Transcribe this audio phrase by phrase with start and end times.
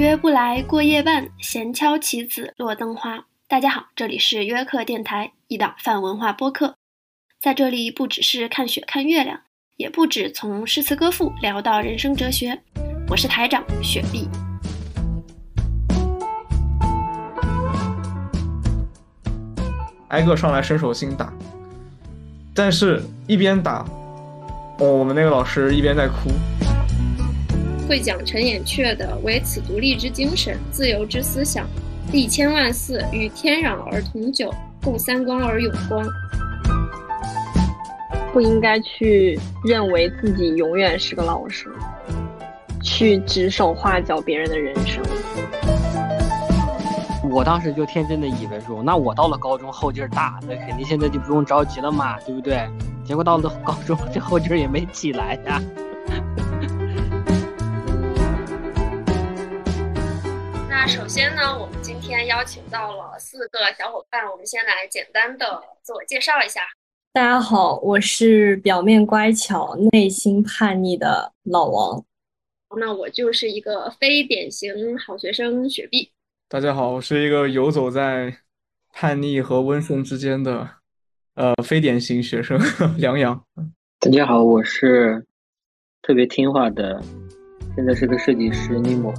[0.00, 3.26] 约不来过夜半，闲敲棋子落灯花。
[3.46, 6.74] 大家好，这里是约克电台，一档泛文化播客。
[7.38, 9.38] 在这里，不只是看雪看月亮，
[9.76, 12.58] 也不止从诗词歌赋聊到人生哲学。
[13.10, 14.26] 我是台长雪碧。
[20.08, 21.30] 挨个上来伸手心打，
[22.54, 23.84] 但是一边打，
[24.78, 26.30] 哦，我们那个老师一边在哭。
[27.90, 31.66] 会讲陈寅恪的“唯此独立之精神，自由之思想，
[32.12, 36.06] 历千万祀，与天壤而同久，共三光而永光。”
[38.32, 41.68] 不应该去认为自己永远是个老师，
[42.80, 45.02] 去指手画脚别人的人生。
[47.28, 52.70] 我当时就天真的以为说，那我到了高中后劲儿大，那肯定现在就不用着急了嘛，对不对？
[53.04, 55.60] 结果到了高中， 这后劲儿也没起来呀。
[55.76, 55.89] 那
[60.90, 66.62] 首先呢，我们今天邀请到了四个小伙伴，我们先来简单的自我介绍一下。
[67.12, 72.04] 大家好，我是表面乖巧、内心叛逆的老王。
[72.76, 76.10] 那我就是一个非典型好学生雪碧。
[76.48, 78.38] 大家好，我是一个游走在
[78.92, 80.68] 叛逆和温顺之间的
[81.36, 82.60] 呃非典型学生
[82.98, 83.40] 梁阳。
[84.00, 85.24] 大家好，我是
[86.02, 87.00] 特别听话的，
[87.76, 89.14] 现在是个设计师尼莫。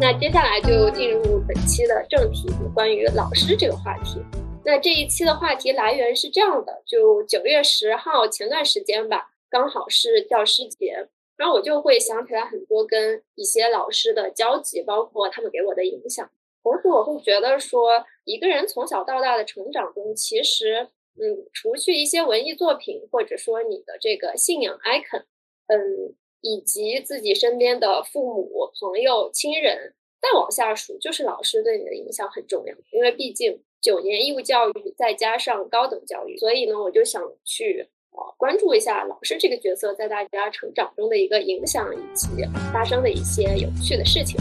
[0.00, 4.18] 那接下来就进入本期的正题，关于老师这个话题。
[4.64, 11.06] 那这一期的话题来源是这样的：就九月十号前段时间吧，刚好是教师节，
[11.36, 16.30] 然后我就会想起来很多跟一些老师的交集，包括他们给我的影响。
[16.62, 20.88] 同时，我会觉得说，一个人从小到大的成长中，其实，
[21.20, 25.24] 嗯，除去一些文艺作品，或者说你的这个信仰 icon，
[25.66, 26.14] 嗯。
[26.42, 32.74] 以及自己身边的父母、朋友、亲人，再往下数就是老师对你的影响很重要。
[32.92, 42.28] 因为毕竟九年义务教育再加上高等教育，所以呢，我就想去呃关注一下老师这个角色在大家成长中的一个影响，以及
[42.72, 44.40] 发生的一些有趣的事情。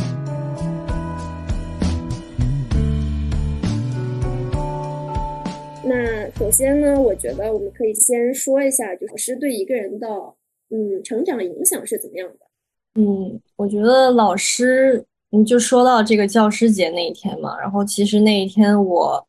[5.84, 10.08] 那首先呢，我觉得我们可以先说一下，就是老师对一个人的。
[10.72, 12.46] 嗯，成长的影响是怎么样的？
[12.96, 19.28] 嗯，我觉得老师，你就说到这个教师节那一天嘛，然后其实那一天我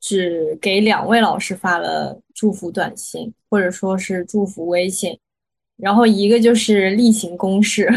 [0.00, 5.18] 只给两位老师发了祝福短信，或者说是祝福微信，
[5.76, 7.88] 然后一个就是例行公事，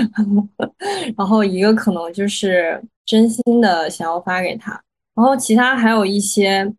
[1.16, 4.72] 然后一个可能就是真心的想要发给他，
[5.16, 6.72] 然后其他还有一些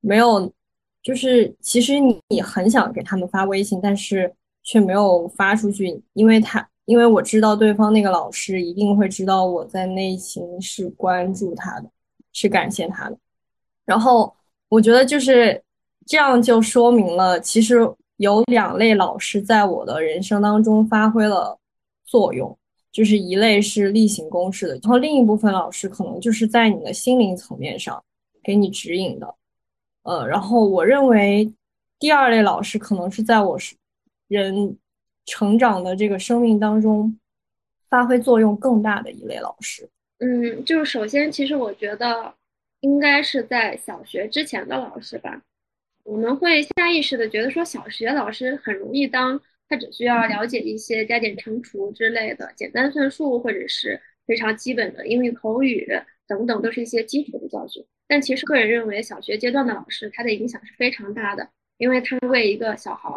[0.00, 0.52] 没有，
[1.02, 4.34] 就是其实你你很想给他们发微信，但是。
[4.64, 11.90] 却没有发出去，因为他，因为我知道对方那个老师一定会知道我在内心是关注他的，
[12.32, 13.16] 是感谢他的。
[13.84, 14.34] 然后
[14.70, 15.62] 我觉得就是
[16.06, 17.76] 这样，就说明了其实
[18.16, 21.58] 有两类老师在我的人生当中发挥了
[22.06, 22.56] 作用，
[22.90, 28.02] 就是一类是例行公事的，然后另一部分老师可能就是在你的心灵层面上
[28.42, 29.34] 给你指引的。
[30.04, 31.52] 呃，然后我认为
[31.98, 33.76] 第二类老师可能是在我是。
[34.28, 34.78] 人
[35.26, 37.18] 成长的这个生命当中，
[37.88, 42.34] 发挥作用更大的一类老师，嗯，就是首先，其实我觉得
[42.80, 45.42] 应该是在小学之前的老师吧。
[46.02, 55.86] 我们会下意识的觉得说，小学老师很容易当，他只需要了解一些加减乘除之类的简单算术，或者是非常基本的英语口语
[56.26, 57.84] 等等，都是一些基础的教学。
[58.06, 61.48] 但其实个人认为，小学阶段的老师他的影响是非常大的，
[61.78, 63.08] 因为他为一个小孩。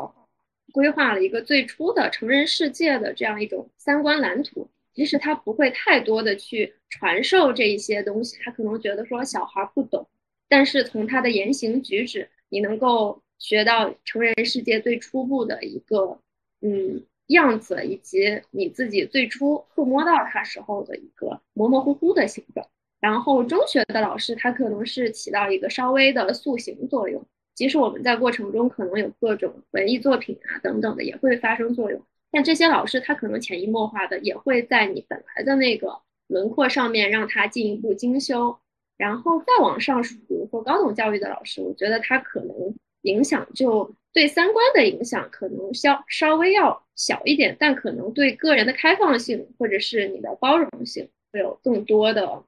[0.74, 10.08] 规划了一个最初的成人世界的这样一种三观蓝图，即使他不会太多的去传授这一些东西，他可能觉得说小孩不懂，
[10.48, 16.20] 但是从他的言行举止，你能够学到成人世界最初步的一个
[16.62, 22.68] 嗯样子，以及你自己最初触摸到他时候的一个模模糊糊的形状。
[23.00, 27.24] 然后中学的老师，他可能是起到一个稍微的塑形作用。
[27.58, 32.00] 即使我们在过程中可能有各种文艺作品啊等等的也会发生作用，
[32.30, 38.60] 但这些老师他可能潜移默化的也会在你本来的那个轮廓上面让他进一步精修，
[38.96, 52.44] 然后再往上数，比如说高等教育的老师，我觉得他可能影响就对三观的影响可能稍稍微要小一点，但可能对个人的开放性或者是你的包容性会有更多的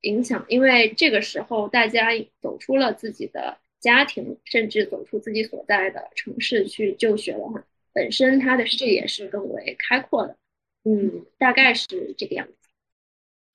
[0.00, 2.08] 影响，因为这个时候大家
[2.40, 3.61] 走出了自己的。
[3.82, 7.62] 家庭甚至走出自己所在的城市去就学的话，
[7.92, 10.36] 本身他的视野是更为开阔的。
[10.84, 12.54] 嗯，大概是这个样子。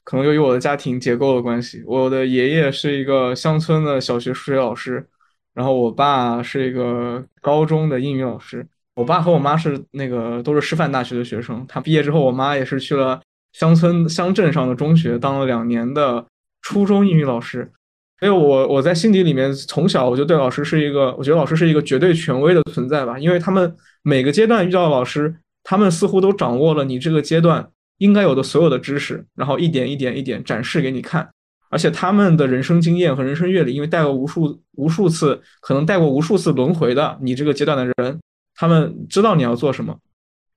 [0.03, 5.05] 可能由于我的家庭结构的关系，我的爷爷是一个乡村的小学数学老师，
[5.53, 8.67] 然后我爸是一个高中的英语老师。
[8.95, 13.21] 我爸和我妈是那个都是师范大学的学生，他毕业之后，我妈也是去了
[13.53, 16.25] 乡村乡镇上的中学当了两年的
[16.61, 17.71] 初中英语老师。
[18.19, 23.71] 所以，我我在心底里面从小我就对老师是一个，我觉得老师是一个绝对权威的存在吧，因为他们
[24.01, 27.69] 每个阶段遇到的老师，他们似乎都掌握了你这个阶段
[27.99, 31.29] 应该有的所有的知识，然后一点一点一点展示给你看，
[31.69, 38.19] 而且他们的人生经验和人生阅历，因为带过无数无数次，可能带过无数次轮回的你这个阶段的人，
[38.55, 39.95] 他们知道你要做什么。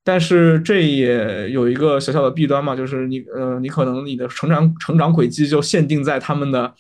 [0.03, 6.73] 但是这也有一个小小的弊端嘛，就是你呃，你可能你的成长成长轨迹就限定在他们的。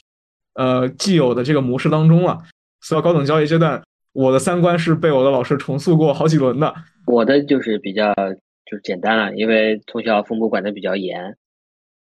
[0.60, 2.38] 呃，既有的这个模式当中了，
[2.82, 6.74] 所以高等教育阶段，我的三观是被我的老师重塑过好几轮的。
[7.06, 11.38] 我的就是比较就是简单了，因为从小父母管的比较严，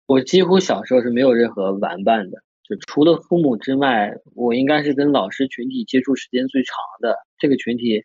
[0.07, 8.03] 我几乎小时候是没有任何玩伴的，就除了父母之外，我应该是跟老师群体接触时间最长的这个群体，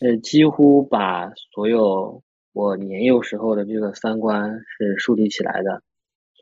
[0.00, 2.20] 呃，几乎把所有
[2.52, 5.82] 我年幼时候的这个三观是树立起来的。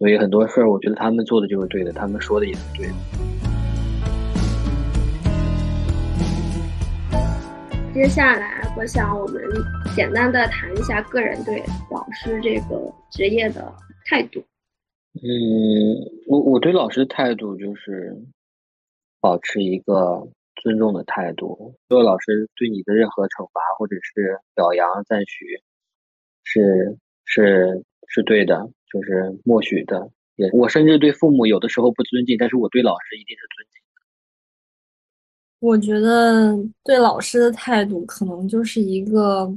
[0.00, 2.94] 所以很多事儿，我觉得他们做的就是对的，他们说的也是对的。
[7.92, 9.42] 接下来，我想我们
[9.94, 13.70] 简单的谈一下个人对老师这个职业的
[14.06, 14.40] 态度。
[15.12, 15.20] 嗯，
[16.26, 18.16] 我我对老师的态度就是
[19.20, 20.26] 保持一个
[20.62, 21.74] 尊重的态度。
[21.90, 25.60] 所有老师对你的任何惩罚或者是表扬赞许，
[26.42, 28.70] 是是是对的。
[28.92, 34.02] 就是默许的，也我甚至对父母有的时候不尊敬，但是我对老师一定是尊敬的。
[35.60, 39.52] 我觉得对老师的态度可能就是一个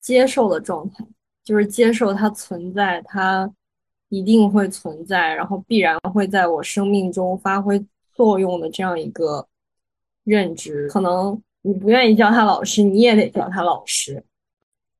[0.00, 1.04] 接受的状态，
[1.42, 3.50] 就是接受它存在，它
[4.08, 7.82] 一定会存在，然后必然会在我生命中发挥
[8.12, 9.46] 作用的这样一个
[10.24, 10.88] 认知。
[10.88, 14.22] 可能你不愿意叫他老师，你也得叫他老师。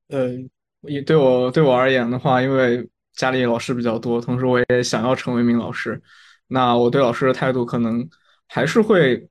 [0.08, 0.48] 嗯。
[0.82, 6.00] 也对我对我而言的话，因为家里老师比较多，同时我也想要成为一名老师。
[6.46, 8.08] 那我对老师的态度可能
[8.46, 9.28] 还是会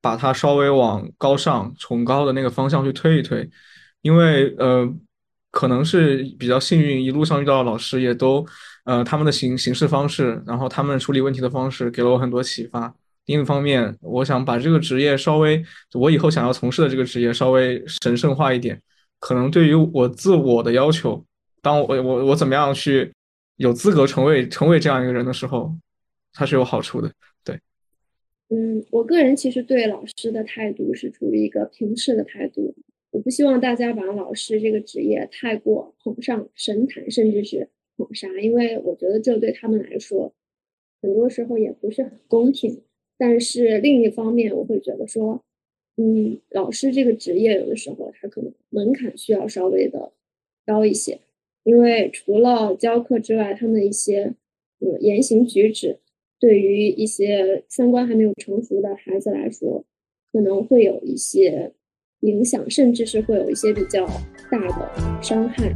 [0.00, 3.48] 把他稍微往高尚、崇高的那个方向去推一推，
[4.02, 4.92] 因为呃，
[5.50, 8.44] 可能是比较幸运，一路上遇到的老师也都
[8.84, 12.92] 呃他们的行行事方式，然后他们处理问题的方式给了我很多启发。
[13.26, 15.64] 另一方面，我想把这个职业稍微
[15.94, 18.82] 我以后想要从事的这个职业稍微神圣化一点。
[19.22, 21.24] 可能对于我自我的要求，
[21.62, 23.12] 当我我我怎么样去
[23.54, 25.72] 有资格成为成为这样一个人的时候，
[26.32, 27.08] 它是有好处的。
[27.44, 27.56] 对，
[28.48, 32.74] 嗯，我个人其实对老师的态度是处于一个平视的态度，
[33.12, 40.34] 我不希望大家把老师这个职业太过捧上神坛，甚至是捧杀，因为我觉得这对他们来说，
[41.00, 42.82] 很多时候也不是很公平。
[43.16, 45.44] 但是另一方面，我会觉得说。
[45.96, 50.12] 嗯，老师这个职业有的时候他可能门槛需要稍微的
[50.64, 51.20] 高一些，
[51.64, 54.34] 因为除了教课之外，他们的一些
[54.80, 55.98] 呃言行举止，
[56.40, 59.84] 对于一些三观还没有成熟的孩子来说，
[60.32, 61.72] 可能会有一些
[62.20, 64.06] 影响，甚至是会有一些比较
[64.50, 65.74] 大的伤害。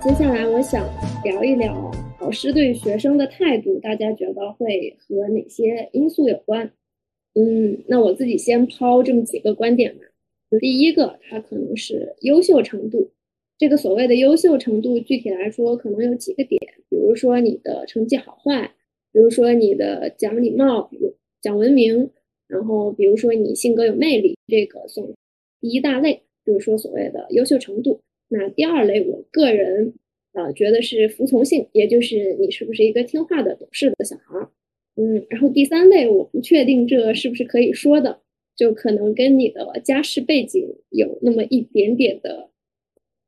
[0.00, 0.86] 接下来，我想
[1.24, 1.90] 聊一聊。
[2.24, 6.72] 老师对学生的态度，大家觉得会和哪些因素有关？
[7.34, 10.06] 嗯，那我自己先抛这么几个观点吧。
[10.58, 13.10] 第一个，他可能是优秀程度。
[13.58, 18.72] 这个所谓的优秀程度，具体来说可能有几个点，比如说你的成绩好坏，
[19.12, 22.10] 比如说你的讲礼貌、比如讲文明，
[22.48, 25.06] 然后比如说你性格有魅力，这个算
[25.60, 28.00] 第一大类，就是说所谓的优秀程度。
[28.28, 29.92] 那第二类，我个人。
[30.34, 34.50] 啊，觉得是服从性，也就是你是不是一个听话的懂事的小孩儿，
[34.96, 38.18] 嗯，然后第三类我不确定这是不是可以说的，
[38.56, 42.50] 就可能跟你的家世背景有那么一点点的，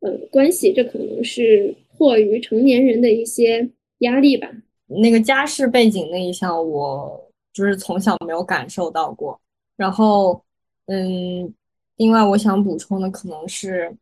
[0.01, 4.51] 呃，关系，这可能是迫于成年人的一些压力吧。
[4.87, 9.41] 那个家世背景那一项，我就是从小没有感受到过。
[9.77, 10.43] 然后，
[10.87, 11.55] 嗯，
[11.99, 13.97] 另外我想补充的可能是。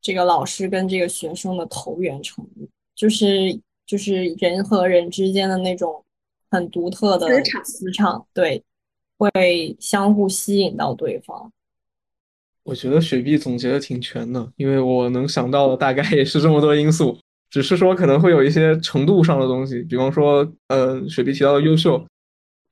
[0.00, 6.04] 这个老师跟这个学生的投缘程度，就是就是人和人之间的那种
[6.50, 8.62] 很独特的磁场，对，
[9.18, 11.52] 会相互吸引到对方。
[12.62, 22.06] 我觉得雪碧总结的挺全的，因为我能想到的大概也是这么多因素，只是说可能会有一些程度上的东西，比方说，嗯，雪碧提到的优秀，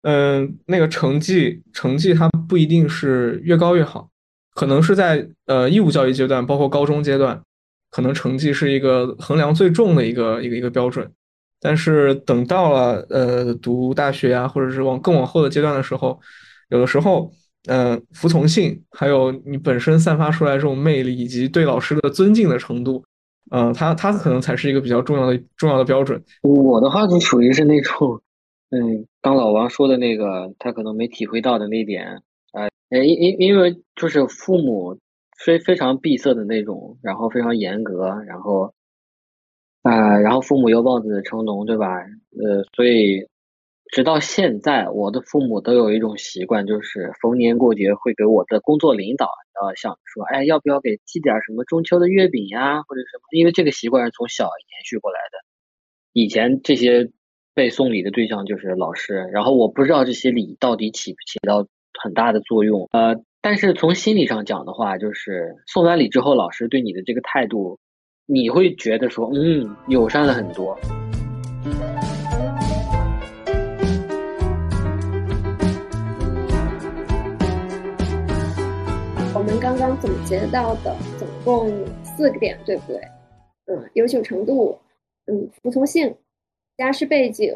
[0.02, 4.08] 嗯，那个成绩成绩它不一定是越高越好。
[4.58, 7.40] 可能是在呃义务教育阶段，包括高中阶段，
[7.92, 11.08] 可能成绩是一个衡量最重的一个一个一个标准。
[11.60, 16.18] 但是等到了呃读大学啊，或者是往更往后的阶段的时候，
[16.70, 17.30] 有的时候，
[17.68, 23.04] 呃，服从性，还有你本身散发出来这种魅力，以及对老师的尊敬的程度，
[23.52, 26.20] 呃，他他可能才是一个比较重要的重要的标准。
[26.42, 28.20] 我的话就属于是那种，
[28.70, 32.22] 嗯，刚老王说的那个，他可能没体会到的那点，
[32.90, 34.98] 因因因为就是父母
[35.44, 38.74] 非非常闭塞的那种，然后非常严格，然后。
[39.82, 41.86] 啊，然后父母又望子成龙，对吧？
[41.96, 43.28] 呃，所以
[43.92, 49.26] 直到现在，我的父母都有一种习惯，就是逢年过节会给我的工作领导，
[49.62, 53.22] 呃，想说，哎，要不要给寄点什么中秋的月饼呀，或者什么？
[53.30, 55.38] 因为这个习惯是从小延续过来的。
[56.12, 57.10] 以前这些
[57.54, 61.68] 被送礼的对象就是老师，然后我不知道这些礼到底起不起到
[62.02, 62.88] 很大的作用。
[62.92, 67.78] 呃，但是从心理上讲的话，就是送完礼之后，老师对你的这个态度。
[68.30, 70.78] 你会觉得说，嗯，友善了很多。
[79.34, 81.72] 我们刚刚总结到的总共
[82.04, 83.00] 四个点，对不对？
[83.64, 84.78] 嗯，优秀程度，
[85.24, 86.14] 嗯，服从性，
[86.76, 87.54] 家世背景，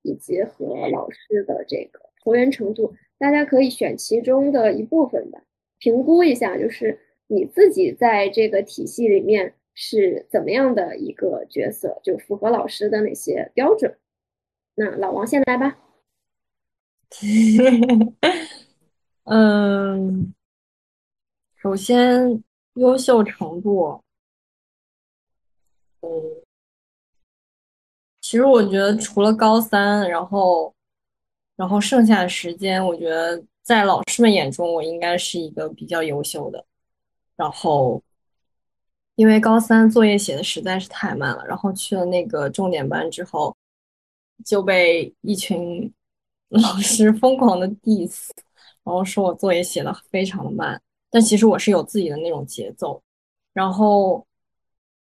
[0.00, 5.42] 以及和老师的这个投缘程度，大家可以选其中的一部分吧，
[5.78, 9.54] 评估一下，就是你自己在这个体系里面。
[9.78, 12.00] 是怎么样的一个角色？
[12.02, 13.98] 就符合老师的那些标准。
[14.74, 15.76] 那老王先来吧。
[19.24, 20.32] 嗯，
[21.56, 22.42] 首先
[22.76, 24.02] 优秀程度，
[26.00, 26.08] 嗯，
[28.22, 30.74] 其实我觉得除了高三，然后，
[31.56, 36.64] 然后剩下的时间，我觉得在老师们眼中，我应该是一个比较优秀的，
[37.36, 38.02] 然后。
[39.16, 43.56] 因为高三作业写的实在是太慢了，然后去了那个重点班之后，
[44.44, 45.90] 就被一群
[46.52, 48.28] 老师疯狂的 diss，
[48.84, 50.78] 然后说我作业写的非常的慢。
[51.08, 53.02] 但其实我是有自己的那种节奏。
[53.54, 54.22] 然后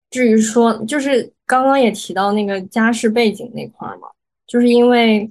[0.09, 4.07] 至于说，就是刚刚也提到那个家世背景那块嘛，
[4.47, 5.29] 就是因为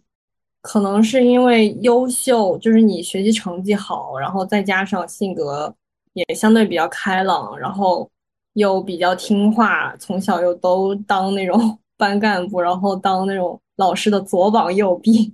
[0.69, 5.75] 可能是因为优秀，就是你学习成绩好，然后再加上性格
[6.13, 8.11] 也相对比较开朗，然后。
[8.55, 15.33] 又比较听话，从小又都当那种 班干部，然后当那种老师的左膀右臂，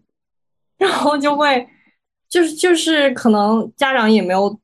[0.76, 1.66] 然后就会，
[2.28, 4.54] 就是就是可能家长也没有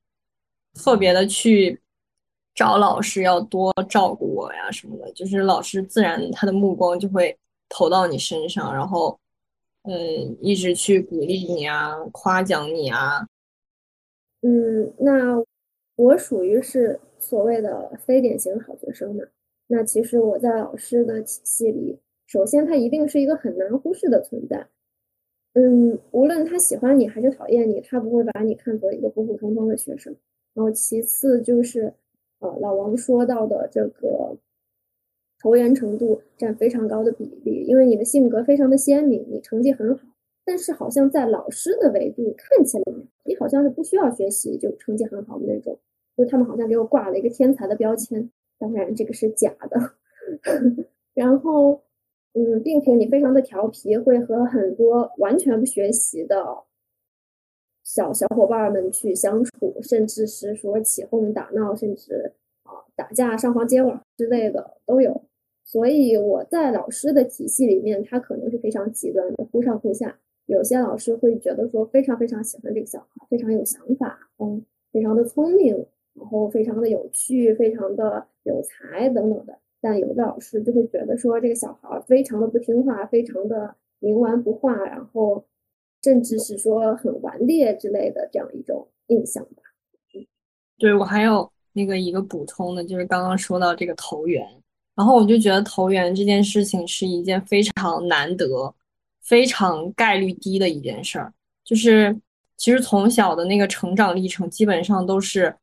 [0.74, 1.80] 特别的去
[2.54, 7.34] 找老师要多照顾我呀什么的，就是老师自然他的目光就会
[7.70, 9.18] 投到你身上，然后
[9.82, 13.26] 嗯一直去鼓励你啊，夸奖你啊。
[14.42, 15.44] 嗯，那
[15.96, 16.98] 我属于是。
[17.22, 19.22] 所谓的非典型好学生嘛，
[19.66, 24.66] 那其实我在老师的体系里，首先他一定是一个很难忽视的存在。
[25.52, 30.16] 嗯，无论他喜欢你还是讨厌你，他不会把你看作一个普普通通的学生。
[30.54, 31.92] 然后其次就是，
[32.38, 34.34] 呃，老王说到的这个
[35.40, 40.06] 投缘程度占非常高的比例，因为你的性格非常的鲜明，你成绩很好，
[40.44, 42.84] 但是好像在老师的维度看起来，
[43.24, 45.78] 你好像是不需要学习就成绩很好的那种。
[46.16, 49.92] 就他们好像给我挂了一个天才的标签，当然这个是假的。
[51.14, 51.80] 然后，
[52.34, 56.44] 嗯，并且你非常的调皮，会和很多完全不学习的
[57.82, 65.24] 小小伙伴们去相处，甚至是说起哄打闹，甚至啊打架、上房揭瓦之类的都有。
[65.70, 70.18] 所以我在老师的体系里面，他可能是非常极端的，忽上忽下。
[70.46, 75.86] 有些老师会觉得说非常非常喜欢这个小孩，非常有想法，嗯，非常的聪明。
[76.12, 85.44] 然后非常的有趣，非常的有才等等的，但有的老师就会觉得说这个小孩非常的不听话，非常的冥顽不化，然后
[86.02, 89.62] 甚至是说很顽劣之类的这样一种印象吧。
[90.78, 94.44] 对我还有那个一个补充的，就是刚刚说到这个投缘，
[95.00, 98.74] 然后我就觉得投缘这件事情是一件非常难得、
[99.22, 101.32] 非常概率低的一件事儿，
[101.64, 102.14] 就是
[102.58, 105.56] 其实从小的那个成长历程基本上都是。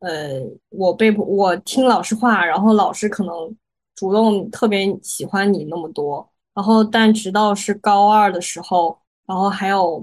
[0.00, 3.54] 呃，我被我听老师话，然后老师可能
[3.94, 10.02] 主动特别喜欢你那么多，然后但直到是高二的时候，然后还有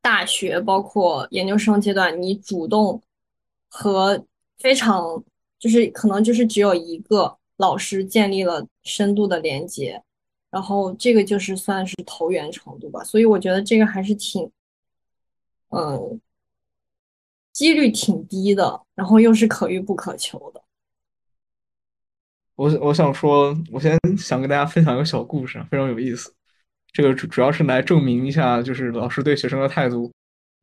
[0.00, 2.98] 大学，包括研究生阶段，你主动
[3.68, 4.24] 和
[4.56, 5.22] 非常
[5.58, 10.02] 就是可能就是只有一个老师建立了深度的连接，
[10.50, 14.50] 然后这个就是算是投缘程度吧，所以我觉得这个还是挺，
[15.68, 16.20] 嗯。
[17.52, 20.62] 几率挺低的，然后又是可遇不可求的。
[22.54, 26.32] 我我想说，我先想跟大家分享一个小故事，非常有意思。
[26.92, 30.10] 这个主主要是来证明一下，就是老师对学生的态度，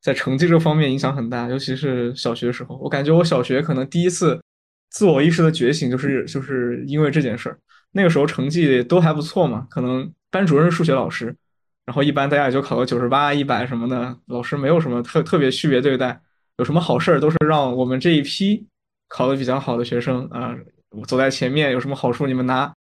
[0.02, 2.78] 在成绩这方面影响很大，尤其是小学时候。
[2.78, 4.42] 我感觉我小学可能第一次
[4.90, 7.60] 自我意识的觉醒，就是就是因为这件事儿。
[7.92, 11.36] 那个时候成绩都还不错嘛，可能班主任是数学老师，
[11.86, 16.22] 然后一般大家也就考个九十八、一百什么的，老师没有什么特特别区别对待。
[16.58, 18.66] 有什么好事儿，都是让我们这一批
[19.08, 20.56] 考的比较好的学生啊，
[21.08, 22.74] 走在前面，有什么好处你们拿。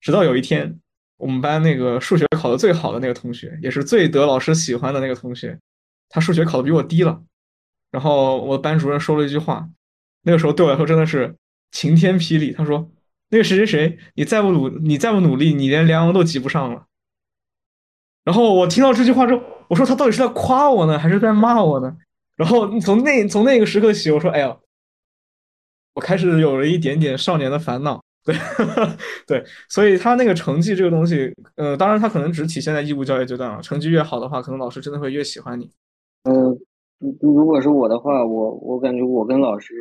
[0.00, 0.78] 直到有一天。
[1.18, 5.56] 我们班那个数学考的最好的那个同学，也是最得老师喜欢的那个同学，
[6.08, 7.22] 他数学考的比我低了。
[7.92, 9.68] 然后我班主任说了一句话，
[10.22, 11.34] 那个时候对我来说真的是
[11.70, 12.52] 晴天霹雳。
[12.52, 12.90] 他说
[13.30, 16.86] ：“那个谁谁谁，你再不努，你再不努力，你连梁王都及不上了。”
[18.24, 21.96] 然后我听到这句话之后，我说他到底是在夸我呢，还是在骂我呢？
[22.36, 24.56] 然后从那从那个时刻起，我说：“哎呀，
[25.94, 28.36] 我开始有了一点点少年的烦恼。”对，
[29.26, 33.60] 对，所以他那个成绩这个东西，呃，当然他可能只体现在义务教育阶段啊。
[33.60, 35.68] 成绩越好的话，可能老师真的会越喜欢你。
[36.22, 36.56] 嗯，
[37.20, 39.74] 如果是我的话，我我感觉我跟老师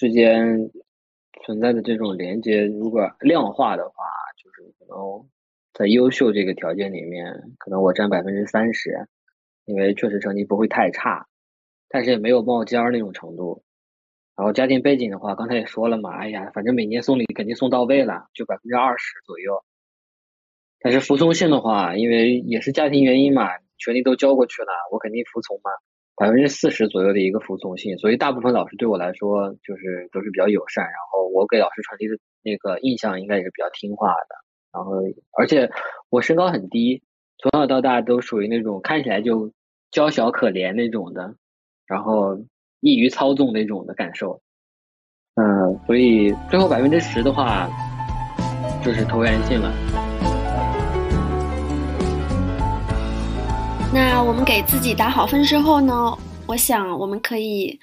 [0.00, 0.70] 之间
[1.44, 3.94] 存在的这种连接，如果量化的话，
[4.42, 5.28] 就是可能
[5.74, 9.06] 在优秀这个条件里面，可能我占百分之三十，
[9.66, 11.26] 因为确实成绩不会太差，
[11.86, 13.62] 但是也没有冒尖儿那种程度。
[14.34, 19.62] 然后家庭背景的话，刚才也说了嘛，哎呀，反正每年送礼肯定送到位了，就百分之二十左右。
[20.80, 25.70] 但是服从性的话，因为也是家庭原因嘛，权利都交过去了，我肯定服从嘛，
[26.20, 27.96] 百分之四十左右的一个服从性。
[27.96, 34.36] 所以大部分老师对我来说就是都是比较友善，然后我给老师传递的那个印象应该也是比较听话的。
[34.74, 34.92] 然后
[35.38, 35.70] 而且
[36.10, 37.02] 我身高很低，
[37.38, 39.50] 从小到大都属于那种看起来就
[39.90, 41.34] 娇小可怜那种的，
[41.86, 42.38] 然后。
[42.82, 44.40] 易于操纵那种的感受，
[45.34, 47.68] 嗯，所以最后百分之十的话，
[48.82, 50.09] 就是投缘性了。
[53.92, 56.16] 那我们给自己打好分之后呢？
[56.46, 57.78] 我想我们可以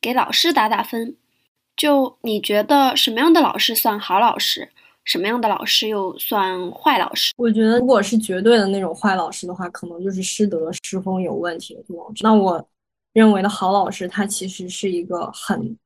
[0.00, 1.16] 给老师打打分。
[1.76, 4.70] 就你觉得什么样的老师算好老师？
[5.04, 7.32] 什么样的老师又算坏老师？
[7.36, 11.82] 我觉得如果是绝对的那种坏老师的话，可能就是师德师风有问题的
[12.20, 12.68] 那我。
[13.14, 15.76] 认为的好老师，他其实是一个很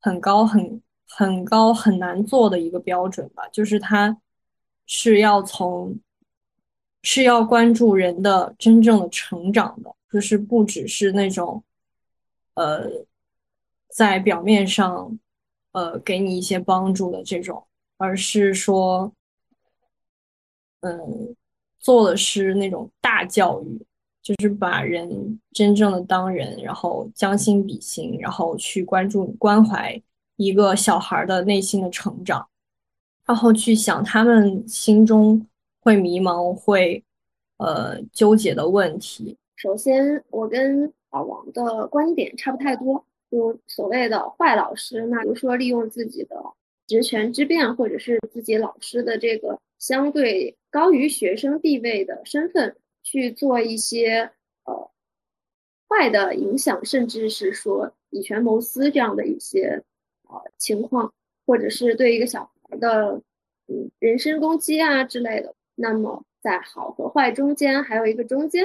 [0.00, 3.42] 很高、很很高、很难做的一个标准吧。
[3.52, 4.16] 就是他
[4.86, 5.98] 是要从
[7.02, 11.62] 是要关注人的真正的成长的，就是不只是那种
[12.54, 12.88] 呃
[13.88, 15.18] 在表面上
[15.72, 17.66] 呃给你一些帮助的这种，
[17.98, 19.12] 而是说
[20.80, 21.34] 嗯
[21.78, 23.86] 做的是那种大教育。
[24.22, 30.00] 就是把人真正的当人，然后将心比心，然后去关注关怀
[30.36, 32.46] 一个小孩的内心的成长，
[33.26, 35.44] 然后去想他们心中
[35.82, 37.04] 会迷茫、会
[37.58, 39.36] 呃纠结的问题。
[39.56, 46.42] 首先，我跟老王的观点差不太多，就所谓的坏老师，那比如说利用自己的
[46.86, 52.74] 职权之便，或者是自己老师的这个相对高于学生地位的身份。
[53.04, 54.30] 去做一些
[54.62, 54.90] 呃
[55.88, 59.82] 坏的影响，甚至是说以权谋私这样的一些
[60.28, 61.12] 呃情况，
[61.44, 63.20] 或者是对一个小孩的
[63.66, 65.52] 嗯人身攻击啊之类的。
[65.82, 68.64] 那么在好和坏中间还有一个中间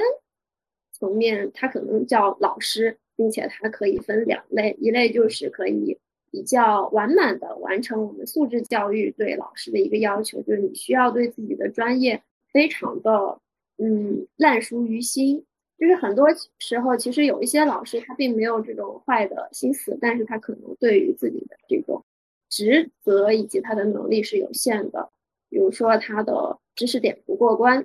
[0.92, 5.98] 层面，它可能叫老师，并且它可以分两类，一类就是可以
[6.30, 13.40] 比较完满的完成我们素质教育对老师的一个要求，就是你需要对自己的专业非常的。
[13.80, 15.44] 嗯，烂熟于心，
[15.78, 16.26] 就是很多
[16.58, 22.04] 时候，其实有一些老师他并没有这种坏的心思，但是他可能对于自己的这种
[22.48, 25.10] 职责以及他的能力是有限的，
[25.48, 27.84] 比如说他的知识点不过关，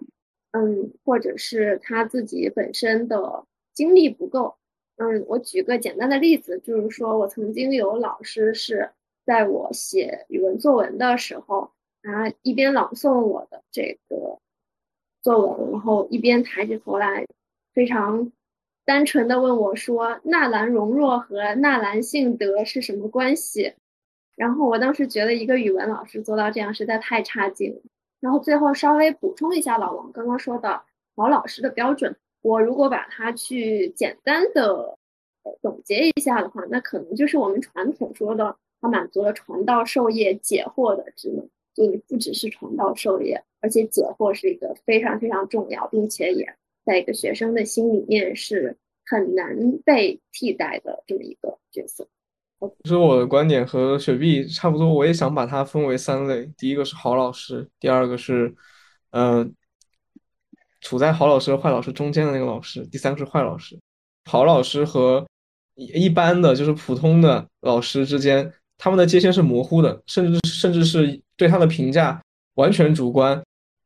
[0.52, 4.56] 嗯，或者是他自己本身的精力不够，
[4.98, 8.92] 嗯，我举个简单的例子，就是说我曾经有老师是
[9.26, 11.72] 在我写语文作文的时候，
[12.04, 14.40] 啊，一边朗诵我的这个。
[15.22, 17.26] 作文，然后一边抬起头来，
[17.74, 18.34] 非常
[18.84, 23.74] 单纯的问我说：“纳兰容若和纳兰性德是什么关系？”
[24.36, 27.82] 然后我当时觉得一个语文老师做到这样实在太差劲了。
[28.20, 30.82] 然后最后稍微补充一下老王刚刚说的
[31.16, 34.98] 好老师的标准，我如果把它去简单的
[35.62, 41.48] 总结一下的话，那可能就是我们传统说的，它满足了传道授业解惑的职能。
[41.76, 52.08] 就你不只是传道授业，而且解惑是一个非常非常重要，并且也在一个学生的心里面是很难被替代的这么一个角色。
[52.84, 58.54] 其实我的观点和雪碧差不多，我也想把它分为三类：第一个是好老师，第二个是，
[59.12, 59.48] 呃，
[60.82, 63.80] 处在好老师和坏老师中间的那个老师，第三个是坏老师。
[64.26, 65.26] 好老师和
[65.76, 72.22] 一一般的就是普通的老师之间，他们的界限是模糊的，甚至甚至是对他的评价
[72.56, 73.44] 完全主观，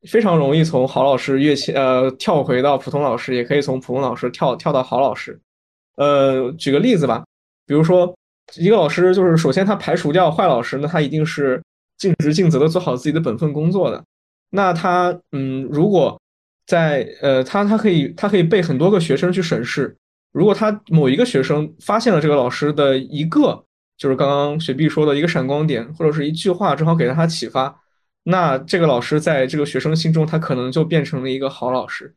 [0.08, 5.40] 非常容易从好老师跃迁呃跳回到普通老师，也可以从普通老师跳跳到好老师。
[5.96, 7.26] 呃，举个例子吧，
[7.66, 8.16] 比如说
[8.56, 11.62] 一个老师，就是首先他排除掉坏老师，那他一定是
[11.98, 14.04] 尽职尽责的做好自己的本分工作的。
[14.52, 16.20] 那他嗯，如果
[16.66, 19.96] 在呃他他可以他可以被很多个学生去审视。
[20.34, 23.64] 如果他某一个学生发现了这个老师的一个，
[23.98, 27.76] 就是刚刚雪碧说的一个闪光点，或者是一句话，正好给了他启发，
[28.24, 32.14] 那这个老师在这个学生心中，他可能就变成了一个好老师。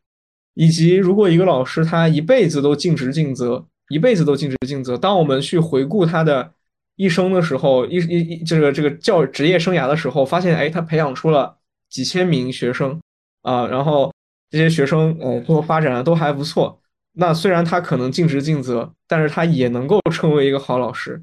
[0.53, 6.53] 以及如果一个老师他一辈子都尽职尽责，一辈子都尽职尽责，当我们去回顾他的
[6.95, 11.57] 一生的时候，一一一这个这个教职业生涯的时候，发现哎，他培养出了
[11.89, 12.99] 几千名学生
[13.41, 14.13] 啊，然后
[14.49, 16.79] 这些学生呃最后发展的都还不错。
[17.13, 21.21] 那虽然他可能尽职尽责，但是他也能够成为一个好老师。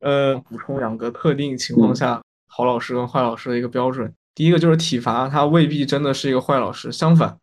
[0.00, 4.10] 呃，补充两个特定情况下好老师跟坏老师的一个标准。
[4.34, 6.92] 第一个就是体罚，他未必真的是一个坏老师。
[6.92, 7.36] 相反，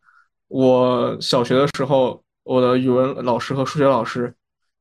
[0.48, 4.34] 我小学的时候，我的语文老师和数学老师，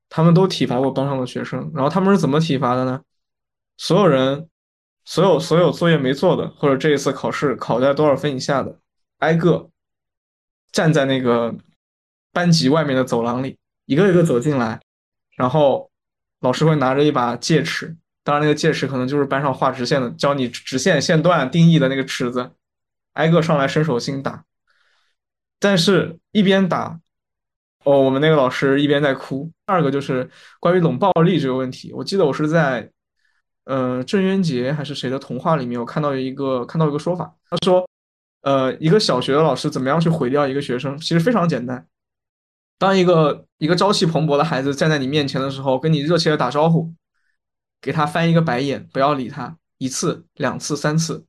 [0.09, 1.71] 他们都体罚过班上的学生。
[1.73, 3.01] 然后他们是怎么体罚的呢？
[3.77, 4.49] 所有人，
[5.03, 8.79] 所有所有作业没做的，或者这一次考试考在多少分以下的，
[9.19, 9.69] 挨个
[10.71, 11.55] 站在那个。
[12.35, 14.81] 班级外面的走廊里，一个一个走进来，
[15.37, 15.89] 然后
[16.41, 22.51] 老师会拿着一把戒尺，当然那个戒尺可能就是班上画直线的，教你直线、线段定义的那个尺子，
[23.13, 24.43] 挨个上来伸手心打。
[25.61, 26.99] 但是，一边打，
[27.85, 29.45] 哦，我们那个老师一边在哭。
[29.67, 32.89] 第二个就是关于冷暴力这个问题，我记得我是在，
[33.65, 37.87] 呃，郑渊洁还是谁的童话里面，我看到一个看到一个说法，他说，
[38.41, 41.85] 呃，一个小学的老师怎么样去毁掉一个学生，其实非常简单。
[42.79, 46.91] 当一个一个朝气蓬勃的孩子站在你面前的时候，跟你热切的打招呼，
[47.79, 51.23] 给他翻一个白眼，不要理他，一次、两次、三次，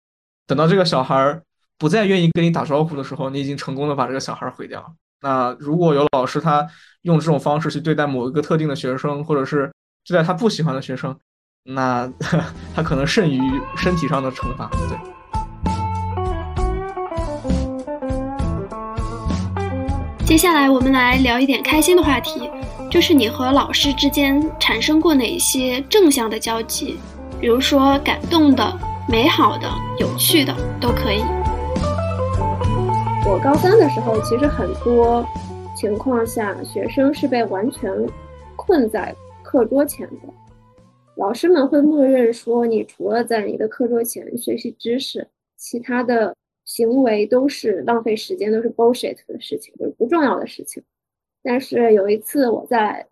[0.46, 1.42] 等到这个小孩儿
[1.76, 4.96] 不再愿意跟你打招呼的时候，你已经成功的把这个小孩毁掉。
[5.26, 6.64] 那如果有老师他
[7.02, 9.68] 用这种方式去对待某一个特定的学生，或者是
[10.06, 11.18] 对待他不喜欢的学生，
[11.64, 12.08] 那
[12.76, 13.40] 他可能甚于
[13.76, 14.96] 身体上的惩罚，对。
[20.24, 22.48] 接下来我们来聊一点开心的话题，
[22.88, 27.00] 就是你和老师之间产生过哪些正向的交集，
[27.40, 31.24] 比如说感动的、美好的、有趣的都可以。
[33.28, 35.26] 我高三的时候，其实很多
[35.74, 37.92] 情况下，学生是被完全
[38.54, 39.12] 困在
[39.42, 40.32] 课桌前的，
[41.16, 46.34] 老师们会默认说，你除了在你的课桌前学习知识，其他的。
[46.64, 50.82] 行为都是浪费时间，都是 bullshit 的事情，就是不重要的事情。
[51.40, 53.06] 但是有一次我在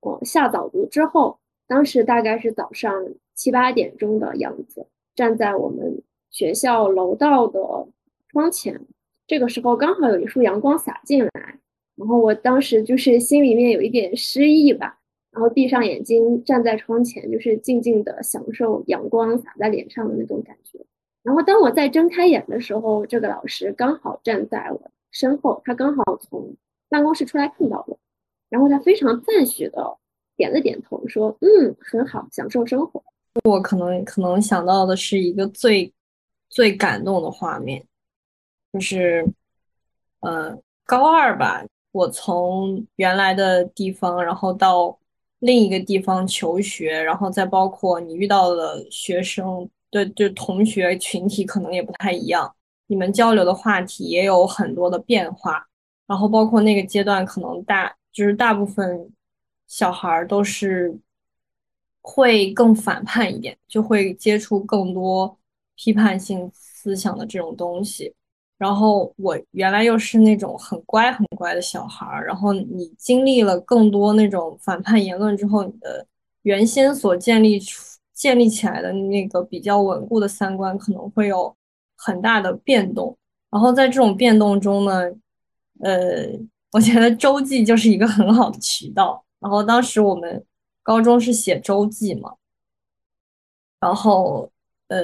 [0.00, 2.92] 我下早读之后，当时大概是早上
[3.34, 7.58] 七八点钟的样子，站在我们学校楼道的
[8.28, 8.78] 窗前，
[9.30, 11.30] 这个时候刚好有一束阳光洒进来，
[11.94, 14.98] 然后我当时就是心里面有一点失意吧，
[15.30, 20.84] 然后闭上眼睛站在窗前，就是静静的享受阳光洒在脸上的那种感觉。
[21.22, 26.56] 然后当我再睁开眼的时候，这个老师刚好站在我身后，他刚好从
[26.88, 27.96] 办公室出来看到我，
[28.48, 29.96] 然后他非常赞许的
[30.36, 33.00] 点了点头，说：“嗯，很好，享受生活。”
[33.48, 35.94] 我可能可能想到的是一个最
[36.48, 37.80] 最感动的画面，
[38.72, 39.26] 就是
[40.20, 44.98] 呃高二吧，我从原来的地方，然后到
[45.40, 49.68] 另一个地方求学，然后再包括你遇到的学生。
[49.92, 52.54] 对，就同学群体可能也不太一样，
[52.86, 55.66] 你们交流的话题也有很多的变化，
[56.06, 59.10] 然后包括那个阶段，可能大就是大部分
[59.66, 60.96] 小孩儿都是
[62.02, 65.36] 会更反叛一点，就会接触更多
[65.74, 68.14] 批判性思想的这种东西。
[68.60, 76.06] 然后我原来又是那种很乖很乖的小孩儿，然后你经历了更多那种反叛言论之后，你的
[76.42, 77.90] 原先所建立出。
[78.12, 81.56] 建立起来的那个比较稳固的三观可能会有
[81.96, 83.16] 很大的变动，
[83.48, 85.10] 然后在这种变动中呢，
[85.78, 86.26] 呃，
[86.72, 89.24] 我觉得周记就是一个很好的渠道。
[89.38, 90.44] 然后当时我们
[90.82, 92.34] 高中是写周记嘛，
[93.80, 94.50] 然后
[94.88, 95.02] 呃，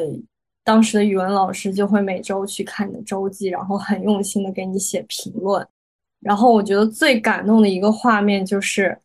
[0.67, 5.65] 当时的语文老师就会每周去看你的周记，然后很用心的给你写评论，
[6.19, 8.99] 然后我觉得最感动的一个画面就是，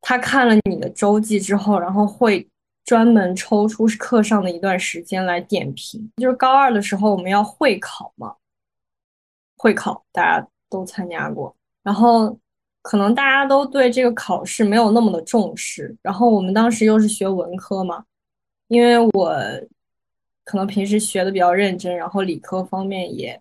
[0.00, 2.48] 他看了你的周记之后，然后会
[2.84, 6.08] 专门抽出课上的一段时间来点评。
[6.18, 8.36] 就是高二的时候我们要会考嘛，
[9.56, 12.38] 会考大家都参加过，然后
[12.80, 18.04] 可能大家都对这个考试没有那么的重视，然后我们当时又是学文科嘛，
[18.68, 19.36] 因为我
[20.52, 23.40] 可能平时学的比较认真，然后理科方面也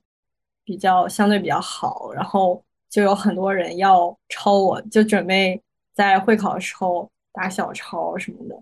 [0.64, 5.62] 比较相对比较好，然后就有很多人要抄我，就准备
[5.94, 8.58] 在会考的时候打小抄什么的。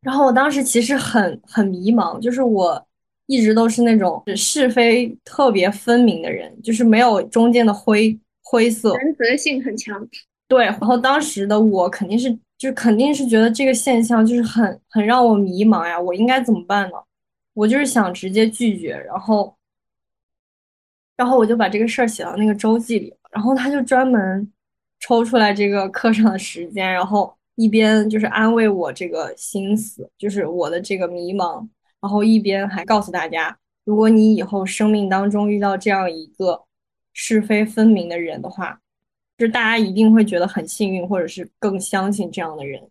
[0.00, 2.84] 然后我当时其实很很迷茫，就是我
[3.26, 8.92] 一直都是那种是非特别分明的人，就是没有中间的灰灰色。
[8.96, 10.04] 原则性很强。
[10.48, 16.96] 对，然后当时的我肯定是就肯定是觉得这个现象就是很很让我迷茫呀，我应该怎么办呢？
[17.58, 19.52] 我就是想直接拒绝，然后，
[21.16, 24.48] 然后我就把这个事儿写到那个周记里，然后他就专门
[25.00, 31.68] 抽出来这个课上的时间，然后一边就是安慰我这个心思，就是我的这个迷茫，
[32.00, 36.62] 然后一边还告诉大家，如果你以后生命当中遇到这样一个
[37.12, 38.80] 是非分明的人的话，
[39.36, 42.88] 就是大家一定会觉得很幸运，或者是更相信这样的人。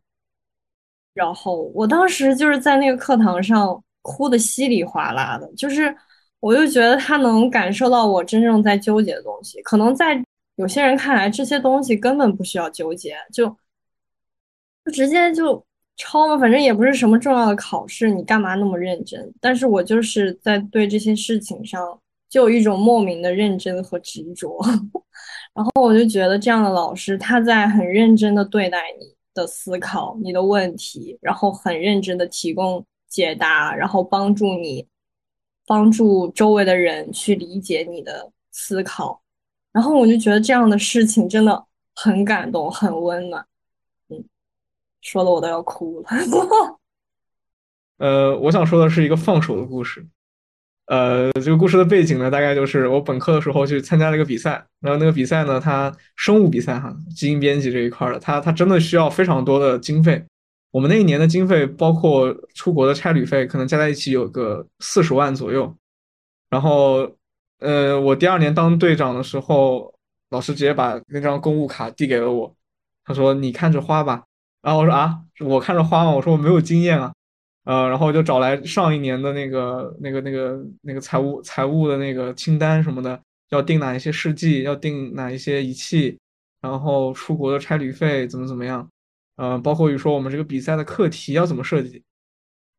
[1.13, 5.93] 然后我当时就是在那个课堂上哭的稀里哗啦的，就是
[6.39, 9.61] 我就觉得他能感受到我真正在纠结的东西。
[9.63, 10.23] 可能在
[10.55, 13.47] 有些人看来，这些东西根本不需要纠结，就
[14.85, 15.61] 就直接就
[15.97, 19.29] 抄嘛，反正也不是什么重要的考试，你干嘛那么认真？
[19.41, 24.57] 但是我就是在对这些事情上就有一种莫名的认真和执着。
[25.53, 34.87] 然后我就觉得这样的老师，他在很认真的对待你的思考、你的问题，然后很认真的提供解答，然后帮助你，
[35.65, 39.21] 帮助周围的人去理解你的思考。
[39.71, 41.65] 然后我就觉得这样的事情真的
[41.95, 43.45] 很感动，很温暖。
[44.09, 44.23] 嗯，
[45.01, 46.09] 说的我都要哭了。
[47.97, 50.05] 呃，我想说的是一个放手的故事。
[50.85, 60.23] 呃，这个故事的背景呢，大概就是我本科的时候去参加了一个比赛，然后那个比赛呢，它生物比赛哈，基因编辑这一块的，它它真的需要非常多的经费。
[60.77, 65.75] 我们那一年的经费，包括出国的差旅费，可能加在一起有个四十万左右。
[66.51, 67.11] 然后，
[67.57, 69.91] 呃，我第二年当队长的时候，
[70.29, 72.55] 老师直接把那张公务卡递给了我，
[73.03, 74.23] 他说：“你看着花吧。”
[74.61, 77.11] 然后我说：“啊，我看着花吗？”我说：“我没有经验啊。”
[77.65, 86.19] 呃，然后就找来上一年的那个、那个、那个、那个财务财务的那个清单什么的，要订哪一些试剂，要订哪一些仪器，
[86.61, 88.87] 然后出国的差旅费怎么怎么样，
[89.37, 92.03] 呃，包括于说我们这个比赛的课题要怎么设计。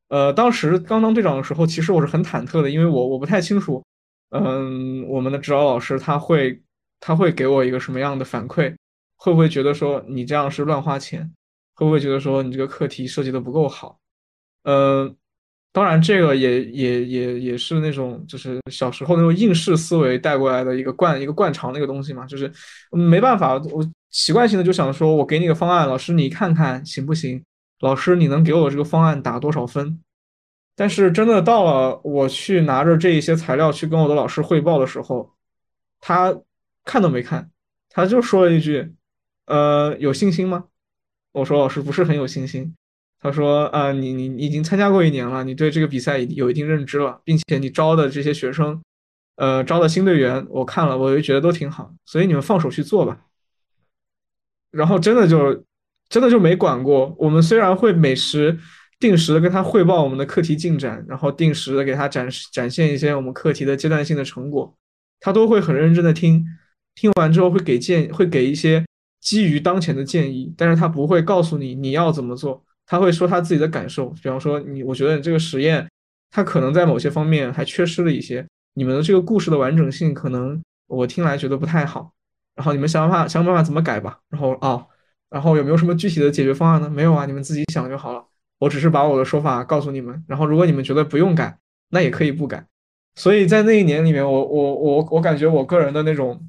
[0.09, 3.85] 呃，当时刚当队长的时候，其实我是很忐忑的，因为我我不太清楚，
[4.31, 6.63] 嗯，我们的指导老师他会
[7.01, 8.75] 他会给我一个什么样的反馈，
[9.17, 11.31] 会不会觉得说你这样是乱花钱，
[11.75, 13.99] 会不会觉得说你这个课题设计的不够好？
[14.65, 15.15] 呃，
[15.73, 22.51] 当然，这个也也也也是那种就是小时候那种应试思维带过来的一个惯一个惯常的一个东西嘛，就是
[22.91, 23.85] 没办法，我
[24.19, 27.45] 习惯性的就想说，我给你个方案，老师你看看行不行？
[27.79, 30.01] 老师你能给我这个方案打多少分？
[30.75, 35.35] 但是真的到了我去拿着这一些材料去跟我的老师汇报的时候，
[36.01, 36.37] 他
[36.85, 37.49] 看都没看，
[37.89, 38.93] 他就说了一句
[39.47, 40.65] ：“呃，有信心吗？”
[41.31, 42.75] 我说：“老师不是很有信心。”
[43.23, 48.83] 他说：“啊，你你已经参加过一年了，你对这个比赛有一定认知了，并且你招的这些学生，
[49.37, 53.21] 呃，招的新队员，我看了，我就觉得都挺好，所以你们放手去做吧。”
[54.71, 55.65] 然后真的就
[56.09, 57.15] 真的就没管过。
[57.19, 58.59] 我们虽然会每时
[58.99, 64.75] 定时的跟他汇报我们的课题进展，然后定时的给他展示展现一些我们课题的阶段性的成果，
[65.21, 66.45] 他都会很认真的听，
[66.95, 68.85] 听完之后会给建会给一些
[69.21, 72.65] 基于当前的建议，但是他不会告诉你你要怎么做。
[72.91, 75.87] 他会说他自己的感受，比方说你，我觉得你这个实验，
[76.31, 82.11] 他可能在某些方面还缺失了一些，你们的这个故事的完整性可能我听来觉得不太好，
[82.59, 84.85] 然后你们想办法想办法怎么改吧，然后啊，
[85.31, 86.91] 然后有没有什么具体的解决方案呢？
[86.91, 88.23] 没有啊，你们自己想就好了，
[88.59, 91.57] 我只是把我的说法告诉你们，然后如果你们觉得不用改，
[91.91, 92.67] 那也可以不改。
[93.15, 96.45] 所以在那一年里面，我我我我感觉我个人的那种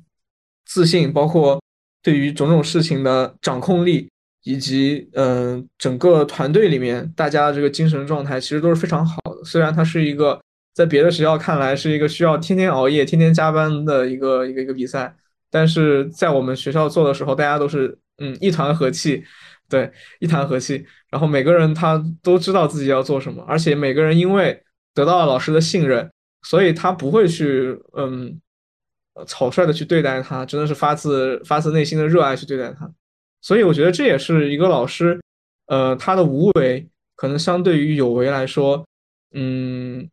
[0.66, 1.62] 自信，包括
[2.04, 4.10] 对于种种事情的掌控力。
[4.44, 9.44] 以及嗯、整个团队里面大家的这个精神状态其实都是非常好的。
[9.44, 10.40] 虽然它是一个
[10.74, 15.14] 在别的学校看来是一个需要天天熬夜、天天加班的一个一个一个比赛，
[15.50, 19.24] 但是在我们学校做的时候，大家都是嗯一团和气，
[19.68, 20.86] 对，一团和气。
[21.10, 24.62] 然后每个人他都知道自己要做什么，而且每个人因为
[24.94, 26.12] 得到了老师的信任，
[26.44, 28.40] 所以他不会去嗯
[29.26, 32.90] 草率的去对待他，真的是发自发自内心的热爱去对待他。
[33.42, 35.20] 所以我觉得这也是一个老师，
[35.68, 38.86] 呃，他的无为可能相对于有为来说，
[39.34, 40.10] 嗯，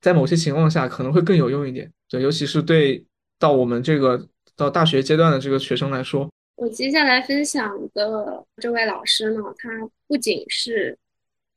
[0.00, 1.92] 在某些情况下可能会更有用一点。
[2.08, 3.04] 对，尤其是对
[3.42, 6.30] 到我们这个到大学阶段的这个学生来说。
[6.54, 9.68] 我接下来分享的这位老师呢，他
[10.06, 10.96] 不仅是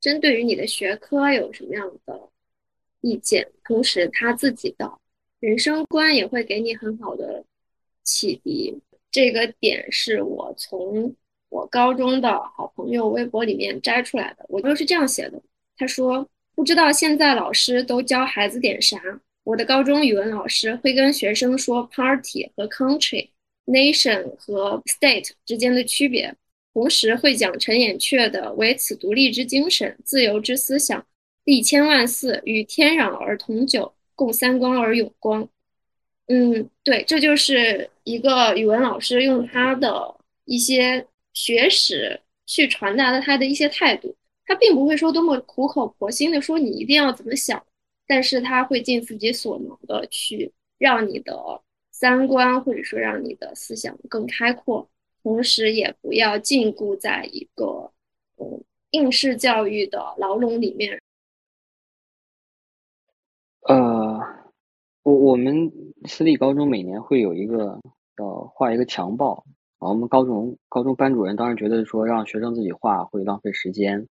[0.02, 2.20] 针对于你的学科有什么样的
[3.02, 4.92] 意见，同时他自己的
[5.40, 7.46] 人生观也会给你很好的
[8.04, 8.82] 启迪。
[9.12, 11.16] 这个点是我从
[11.50, 15.40] 我高中的好朋友微博里面摘出来的，我就是这样写的。
[15.78, 19.00] 他说：“不知道现在老师都教孩子点啥？
[19.46, 23.30] 我的高中语文老师会跟学生说 party 和 country、
[23.68, 26.36] nation 和 state 之间的区别，
[26.74, 31.06] 同时会讲陈寅恪的‘唯此独立之精神，自由之思想，
[31.44, 35.48] 立千万寺，与天壤而同久，共三光而永光’。”
[36.28, 44.16] 嗯，对，这就是一个语文老师用他的一些学识去传达了他的一些态度。
[44.48, 47.64] 他并不会说多么苦口婆心的说你一定要怎么想，
[48.08, 54.90] 但是他会尽自己所能的去让你的三观或者说让你的思想更开阔，
[55.24, 57.92] 同时也不要禁锢在一个
[58.38, 61.02] 嗯应试教育的牢笼里面。
[63.62, 64.36] 呃。
[65.06, 65.72] 我我们
[66.08, 67.80] 私立高中每年会有一个
[68.18, 69.46] 要画一个强报，
[69.78, 74.08] 我们高中高中班主任当时觉得说让学生自己画会浪费时间，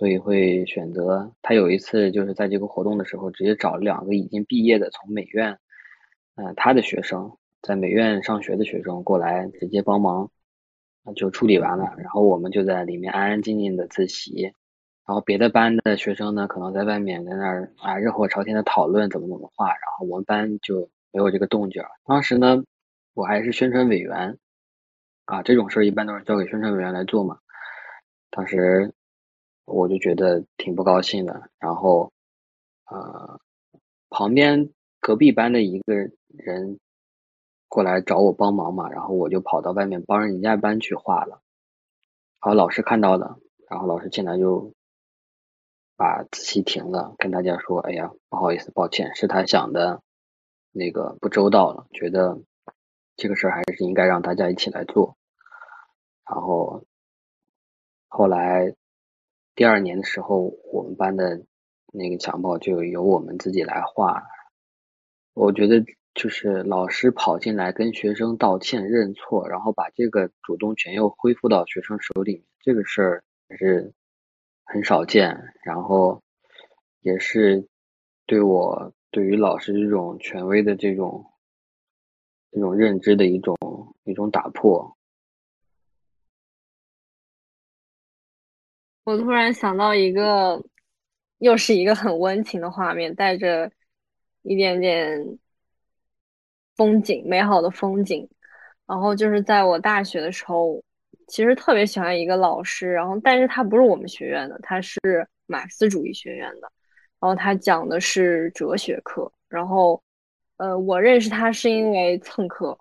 [0.00, 5.58] 所以会选择他有一次就是在这个活动的时候，直接找两个已经毕业的从美院，
[6.36, 10.30] 嗯，他的学生在美院上学的学生过来直接帮忙，
[11.14, 14.54] 就处理完了，然后我们就在里面安安静静的自习。
[15.06, 21.82] 然后别的班的学生呢，可能在外面在那儿啊热火朝天的讨论怎么怎么画，然后我们班就没有这个动静。
[22.06, 22.64] 当时呢，
[23.12, 24.38] 我还是宣传委员，
[25.26, 27.36] 啊这种事儿一般都是交给宣传委员来做嘛。
[28.30, 28.94] 当时
[29.70, 32.12] 我就觉得挺不高兴的，然后
[32.86, 33.40] 呃
[34.08, 35.94] 旁边隔壁班的一个
[36.28, 36.78] 人
[37.68, 41.40] 过来找我帮忙嘛，然后我就跑到外面帮人家班去画了。
[42.40, 44.72] 然后老师看到的，然后老师进来就。
[45.96, 50.00] 把自习停了，跟大家说：“哎呀，不好意思，抱歉，是他想的
[50.72, 52.40] 那个不周到了，觉得
[53.16, 55.18] 这个事儿还是应该让大家一起来做。”
[56.24, 56.86] 然后
[58.08, 58.74] 后来
[59.60, 61.42] 第二年的时候，我们班的
[61.92, 64.22] 那个墙报就由我们自己来画。
[65.34, 73.92] 我觉得就是老师跑进来跟学生道歉认错，然后把这个主动权又恢复到学生手里，这个事儿还是。
[74.64, 76.22] 很少见，然后
[77.00, 77.68] 也是
[78.24, 81.26] 对我对于老师这种权威的这种
[82.50, 83.58] 这种认知的一种
[84.04, 84.96] 一种打破。
[89.10, 90.62] 我突然想到一个，
[91.38, 93.70] 又是一个很温情的画面，带着
[94.42, 95.38] 一点点
[96.76, 98.28] 风景，美好的风景。
[98.86, 100.82] 然后就是在我大学的时候。
[101.26, 104.98] 其实特别喜欢一个老师，然后但是他不是我们学院的，他是
[105.46, 106.62] 马克思主义学院的，
[107.20, 110.02] 然后他讲的是哲学课，然后，
[110.56, 112.76] 呃，我认识他是因为蹭课，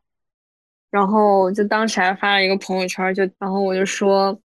[0.90, 4.36] 然后就当时还发了一个朋友圈，就然后我就说，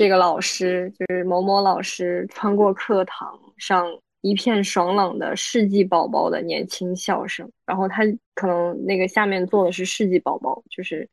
[0.00, 3.86] 这个老师就是某某老师，穿过课堂上
[4.22, 8.02] 一片爽朗的世纪宝宝的年轻笑声，然后他
[8.34, 11.06] 可能那个下面坐的是世纪宝宝，就是。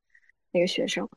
[0.53, 1.07] 那个学生，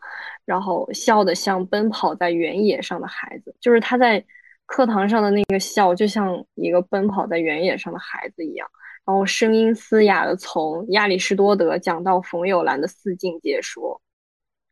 [0.45, 4.23] 然后笑得像奔跑在原野上的孩子，就是他在
[4.67, 8.69] 课堂上的那个笑，就像一个奔跑在原野上的孩子一样。
[9.07, 14.03] 然后声音嘶哑的从亚里士多德讲到冯友兰的四境解说，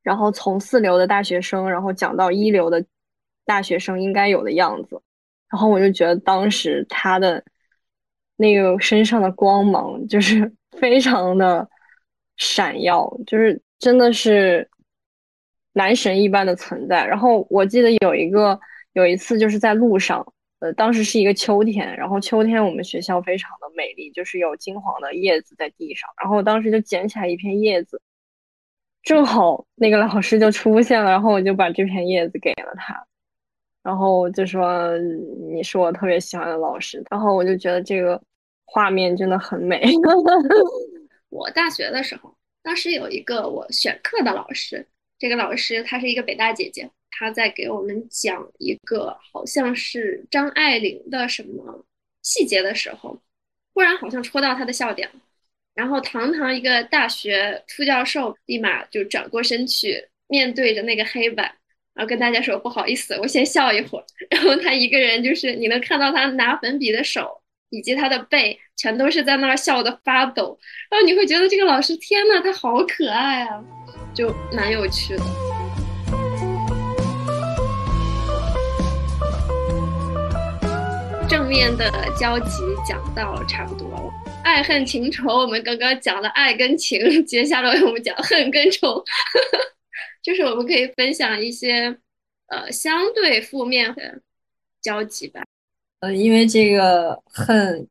[0.09, 2.85] 然后从四流的大学生，然后讲到一流的
[3.45, 5.01] 大学生应该有的样子。
[5.51, 7.45] 然后我就觉得当时他的
[8.37, 10.51] 那个身上的光芒就是
[10.81, 11.69] 非常的
[12.37, 13.61] 闪耀，就是。
[13.81, 14.69] 真的是
[15.75, 17.07] 男神一般的存在。
[17.07, 18.59] 然后我记得有一个
[18.95, 20.27] 有一次就是在路上，
[20.59, 26.11] 呃，当时是一个秋天，然后秋天我们学校非常的美丽，就是有金黄的叶子在地上。
[26.21, 28.03] 然后我当时就捡起来一片叶子，
[29.03, 33.07] 正好那个老师就出现了，然后我就把这片叶子给了他，
[33.83, 34.97] 然后就说
[35.51, 37.03] 你是我特别喜欢的老师。
[37.11, 38.21] 然后我就觉得这个
[38.65, 39.83] 画面真的很美。
[41.31, 42.35] 我大学的时候。
[42.61, 44.87] 当时有一个我选课的老师，
[45.19, 51.83] 这个老师她是一个北大姐姐，她在给我们讲一个好像是张爱玲的什么
[52.23, 53.19] 细节的时候，
[53.73, 55.21] 忽然好像戳到她的笑点了，
[55.79, 61.45] 然后堂堂一个大学副教授，立马就转过身去，面对着那个黑板，
[61.95, 70.59] 然后跟大家说：“不好意思，我先笑一会儿。”然后他一个人就是你能看到他拿粉笔的手以及他的背，全都是在那儿笑的发抖。
[70.91, 73.63] 然后你会觉得这个老师，天呐，他好可爱啊，
[74.13, 75.23] 就蛮有趣的。
[81.29, 84.13] 正面的交集讲到差不多了，
[84.45, 89.03] 爱恨情仇我们刚刚讲了爱跟情， 接下来我们讲恨跟仇，
[90.23, 91.97] 就是我们可以分享一些
[92.47, 94.21] 呃相对负面的
[94.81, 95.43] 交集吧。
[96.01, 97.87] 呃，因为这个恨，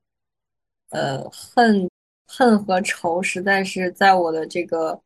[0.90, 1.90] 呃恨
[2.26, 5.00] 恨和仇实在是在我的这个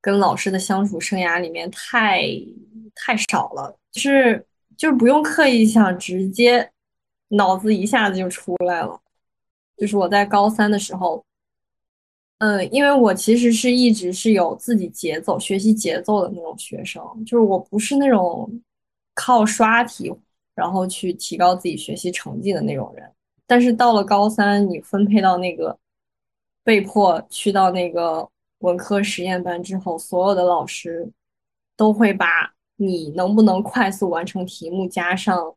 [0.00, 2.22] 跟老师的相处生涯里面太
[2.94, 4.44] 太少了，就是
[4.76, 6.70] 就是不用刻意想，直接。
[7.30, 9.00] 脑子一下子就出来了，
[9.76, 11.24] 就是我在高三的时候，
[12.38, 18.60] 嗯，因为我其实是一直是有自己节奏、学习节奏的那种学生，就是我不是那种
[19.14, 20.12] 靠刷题
[20.54, 23.10] 然后去提高自己学习成绩的那种人。
[23.46, 25.78] 但是到了高三，你分配到那个
[26.64, 31.10] 被迫去到那个文科实验班之后，所有的老师
[31.76, 35.54] 都会把你能不能快速完成题目加上。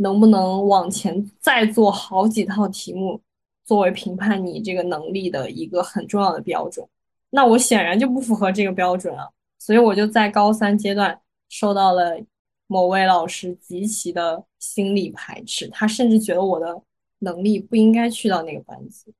[0.00, 3.20] 能不能往前再做好几套题目，
[3.68, 6.88] 作为评判你这个能力的一个很重要的标准？
[7.28, 12.18] 那我显然就不符合这个标准啊，所以我就在高三阶段受到了
[12.66, 16.80] 某位老师极其的心理排斥，他甚至觉得我的
[17.18, 19.12] 能力不应该去到那个班级，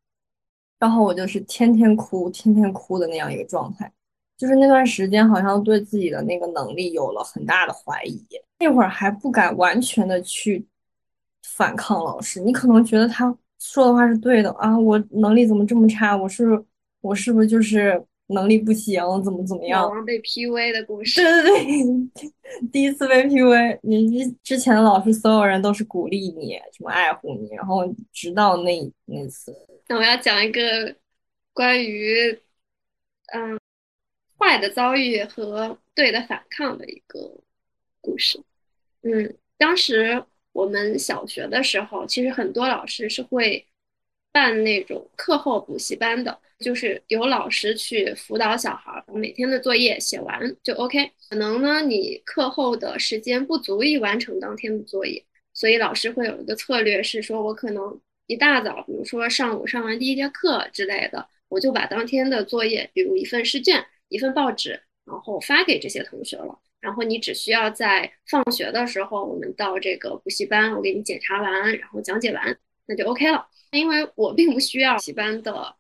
[0.79, 3.93] 然后我就是天天哭，天天哭的那样一个状态，
[4.39, 8.27] 就是那段时间好像对自己的那个能力有了很大的怀疑。
[8.59, 10.67] 那会儿还不敢完全的去
[11.43, 16.17] 反抗老师，你可能觉得他说的话是对的啊，我能力怎么这么差？
[16.17, 16.65] 我是
[17.01, 19.03] 我是不是就是能力不行？
[19.25, 19.83] 怎么怎么样？
[19.83, 21.23] 老王被 PUA 的故事。
[21.23, 21.53] 对对
[22.15, 22.33] 对，
[22.71, 29.55] 第一次被 PUA，你之之前的老师所有人都是鼓励你，什么爱护你，然后直到那那次。
[29.89, 30.95] 那我要讲一个
[31.53, 32.39] 关于
[33.33, 33.59] 嗯
[34.39, 37.19] 坏的遭遇和对的反抗的一个
[38.01, 38.41] 故事。
[39.03, 40.23] 嗯，当时
[40.59, 43.65] 我们小学的时候，其实很多老师是会
[44.33, 51.13] 办那种课后补习班的，就是有老师去辅导小孩，把每天的作业写完就 OK。
[51.31, 66.59] 可能呢，你课后的时间不足以完成当天的作业，所以老师会有一个策略，是说我可能一大早，比如说上午上完第一节课之类的，我就把当天的作业，比如一份试卷、一份报纸，然后发给这些同学了。
[66.81, 73.47] 然后你只需要在放学的时候，我们到这个补习班，我给你检查完，然后讲解完，那就 OK 了。
[73.73, 75.75] 因为我并不需要补习班的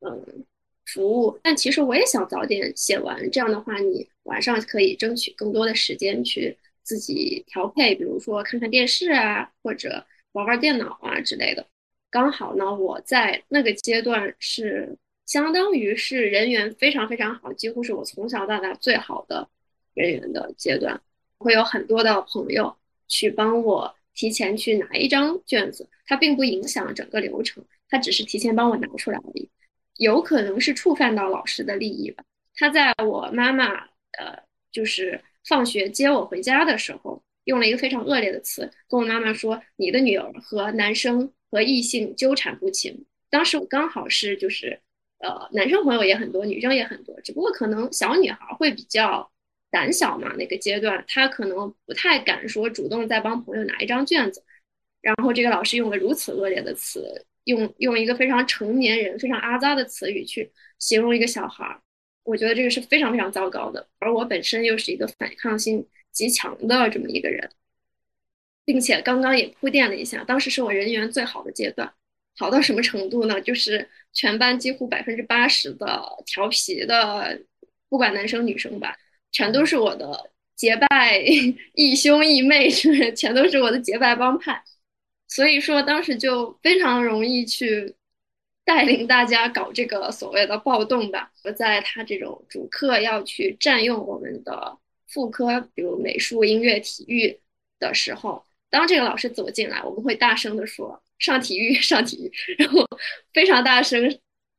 [0.00, 0.44] 嗯
[0.86, 3.30] 服务，但其实我也想早点写完。
[3.30, 11.66] 这样的话，你晚上可以争取更多的时间去自己调配，比如说看看电视啊，或者玩玩电脑啊之类的。
[12.10, 14.96] 刚好呢，我在那个阶段是
[15.26, 19.48] 相当于是人缘非常非常好，几乎是我从小到大最好的。
[19.94, 21.00] 人员的阶段，
[21.38, 22.76] 会有很多的朋友
[23.08, 29.48] 去帮我提前去拿一张卷子，它并不影响整个流程，它只是提前帮我拿出来而已。
[29.98, 32.24] 有可能是触犯到老师的利益吧。
[32.56, 33.74] 他在我妈妈
[34.18, 34.36] 呃，
[34.72, 44.80] 就是放学接我回家的时候，用了一个非常恶劣的词，跟我妈妈说：“你的女儿和男生和异性纠缠不清。”当时我刚好是就是
[45.18, 49.30] 呃，男生朋友也很多，女生也很多，只不过可能小女孩会比较。
[49.74, 54.40] 胆小嘛，那个阶段他可能不太敢说主动再帮朋友拿一张卷子，
[55.00, 61.80] 然后这个老师用了如此恶劣的词，用用一个非常成年人、非常阿扎的词语去形容一个小孩儿，
[62.22, 63.88] 我觉得这个是非常非常糟糕的。
[63.98, 67.50] 而我本身又是一个反抗性极强的这么一个人，
[68.64, 71.92] 并且刚刚也铺垫了一下，当时是我人缘最好的阶段，
[72.38, 73.40] 好到什么程度呢？
[73.40, 77.40] 就是全班几乎百分之八十的调皮的，
[77.88, 78.96] 不管男生女生吧。
[79.34, 81.18] 全都是我的结拜
[81.74, 84.62] 义兄义妹，是全都是我的结拜帮派，
[85.26, 87.96] 所以说当时就非常容易去
[88.64, 91.32] 带领大家搞这个所谓的暴动吧。
[91.42, 94.78] 我在他这种主课要去占用我们的
[95.08, 97.40] 副科，比如美术、音乐、体育
[97.80, 102.86] 的时候，当这个老师走进来，我们会大声的说“上体育，上体育”，然后
[103.32, 104.16] 非常大声，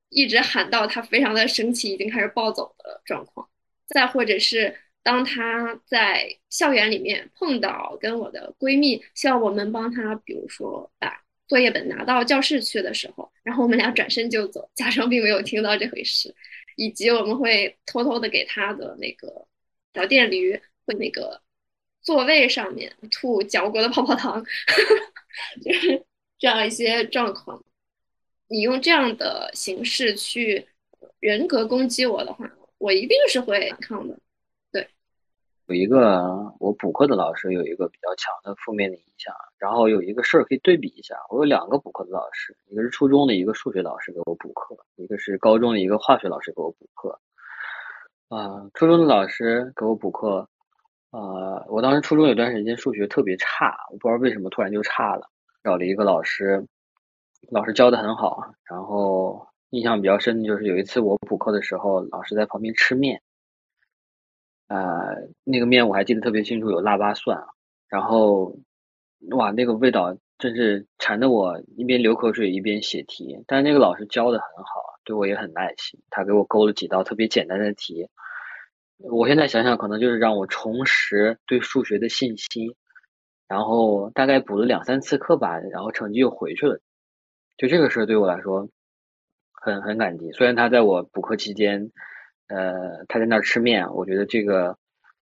[0.10, 3.48] 一直喊到他非常的生气，已经开始暴走的状况。
[3.88, 16.34] 再或者是当他在校园里面碰到跟我的闺蜜，希望我们帮他，比如说把作业本拿到教室去的时候，然后我们俩转身就走，假装并没有听到这回事，
[16.76, 19.46] 以及我们会偷偷的给他的那个
[19.94, 21.40] 小电驴会那个
[22.02, 24.44] 座位上面吐嚼过的泡泡糖，
[25.64, 26.04] 就是
[26.40, 27.64] 这样一些状况。
[28.48, 30.68] 你用这样的形式去
[31.20, 32.52] 人格攻击我的话，
[32.86, 34.16] 我一定是会反抗的。
[35.66, 41.16] 有一个我补课的老师有一个比较强的负面的影响，然后有一个事儿可以对比一下。
[41.32, 47.20] 我有两个补课的老师，一个是初中的一个数学老师给我补课，一个是高中的一个化学老师给我补课。
[48.28, 50.48] 啊，初中的老师给我补课，
[51.10, 55.28] 呃，我当时初中有段时间数学特别差，我不知道为什么突然就差了，
[55.64, 56.64] 找了一个老师，
[57.50, 63.22] 老师教的很好，然后印象比较深的就是有一次我补课的时候，老师在旁边吃面。
[64.70, 67.44] 呃，那个面我还记得特别清楚，有腊八蒜，
[67.90, 68.58] 然后
[69.32, 73.44] 哇，那个味道真是馋得我一边流口水一边写题。
[73.48, 78.08] 但是那个老师教的很好，对我也很耐心，他给我勾了几道特别简单的题。
[78.98, 82.74] 我现在想想，可能就是让我重拾对数学的信心。
[83.50, 86.80] 然后大概补了两三次课吧，然后成绩又回去了。
[87.58, 88.70] 就这个事儿对我来说，
[89.66, 90.32] 很很感激。
[90.32, 91.92] 虽然他在我补课期间。
[92.48, 94.78] 呃，他在那儿吃面，我觉得这个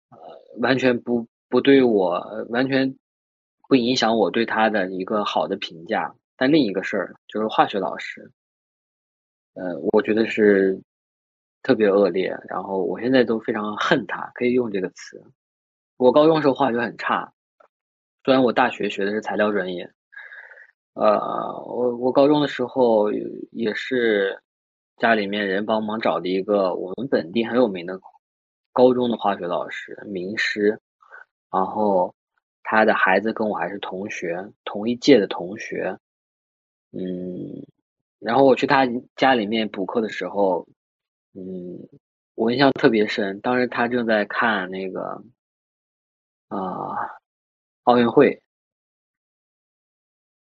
[0.08, 0.18] 呃
[0.62, 2.96] 完全不不对我，完全
[3.68, 6.14] 不影响我对他的一个好的评价。
[6.38, 8.30] 但另一个事儿就是化学老师，
[9.52, 10.80] 呃，我觉得是
[11.62, 15.22] 特别恶劣，然后我现在都非常恨他，可以用这个词。
[15.98, 17.34] 我高中时候化学很差，
[18.24, 19.92] 虽然我大学学的是材料专业，
[20.94, 21.18] 呃，
[21.64, 23.10] 我我高中的时候
[23.50, 24.40] 也是。
[24.98, 27.98] 家里面人帮忙找的一个我们本地很有名的
[28.72, 30.78] 高中的化学老师，名师。
[31.50, 32.14] 然后
[32.62, 35.98] 他的孩子跟我还是同学，同一届的同学。
[36.92, 37.66] 嗯，
[38.20, 38.86] 然后我去他
[39.16, 40.68] 家里面补课的时候，
[41.34, 41.88] 嗯，
[42.36, 43.40] 我印象特别深。
[43.40, 45.24] 当时他正在看那个
[46.46, 46.94] 啊
[47.84, 48.40] 奥运会，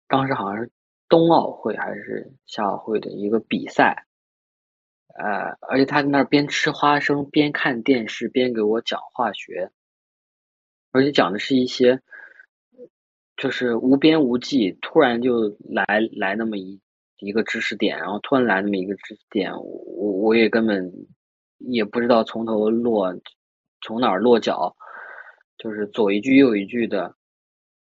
[0.08, 0.72] 当时好像是
[1.10, 4.06] 冬奥会还是夏奥会的一个比赛。
[5.18, 9.72] 呃，而且他在那儿边吃花生边看电视边给我讲化学，
[10.91, 12.01] 而且讲的是一些
[13.38, 16.82] 就是无边无际，突然就来来那么一
[17.20, 20.91] 一个知识点，然后突然来那么一个知识点，我我也根本
[21.60, 23.16] 也不知道从头落
[23.80, 24.76] 从哪儿落脚，
[25.58, 27.16] 就是左一句右一句的，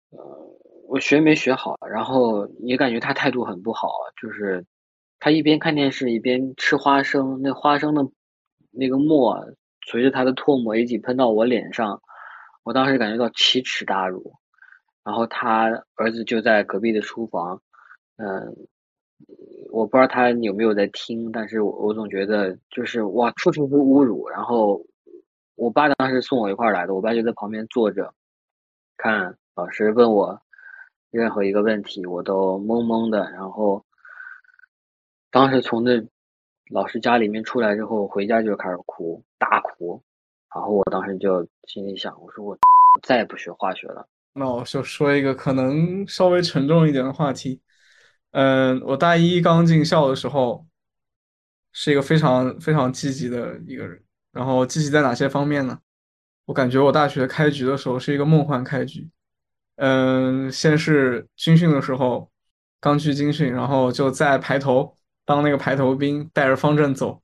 [0.08, 0.49] 呃，
[0.90, 3.88] 我学没学好，然后也感觉他态度很不好，
[4.20, 4.66] 就是。
[5.22, 8.02] 他一边看电视一边吃花生，那花生的
[8.70, 9.38] 那个沫
[9.86, 12.00] 随着他的唾沫一起喷到我脸上，
[12.62, 14.32] 我当时感觉到奇耻大辱。
[15.04, 17.60] 然后他儿子就在隔壁的书房，
[18.16, 18.56] 嗯，
[19.70, 24.26] 我不知道他有没有在听，但是我总觉得就是哇，处处是侮辱。
[24.30, 24.82] 然后
[25.54, 28.14] 我爸当时送我一块儿来的，我爸就在旁边坐着，
[28.96, 30.40] 看老师问我
[31.10, 33.84] 任何一个问题，我都懵懵的，然后。
[35.32, 35.92] 当时从那
[36.72, 40.02] 老师家里面出来之后，回家就开始哭，大哭。
[40.52, 42.58] 然后我当时就心里想，我说我
[43.06, 44.08] 再也不学化学了。
[44.32, 47.60] 那我就说一个可能稍微沉重一点的话题。
[48.32, 50.66] 嗯，我大一刚进校的时候，
[51.72, 54.02] 是一个非常非常积极的一个人。
[54.32, 55.78] 然后积极在哪些方面呢？
[56.46, 59.08] 我感觉我大学开局的时候是一个梦幻开局。
[59.80, 62.30] 嗯，先是军训的时候，
[62.80, 64.94] 刚去军训，然后就在排头。
[65.26, 67.22] 当那个排头兵带着方阵走，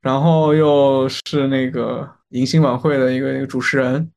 [0.00, 4.08] 然后又是那个迎新晚会的一个一个主持人，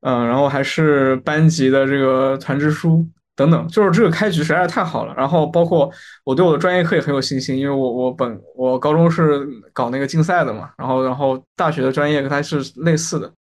[0.00, 5.14] 嗯，然后还是班级的这个团支书等等，就是这个开局实在是太好了。
[5.16, 5.88] 然后包括
[6.24, 13.32] 我对我的专业课也很有信心，因为我我本我高中是搞那个竞赛的嘛，然后然后大学的专业跟它是类似的，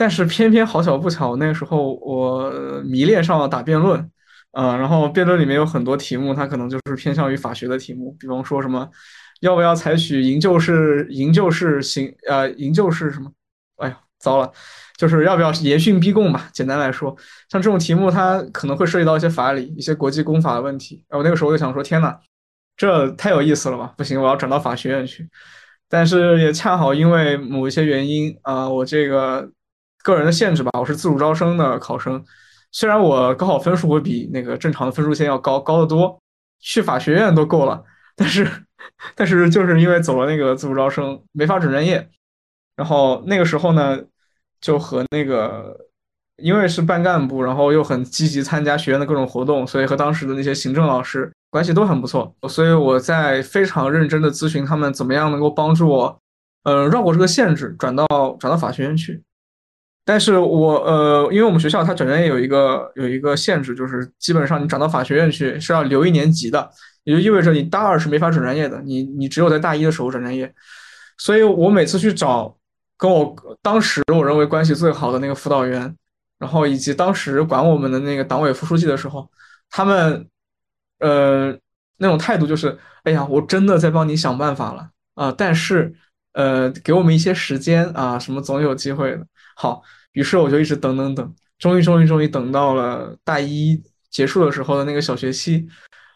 [0.00, 2.50] 但是偏偏好巧不巧，那个时候我
[2.86, 4.10] 迷恋上了打辩论。
[4.52, 8.88] 呃，然后辩论里面有很多题目，它可能就是偏向于法学的题目，比方说什么，
[9.42, 13.30] 要不要采取营救式营救式行呃营救式什么？
[13.76, 14.50] 哎呀，糟了，
[14.96, 16.48] 就是要不要严训逼供吧？
[16.50, 17.14] 简单来说，
[17.50, 21.04] 像这种题目，它可能会涉及到一些法理、一些国际公法的问题。
[21.10, 22.16] 然后那个时候就想说，天呐，
[22.74, 23.92] 这太有意思了吧？
[23.98, 25.28] 不行，我要转到法学院去。
[25.90, 29.50] 但是也恰好因为某一些原因啊，我这个
[30.02, 32.24] 个人的限制吧，我是自主招生的考生。
[32.72, 36.18] 虽然我高考分数会比那个正常的分数线要高高得多，
[36.60, 37.82] 去法学院都够了，
[38.16, 38.48] 但是，
[39.14, 42.08] 但是就是因为走了那个自主招生，没法转专业。
[42.76, 43.98] 然后那个时候呢，
[44.60, 45.76] 就和那个
[46.36, 52.34] 因为是班干部，然后又很积极参加学院的各种活动，所以和当时的那些行政老师关系都很不错。
[52.48, 56.18] 所以我在非常认真的咨询他们怎么样能够帮助我，
[56.62, 58.06] 呃，绕过这个限制，转到
[58.38, 59.22] 转到法学院去。
[60.04, 66.68] 但是我呃，因为我们学校它转专业有一个有一个限制，就是基本上你转到法学院去是要留一年级的，
[67.04, 70.52] 也就意味着你大二是没法转专业的，你你只有在大一的时候转专业。
[71.18, 72.56] 所以我每次去找
[72.96, 75.94] 跟我当时我认为关系最好的那个辅导员，
[76.38, 79.30] 然后以及当时管我们的那个党委副书记的时候，
[79.70, 80.26] 他们
[80.98, 81.56] 呃
[81.98, 85.94] 那种态度就是，哎呀，我真的在帮你想办法了啊，但是
[86.32, 89.26] 呃给我们一些时间啊，什么总有机会的。
[89.60, 89.82] 好。
[90.12, 93.80] 于是我就一直等等等，终于终于终于等到了大一
[94.10, 95.68] 结束的时候的那个小学期。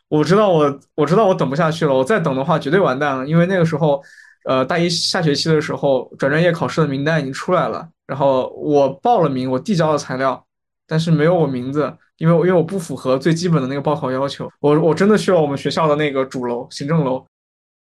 [0.09, 3.27] 我知道我我知道我等不下去了，我再等的话绝对完蛋了。
[3.27, 4.03] 因为那个时候，
[4.47, 7.89] 呃，大一下学期的时候，转专业考试的名单已经出来了。
[8.07, 10.45] 然后我报了名，我递交了材料，
[10.87, 14.51] 但是没有我名字，因为因为我不符合最基本的那个报考要求。
[14.61, 17.25] 我我真的去了我们学校的那个主楼行政楼，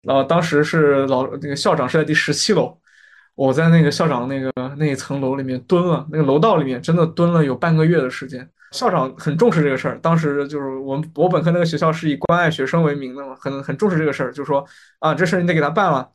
[0.08, 2.78] 呃，当时是老那个校长是在第十七楼。
[3.36, 8.50] 我在那个校长那个那一层楼里面蹲了，那个楼道里面真的蹲了有半个月的时间。
[8.72, 14.66] 校长很重视这个事儿，当时就是我我本科那个学校是以关爱学生为名的嘛，很很重视这个事儿，就说
[15.00, 16.10] 啊这事儿你得给他办了。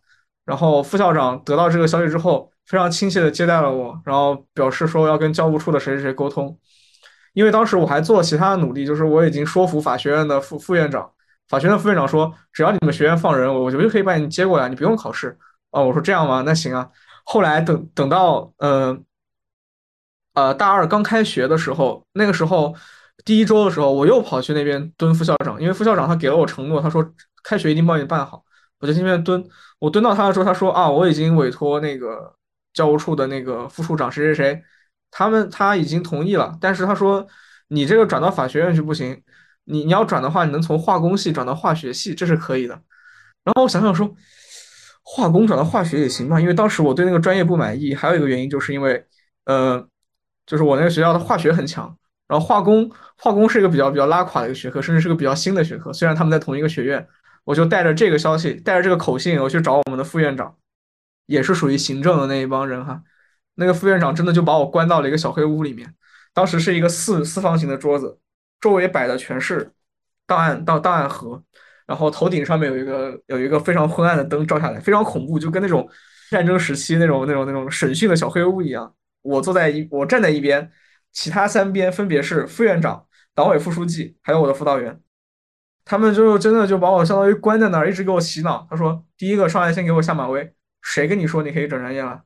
[0.44, 6.58] 然后副校长得到这个消息之后，非常亲切的接待了我，然后表示说要跟教务处的谁谁谁沟通。
[7.32, 11.08] 因为当时我还做了其他的努力，就是我已经说服法学院的副副院长，
[11.48, 15.38] 法学院的副院长说只要你们学院放人，我我就可以把你接过来，你不用考试。
[15.70, 16.42] 哦，我说这样吗？
[16.44, 16.88] 那行啊。
[17.32, 18.98] 后来等等到呃
[20.34, 22.74] 呃大二刚开学的时候，那个时候
[23.24, 27.08] 第一周的时候，我又跑去那边蹲副校长，因为副校长他给了我承诺，他说
[27.44, 28.42] 开学一定帮你办好。
[28.80, 32.34] 我就那边蹲，我蹲到他的时候，他说啊，我已经委托那个
[32.72, 34.64] 教务处的那个副处长谁谁谁，
[35.12, 37.24] 他们他已经同意了，但是他说
[37.68, 39.22] 你这个转到法学院去不行，
[39.66, 42.74] 你你要转的话，你能从化工系转到化学系，这是可以的。
[43.44, 44.12] 然后我想想说。
[45.02, 49.04] 化工转到化学也行吧，因为当时我对那个专业不满意，还有一个原因就是因为，
[49.44, 49.84] 呃，
[50.46, 51.96] 就是我那个学校的化学很强，
[52.28, 55.92] 然后化工化工是一个比较比较拉垮的一个学科，甚至是个比较新的学科。
[55.92, 57.06] 虽然他们在同一个学院，
[57.44, 60.54] 我就带着这个消息，带着这个口信，我去找我们的副院长，
[61.26, 63.02] 也是属于行政的那一帮人哈。
[63.54, 65.94] 那个副院长真的就把我关到了一个小黑屋里面，
[66.32, 68.18] 当时是一个四四方形的桌子，
[68.60, 69.72] 周围摆的全是
[70.26, 71.42] 档案到档案盒。
[71.90, 75.90] 然后头顶上面有一个有一个非常昏暗的灯照下来，非常恐怖，就跟那种
[76.30, 78.94] 战争时期那种那种那种审讯的小黑屋一样。
[79.22, 80.70] 我坐在一，我站在一边，
[81.10, 85.00] 其他三边分别是副院长、党委副书记，还有我的辅导员。
[85.84, 88.64] 他们就真的就把我相当于关在那儿，一直给我洗脑。
[88.70, 92.22] 他说：“第一个上来先给我下马威，谁跟你说你可以转专业了？”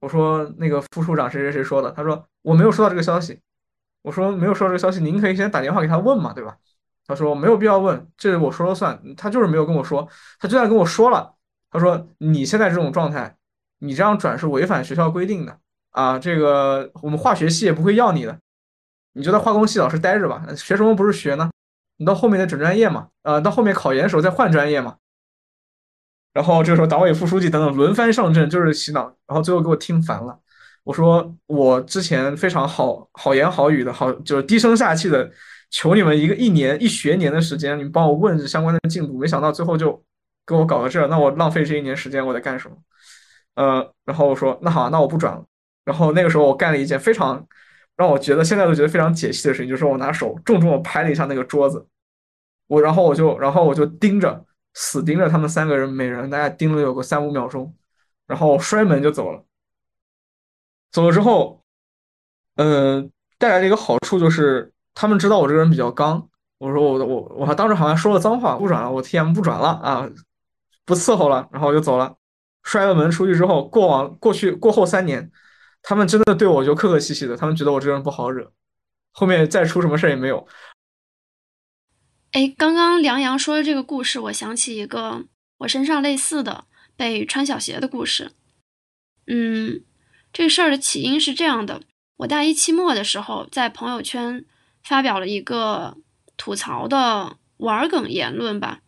[0.00, 3.40] 我说：“那个副处长谁谁谁说的。”他说：“我没有收到这个消息。”
[4.00, 6.56] 我说：“没有收到这个消息，您可以先打电话给他问嘛，对吧？”
[7.10, 8.96] 他说没有必要问，这我说了算。
[9.16, 10.08] 他就是没有跟我说，
[10.38, 11.34] 他就算跟我说了，
[11.72, 13.36] 他说你现在这种状态，
[13.80, 15.58] 你这样转是违反学校规定的
[15.90, 16.16] 啊。
[16.20, 18.38] 这个我们化学系也不会要你的，
[19.14, 20.46] 你就在化工系老师待着吧。
[20.56, 21.50] 学什么不是学呢？
[21.96, 24.94] 你到后面再转专业嘛，呃，到后面考研的时候再换专业嘛。
[26.32, 30.38] 然后这个时候党委副书记等等轮番上阵，就是洗脑，然后最后给我听烦了。
[30.84, 35.28] 我说我之前非常好好言好语的好，就是低声下气的。
[35.70, 39.16] 求你们一个一年一学年的时间，你们帮我问相关的进度。
[39.16, 40.02] 没想到最后就
[40.44, 42.76] 给我搞到这儿，那我浪费这一年时间，我在干什么？
[43.54, 45.44] 呃，然后我说那好，那我不转了。
[45.84, 47.46] 然后那个时候我干了一件非常
[47.96, 51.86] 让我觉得现在都觉得非常解气的事情，就是我拿手重重的拍了一下那个桌子。
[52.66, 54.44] 我然后我就然后我就盯着
[54.74, 57.72] 死盯着他们三个人，每人大概盯了有个三五秒钟，
[58.26, 59.44] 然后摔门就走了。
[60.90, 61.62] 走了之后，
[62.56, 64.72] 嗯，带来的一个好处就是。
[64.94, 66.28] 他们知道我这个人比较刚，
[66.58, 70.10] 我说我我我还当时好像说了脏话，不转了，我 T M 不转了啊，
[70.84, 72.16] 不伺候了，然后我就走了。
[72.62, 75.32] 摔了门出去之后，过往过去过后三年，
[75.82, 78.52] 他们真的对我就客客气气的，他们觉得我这个人不好惹，
[79.12, 80.46] 后面再出什么事也没有。
[82.32, 85.24] 哎，刚刚梁阳说的这个故事，我想起一个
[85.58, 86.64] 我身上类似的
[86.96, 88.32] 被穿小鞋的故事。
[89.26, 89.82] 嗯，
[90.30, 91.80] 这事儿的起因是这样的，
[92.18, 94.44] 我大一期末的时候在朋友圈。
[94.82, 95.96] 发表了一个
[96.36, 98.80] 吐槽的玩梗言论吧，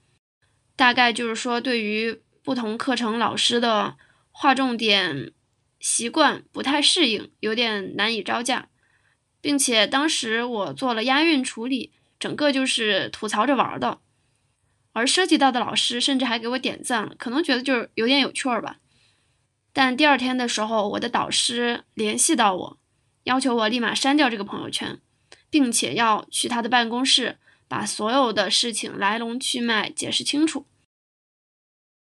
[0.74, 3.96] 大概就是说，对于不同课程老师的
[4.30, 5.32] 划重点
[5.78, 8.68] 习惯不太适应，有点难以招架，
[9.40, 14.00] 并且当时我做了押韵处理，整个就是吐槽着玩的，
[14.92, 18.78] 而涉及到的老师甚至还给我点赞了，可能觉得就是有点有趣儿吧。
[19.72, 22.78] 但第二天的时候，我的导师联系到我，
[23.24, 25.00] 要求我立马删掉这个朋友圈，
[25.52, 27.36] 并且要去他的办公室
[27.68, 30.64] 把所有的事情来龙去脉解释清楚。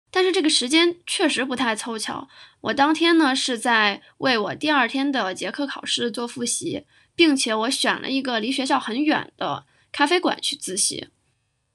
[0.10, 2.28] 但是这个时间确实不太凑巧，
[2.62, 11.10] 我当天呢是在为我第二天的结课考试做复习，并且我选了一个离学校很远的咖啡馆去自习。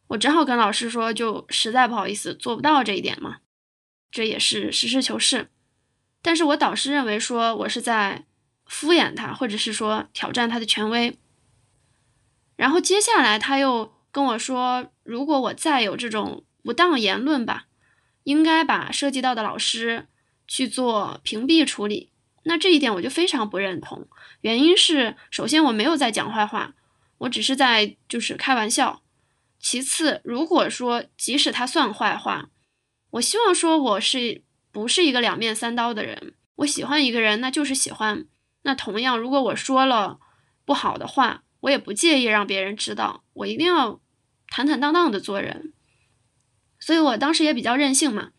[0.08, 3.38] 我只好跟老师说，就实在不好意思做不到这一点嘛，
[4.10, 5.48] 这也是实事求是。
[6.22, 8.24] 但是我导师认为说我是在
[8.66, 11.16] 敷衍他，或者是说挑战他的权威。
[12.62, 17.66] 然后接下来他又跟我说，如果我再有这种不当言论吧。
[18.24, 20.06] 应该把涉及到的老师
[20.46, 22.12] 去做屏蔽处理，
[22.44, 24.06] 那这一点我就非常不认同。
[24.42, 26.74] 原因是，首先我没有在讲坏话，
[27.18, 29.02] 我只是在就是开玩笑。
[29.58, 32.50] 其次，如果说即使他算坏话，
[33.10, 36.34] 我希望说我是不是一个两面三刀的人？
[36.54, 38.24] 我喜欢一个人，那就是喜欢。
[38.62, 40.20] 那同样，如果我说了
[40.64, 43.24] 不好的话，我也不介意让别人知道。
[43.32, 44.00] 我一定要
[44.46, 45.72] 坦坦荡荡的做人。
[46.78, 48.30] 所以我当时也比较任性嘛，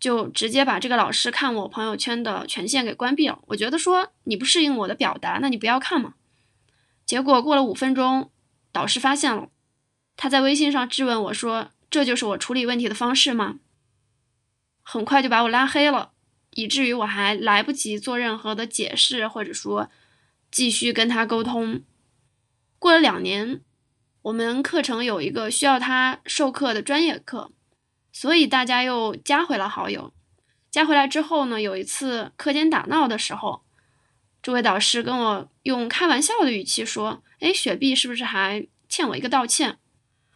[0.00, 3.40] 就直接把这个老师看我朋友圈的权限给关闭了。
[3.46, 6.14] 我觉得说你不适应我的表达，那你不要看嘛。
[7.06, 8.30] 结果过了五分钟，
[8.72, 9.50] 导师发现了，
[10.16, 13.60] 他在微信上质问我说：“这就是我处理问题的方式吗？”
[14.82, 16.10] 很快就把我拉黑了，
[16.54, 19.88] 以至于我还来不及做任何的解释，或者说
[20.50, 21.82] 继续跟他沟通。
[22.78, 23.62] 过了两年，
[24.22, 27.52] 我们课程有一个需要他授课的专业课。
[28.10, 30.12] 所以大家又加回了好友，
[30.70, 33.62] 加回来之后呢，有一次课间打闹的时候，
[34.42, 39.78] 这位导师跟我用开玩笑的语气说：“哎，雪碧是不是还欠我一个道歉？”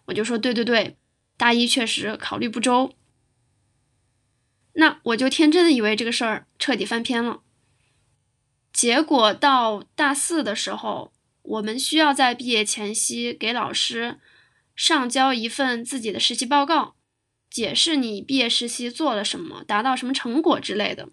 [0.06, 0.96] 我就说：“对对对，
[1.36, 2.94] 大一确实考虑不周。”
[4.74, 7.40] 那我就天真的以为这个事儿彻底翻篇了。
[8.72, 11.12] 结果到大四的时候，
[11.52, 14.18] 我们需要在毕业前夕给老师
[14.74, 16.94] 上交一份自己的实习报告。
[17.50, 21.10] 解释你毕业实习做了什么，达到什么成果之类的。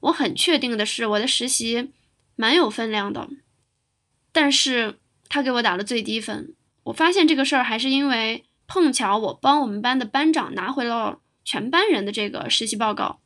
[0.00, 1.92] 我很确定的是，我的实习
[2.36, 3.30] 蛮有分量的，
[4.30, 4.98] 但是
[5.30, 6.54] 他给我打了最低分。
[6.84, 13.20] 我发现这个事儿还是因为碰巧我帮我们班的班长拿回了全班人的这个实习报告，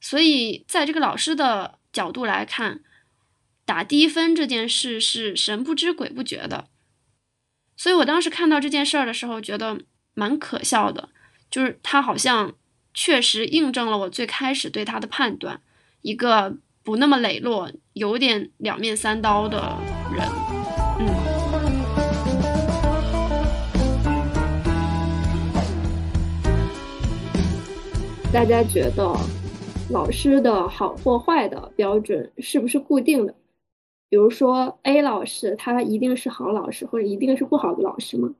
[0.00, 2.82] 所以在这个老师的角度来看，
[3.66, 6.68] 打低分这件事是神不知鬼不觉的。
[7.76, 9.80] 所以我当时看到这件事儿的时候，觉得
[10.14, 11.10] 蛮可笑的。
[11.50, 12.54] 就是他好像
[12.94, 15.60] 确实印证了我最开始对他的判断，
[16.02, 19.76] 一个不那么磊落、有点两面三刀的
[20.14, 20.24] 人。
[21.00, 21.06] 嗯，
[28.32, 29.12] 大家觉得
[29.90, 33.34] 老师的好或坏的标准是不是固定的？
[34.08, 38.34] 比如说 A 老师，他一定是好老师，或者一定是不好的老师吗？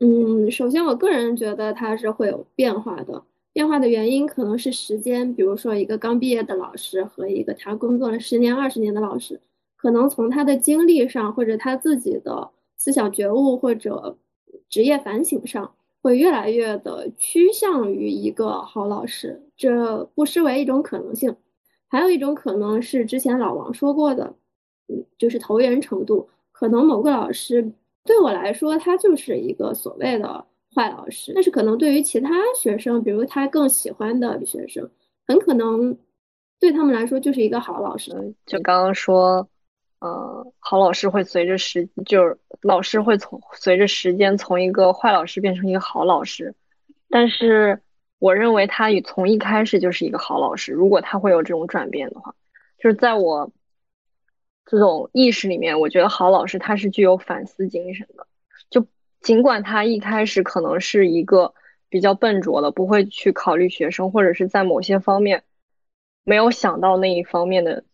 [0.00, 3.22] 嗯，首先我个人觉得它是会有变化的，
[3.52, 9.40] 变化的原因可能是时间，比如说一个刚毕业的老师和一个他工作了十年、二十年的老师，
[9.76, 14.16] 可能从他的经历上或者他自己的思想觉悟或者
[14.68, 21.36] 职业反省上，会越来越的趋向于一个好老师，这不失为一种可能性。
[21.88, 24.34] 还有一种可能是之前老王说过的，
[25.18, 27.72] 就是投缘程度，可能某个老师。
[28.04, 31.32] 对我来说，他就是一个所谓的坏老师。
[31.34, 34.90] 但是可能对于其他学生，比如他更喜欢的学生，
[35.28, 35.96] 很可能
[36.58, 38.10] 对他们来说就是一个好老师。
[38.44, 39.48] 就刚刚说，
[40.00, 46.52] 呃，好老师会随着时，就是老师会从随着时间从一个坏老师变成一个好老师。
[47.08, 47.80] 但是
[48.18, 50.72] 我认为他与从一开始就是一个好老师。
[50.72, 52.34] 如果他会有这种转变的话，
[52.78, 53.48] 就是在我。
[54.64, 58.26] 这种意识里面，我觉得好老师他是具有反思精神的。
[58.70, 58.86] 就
[59.20, 61.54] 尽管他一开始可能是一个
[61.88, 65.44] 比较笨拙的，不会去考虑学生，或者是在某些方面
[66.24, 67.84] 没有想到那一方面的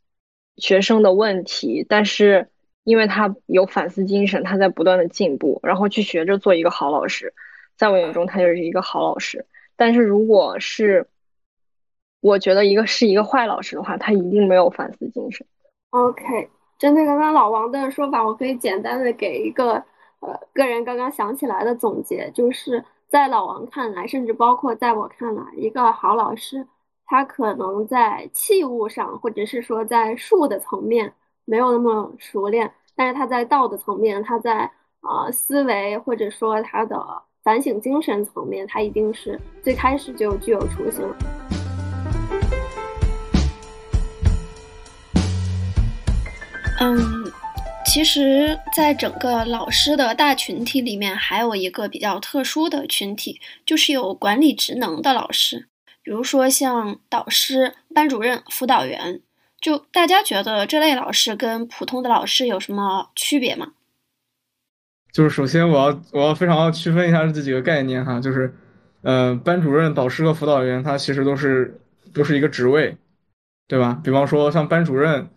[0.57, 2.49] 学生的问题，但是
[2.85, 7.35] 因为他有反思精神，他在不断的进步，然后去学着做一个好老师。
[7.77, 9.47] 在我眼中，他就是一个好老师。
[9.77, 11.07] 但是如果是
[12.21, 15.47] 我觉得一个是一个坏老师的话，他一定没有反思精神。
[15.91, 16.49] OK。
[16.79, 19.83] 针对刚刚老王的说法，我可以简单的给一个
[20.21, 26.65] 呃个人刚刚想起来的总结，就是在老王看来，甚至包括在我看来，一个好老师，
[27.05, 31.13] 他可能在器物上，或者是说在术的层面
[31.45, 34.71] 没有那么熟练，但是他在道的层面，他在
[35.01, 37.05] 啊思维或者说他的
[37.43, 41.58] 反省精神层面，他一定是最开始就具有雏形。
[46.81, 47.33] 嗯，
[47.85, 55.67] 其实，在整个老师的大群体里面，还有一个比较特殊的群体，就是有管理职能的老师，
[56.03, 59.21] 比如说像导师、班主任、辅导员。
[59.61, 63.73] 就大家觉得这类老师跟普通的老师有什么区别吗？
[65.13, 68.55] 就是首先我要我要非常要区分一下这几个概念哈，就是，
[69.03, 71.81] 呃，班主任、导师和辅导员，他其实都是
[72.15, 72.97] 都是一个职位，
[73.67, 74.01] 对吧？
[74.05, 75.29] 比方说像班主任，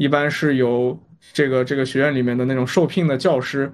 [0.00, 0.98] 一般是由
[1.34, 3.70] 这个这个学院里面的那种受聘的教师、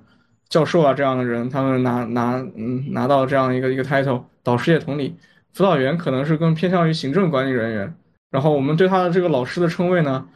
[0.48, 5.14] 教授啊这样的人，他们拿拿嗯拿到这样一个一个 title，导师也同理，
[5.52, 7.94] 辅导员可能是更偏向于行政管理人员。
[8.32, 10.26] 然后我们对他的这个老师的称谓呢，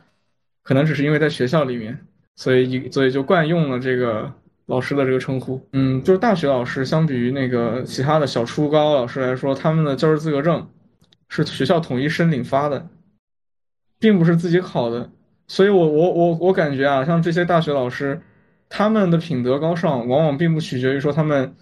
[0.63, 1.99] 可能只是因为在学校里面，
[2.37, 4.33] 所以一所以就惯用了这个
[4.67, 5.61] 老师的这个称呼。
[5.73, 10.71] 嗯，就是大学老师相比于那个其他的小初高老师来说，他们的教师资格证
[11.29, 12.87] 是学校统一申领发的，
[13.99, 15.11] 并不是自己考的。
[15.51, 18.21] 所以我我我我感觉啊，像这些大学老师，
[18.69, 21.53] 他们的品德高尚，往往并不取决于说他们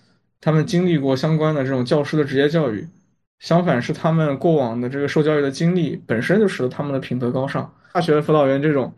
[0.43, 2.87] 他们经历过相关的这种教师的职业教育。
[3.39, 7.73] 相反，是他们过往的这个受教育的经历本身就使得他们的品德高尚。
[7.95, 8.93] 大学辅导员这种，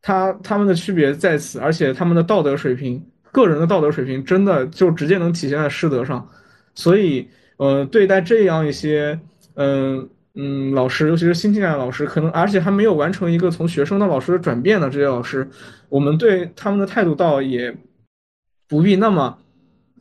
[0.00, 6.26] 他他们的区别在此，而且他们的道德水平，个人的道德水平真的就直接能体现在师德上。
[6.74, 7.28] 所以，
[7.58, 9.20] 呃，对待这样一些，
[9.56, 15.48] 嗯嗯，老师，尤其是新进来的老师，可能而且还没有完成一个从学生到老师的转变的这些老师，
[15.88, 17.76] 我们对他们的态度倒也
[18.68, 19.38] 不必那么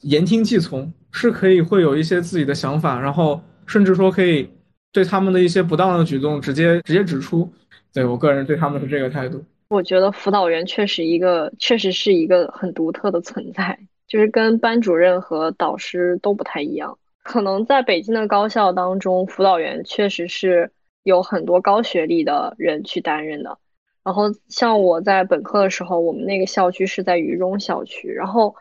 [0.02, 3.42] 言听计从，是可以会有一些自己的想法，然后。
[3.68, 4.50] 甚至说可以
[4.92, 7.50] 对他们的一些不当的举动直接直接指出，
[7.94, 9.42] 对我个人对他们是这个态度。
[9.70, 13.80] 我觉得辅导员确实一个确实是一个很独特的存在，
[14.10, 16.98] 就是跟班主任和导师都不太一样。
[17.32, 20.72] 可能在北京的高校当中，辅导员确实是
[21.04, 23.58] 有很多高学历的人去担任的。
[24.04, 28.56] 然后像我在本科的时候，我们那个校区是在渝中校区，然后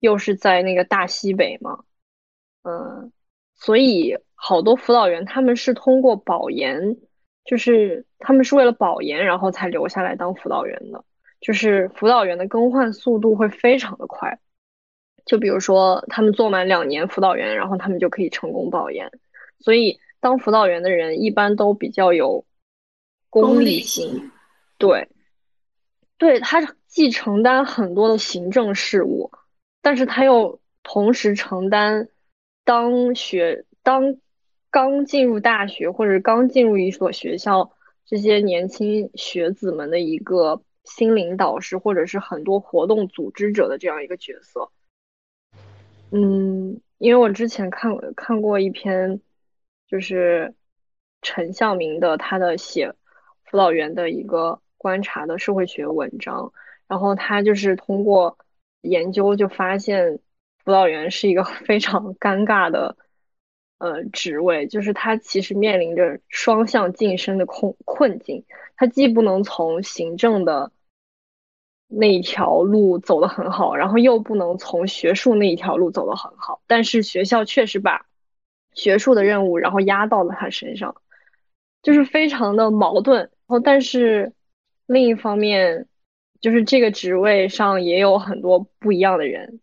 [0.00, 1.84] 又是在那个大西北嘛，
[2.64, 3.12] 嗯，
[3.54, 4.18] 所以。
[4.38, 6.98] 好多辅导员他们是通过保研，
[7.46, 11.02] 就是他们是为了保研，然后才留下来当辅导员的。
[11.40, 14.38] 就是辅导员的更换速度会非常的快，
[15.26, 19.10] 就比如说他们做满两年辅导员，然后他们就可以成功保研。
[19.58, 22.46] 所以当辅导员的人一般都比较有
[23.28, 24.30] 功利心，
[24.78, 25.08] 对，
[26.16, 29.30] 对他既承担很多的行政事务，
[29.82, 32.08] 但是他又同时承担
[32.64, 34.16] 当学当。
[34.68, 37.70] 刚进入大学或者刚进入一所学校，
[38.04, 44.70] 这些年轻学子们的一个心灵导师，或者是很多活动组织者的这样一个角色。
[46.10, 49.20] 嗯，因为我之前看看过一篇，
[49.88, 50.54] 就是
[51.22, 52.92] 陈向明的他的写
[53.44, 56.52] 辅导员的一个观察的社会学文章，
[56.86, 58.38] 然后他就是通过
[58.82, 60.20] 研究就发现，
[60.64, 62.96] 辅导员是一个 非常尴尬的。
[63.78, 68.42] 呃，职位就是他其实面临着双向晋升的困困境，
[68.74, 70.72] 他既不能从行政的
[71.88, 78.06] 那一条路走得很好，然后又不能从学术那一条路走得很好，但是学校确实把
[78.72, 81.00] 学术的任务然后压到了他身上，
[81.82, 83.20] 就是非常的矛盾。
[83.20, 84.32] 然后，但是
[84.86, 85.86] 另一方面，
[86.40, 89.60] 就是这个职位上也有很多不一样的人，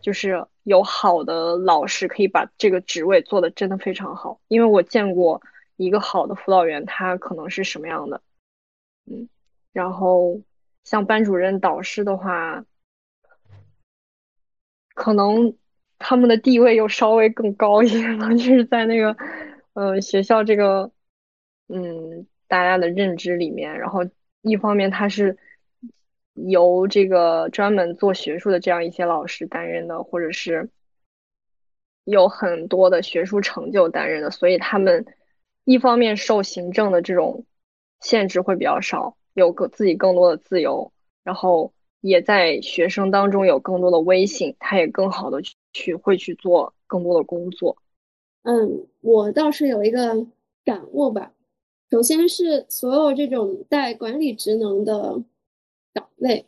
[0.00, 0.46] 就是。
[0.66, 5.40] 有好的老师可以把这个职位做的真的非常好，因为我见过
[5.76, 8.20] 一个好的辅导员，他可能是什么样的，
[9.08, 9.28] 嗯，
[9.72, 10.40] 然后
[10.86, 12.64] 像班主任、导师的话，
[14.94, 15.54] 可能
[15.98, 19.14] 他们的地位又稍微更高一些了，就是在那个，
[19.74, 20.90] 呃，学校这个，
[21.68, 24.00] 嗯，大家的认知里面，然后
[24.40, 25.36] 一方面他是。
[26.50, 30.68] 由这个专门做学术的这样一些老师担任的，或者是
[32.04, 35.06] 有很多的学术成就担任的，所以他们
[35.64, 37.46] 一方面受行政的这种
[38.00, 40.90] 限制会比较少，有个自己更多的自由，
[41.22, 45.40] 然后也在学生当中有更多的威信，他也更好的
[45.72, 47.76] 去会去做更多的工作。
[48.42, 50.26] 嗯，我倒是有一个
[50.64, 51.32] 感悟吧，
[51.90, 55.22] 首先是所有这种带管理职能的。
[55.92, 56.44] 岗位，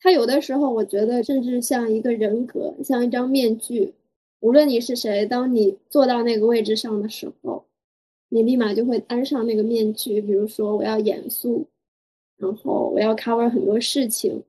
[0.00, 3.94] 他有的时候，我觉得甚至像一个人格，像一张面具。
[4.40, 7.64] 无论你是谁，当你坐到那个位置上的时候，
[8.30, 10.20] 你立马就会安上那个面具。
[10.20, 11.68] 比如说，我要严肃，
[12.42, 14.42] 然后我要 cover 很多事情，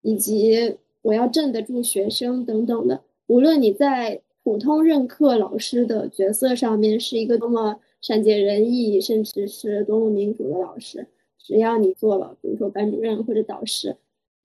[0.00, 3.02] 以及我要镇得住学生等等的。
[3.26, 11.06] 无论你在普通任课老师的角色上面是一个多么善解人意，甚至是多么民主的老师。
[11.38, 13.94] 只要你做了，比如说班主任或者导师，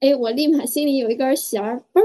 [0.00, 2.04] 哎，我立马心里有一根弦儿，嘣儿，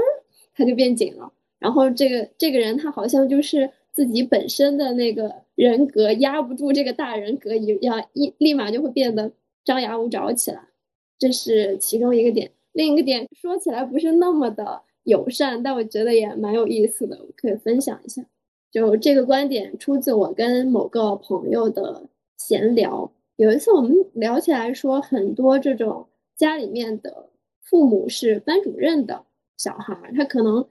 [0.54, 1.30] 它就变紧了。
[1.58, 9.30] 然后这个这个人他好像就是自己本身的那个人格压不住这个大人格一样，一立马就会变得
[9.62, 10.62] 张牙舞爪起来。
[11.18, 12.50] 这是其中一个点。
[12.72, 18.24] 另一个点说起来不是那么的友善，但我觉得也蛮有意思的，我可以分享一下。
[18.70, 23.10] 就这个观点出自我跟某个朋友的闲聊。
[23.36, 26.06] 有一次我们聊起来说，很多这种
[26.36, 27.30] 家里面的
[27.62, 29.24] 父母是班主任的
[29.56, 30.66] 小孩，他可能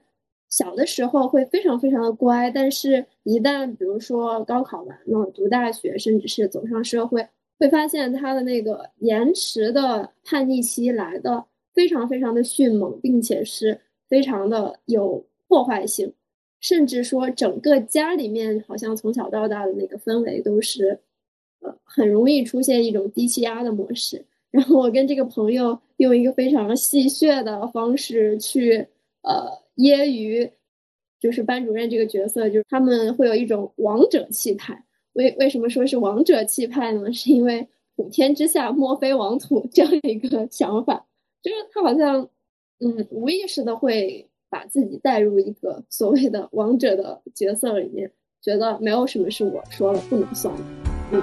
[0.48, 7.26] 小的时候会非常非常的乖，但是一旦比如说高考完了、读大学，甚至是走上社会，
[7.58, 11.44] 会发现他的那个延迟的叛逆期来的
[11.74, 16.12] 非常非常的迅猛，并且是非常的有破坏性。
[16.58, 20.98] 甚至说，整个家里面好像从小到大的那个氛围都是，
[21.60, 24.24] 呃，很容易出现一种低气压的模式。
[24.50, 28.86] 然后我跟这个朋友用一个非常戏谑的方式去，
[29.20, 30.50] 呃，揶揄，
[31.20, 34.85] 就是班主任这个角色，就是他们会有一种王者气派。
[35.16, 37.12] 为为什么说是王者气派呢？
[37.12, 41.04] 是因为普天之下莫非王土这样一个想法，
[41.42, 42.28] 就是他好像，
[42.80, 44.28] 嗯，无意识的会。
[44.48, 48.08] 把自己带入一个所谓的王者的角色里面，
[48.40, 50.62] 觉得没有什么是我说了不能算的。
[51.10, 51.20] 嗯。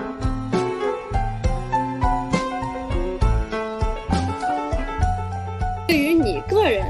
[5.88, 6.86] 对于你个人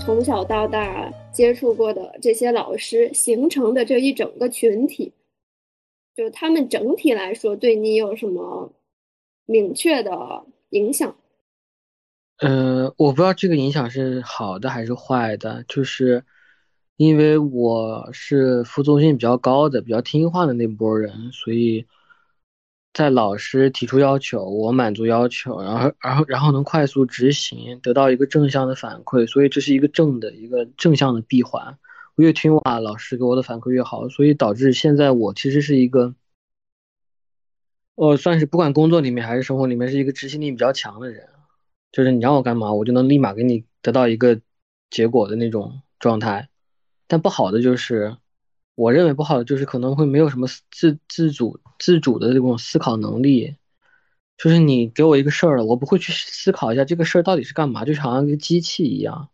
[0.00, 5.12] 从小到大接触过的这些老师形成的这一整个群体，
[6.14, 8.72] 就他们整体来说对你有什么
[9.46, 11.16] 明确的影响？
[12.38, 16.24] 呃，我不知道这个影响是好的还是坏的，就是
[16.96, 21.86] 因为我是服从性比较高的、比较听话的那波人，所以
[22.92, 31.78] 在老师提出要求，我满足要求，然后然后然后能快速执行，得到一个正向的反馈，所以这是一个正的一个正向的闭环。
[32.16, 36.14] 越听话，老师给我的反馈越好，所以导致现在我其实是一个，
[37.96, 41.28] 呃算是不管工作里面还是生活里面是一个执行力比较强的人。
[41.92, 44.40] 就是你让我干嘛，我就能立马给你得到一个
[44.90, 46.48] 结果的那种状态。
[47.06, 48.16] 但不好的就是，
[48.74, 53.56] 我认为不好的就是可能会没有什么自自主自主的这种思考能力。
[54.36, 59.28] 就是你给我一个事儿了，我不会去思考一下这个事儿到底是干嘛，就好像一个机器一样，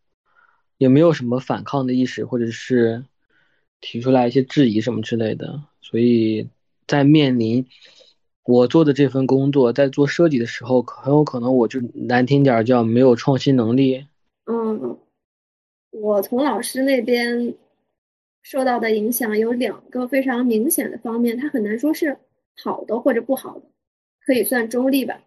[0.81, 3.05] 也没有什么反抗的意识，或者是
[3.81, 5.63] 提出来一些质疑什么之类的。
[5.83, 6.49] 所以
[6.89, 7.67] 在面临。
[8.45, 14.07] 我做的这份工作，在做设计的时候，很有可能我就难听点叫没有创新能力。
[14.47, 14.99] 嗯，
[15.91, 17.55] 我从老师那边
[18.43, 22.17] 受到的影响有两个非常明显的方面，它很难说是
[22.57, 23.67] 好的或者不好的，
[24.25, 25.21] 可以算中立吧。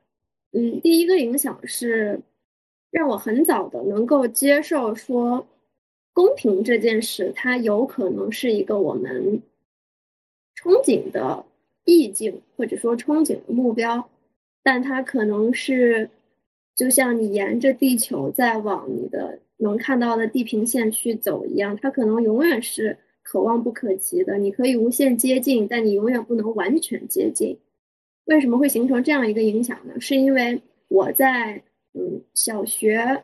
[0.52, 2.20] 嗯，第一个影响是
[2.94, 5.46] 让我很早的能够接受说
[6.14, 9.42] 公平这件事，它有可能是一个我们
[10.56, 11.46] 憧憬的。
[11.86, 14.10] 意境或者说憧憬的目标，
[14.64, 16.10] 但它可能是
[16.78, 24.38] 就像你沿着地球在往你的能看到的地平线去走一样，它可能永远是可望不可及的。
[24.38, 27.58] 你可以无限接近，但你永远不能完全接近。
[28.24, 30.00] 为什么会形成这样一个影响呢？
[30.00, 31.62] 是因为我在
[31.94, 33.24] 嗯小学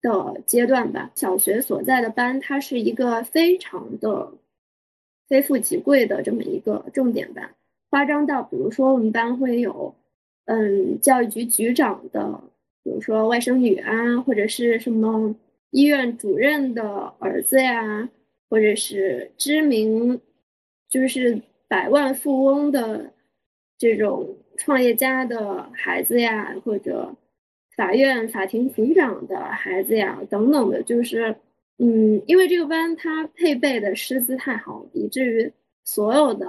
[0.00, 4.32] 的阶段吧，小学所在的班，它是一个非常的
[5.28, 7.54] 非富即贵的这么一个重点班。
[7.90, 9.94] 夸张到，比如说我们班会有，
[10.44, 12.42] 嗯，教育局局长的，
[12.82, 15.34] 比如说外甥女啊，或者是什么
[15.70, 18.08] 医院主任的儿子呀，
[18.48, 20.20] 或者是知名，
[20.88, 23.12] 就是百万富翁的
[23.78, 27.14] 这种创业家的孩子呀，或者
[27.78, 31.36] 法院法庭庭长的孩子呀，等等的，就是，
[31.78, 35.52] 嗯，因为这个班他配备的师资太好，以至于
[35.84, 36.46] 所有的。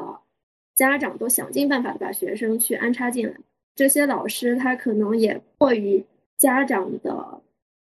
[0.75, 3.33] 家长都想尽办法把学生去安插进来，
[3.75, 6.01] 这些老师他可能也迫于
[6.37, 7.41] 家长的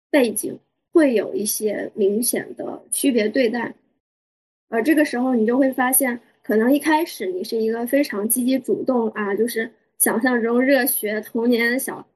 [0.10, 0.58] 背景，
[0.92, 3.76] 会有一些明显的区别对待。
[4.70, 12.08] 而这个时候，你就会发现，可能一开始你是一个非常积极主动啊，就是想象中热血童年小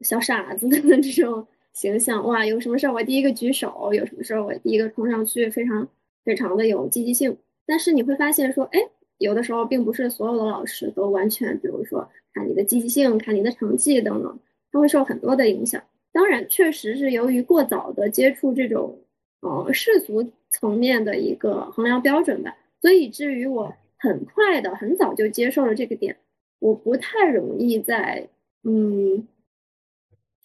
[0.00, 5.88] 小傻子的这种形象，哇，有什么事儿我第一个举手，有什么事儿我第一个冲上去，非常
[6.24, 7.36] 非常的有积极性。
[7.66, 8.80] 但是你会发现说，哎。
[9.18, 14.38] 有的时候并不是所有的老师都完全，比如说看你的积极性、看你的成绩等等，
[14.70, 15.82] 他会受很多的影响。
[16.12, 18.96] 当然，确实是由于过早的接触这种
[19.40, 26.16] 呃世俗层面的一个衡量标准吧，所以以至于我很快的、很早就接受了这个点。
[26.60, 28.28] 我不太容易在
[28.62, 29.26] 嗯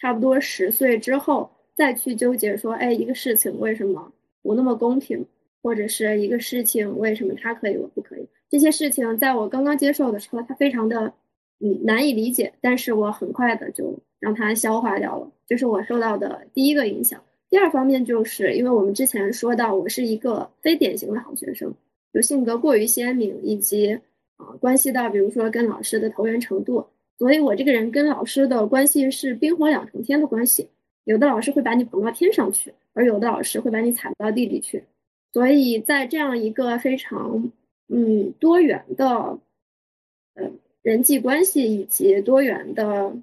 [0.03, 5.25] 差不多十岁之后再去纠结说，哎，一个事情为什么不那么公平，
[5.61, 8.27] 或者是一个事情为什么他可以我不可以？
[8.49, 11.13] 这些事情在我刚刚接受的时候，它非常的
[11.61, 17.23] 嗯难以理解，但是我很快的就让它消化掉了，这是我受到的第一个影响。
[17.49, 21.73] 第二方面就是因为我们之前说到，我是一个非典型的好学生，
[22.13, 23.97] 就性格过于鲜明，以及
[24.35, 26.85] 啊关系到比如说跟老师的投缘程度，
[27.24, 30.67] 所以我这个人跟老师的关系是冰火两重天的关系。
[31.05, 34.84] 有的老师会把你捧到天上去，而有的老师会把你踩到地里去。
[35.32, 37.49] 所以在这样一个非常
[37.88, 39.39] 嗯多元的
[40.36, 40.51] 呃
[40.82, 43.15] 人际关系以及多元的。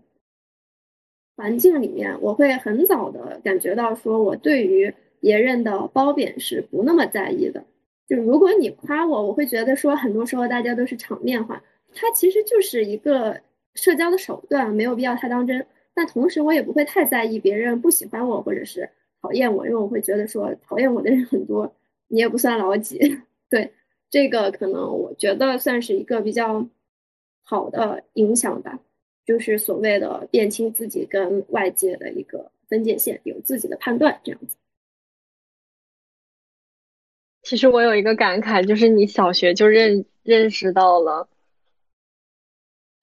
[1.36, 7.64] 环境里面，我会很早的感觉到，说我对于别人的褒贬是不那么在意的。
[8.07, 11.62] 就如果你夸我，我会觉得说，很多时候大家都是场面话，
[11.94, 13.40] 它其实就是一个
[13.80, 15.66] 社交的手段，没有必要太当真。
[15.94, 18.88] 但同时，我也不会太在意别人不喜欢我或者是
[19.22, 21.74] 讨厌我，因为我会觉得说，讨厌我的人很多，
[22.08, 22.98] 你也不算老几。
[23.48, 23.72] 对
[24.10, 26.68] 这个，可能我觉得算是一个比较
[27.42, 28.78] 好的影响吧。
[29.24, 34.56] 就是所谓的辨清自己跟外界的一个分界线，有自己的判断，这样子。
[37.42, 41.28] 其实我有一个感慨，就是你小学就认认识到了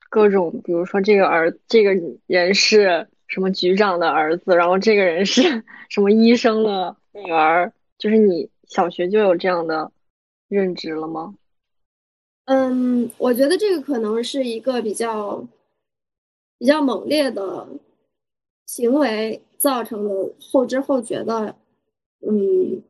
[0.10, 1.94] 各种，比如说这个儿这个
[2.28, 9.92] 人是什么局长的儿子，然后这个人是什么医生的女儿，就是你小学就有这样的
[10.48, 11.36] 认知了吗？
[12.46, 15.48] 嗯，我觉得这个可能是一个比较。
[16.60, 17.68] 比较猛烈的
[18.66, 21.56] 行为造成的后知后觉的，
[22.28, 22.82] 嗯，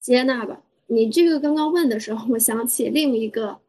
[0.00, 0.62] 接纳吧。
[0.86, 3.60] 你这个刚刚问的时候，我想起另一个，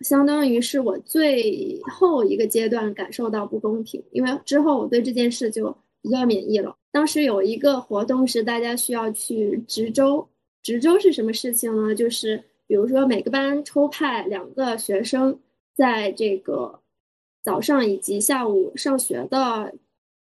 [0.00, 6.76] 相当于是我最后一个阶段感受到不公平，因为之后我对这件事就比较免疫了。
[6.92, 10.28] 当时有一个活动是大家需要去值周，
[10.62, 11.94] 值周是什么事情呢？
[11.94, 15.38] 就是比如说每个班抽派两个学生
[15.74, 16.80] 在这个。
[17.42, 19.72] 早上以及下午上学的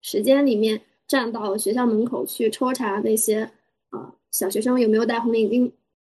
[0.02, 3.50] 时间里面，站到学校门口去抽查那些
[3.90, 5.68] 啊小学生有没有戴红领巾，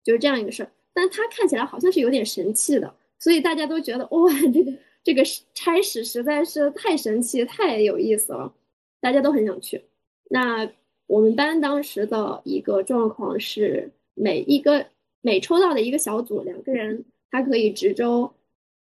[0.04, 0.70] 就是这样一个事儿。
[0.94, 8.54] 但他看起来好像是有点神气的，所以大家都觉得哇，这个这个差使实在是太神奇、太有意思了，
[9.00, 9.84] 大家都很想去。
[10.30, 10.72] 那
[11.06, 14.88] 我们班当时的一个状况是，每一个
[15.22, 18.34] 每抽到的一个小组两个人，他可以值周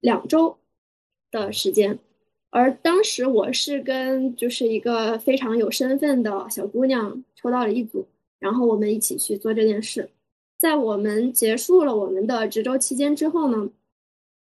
[0.01, 0.57] 两周。
[1.33, 1.99] 的时间，
[2.51, 8.07] 而当时我是跟就是一个非常有身份的小姑娘抽到了一组，
[8.39, 10.11] 然后我们一起去做这件事。
[10.59, 13.70] 在我们结束了我们的值周期间之后呢，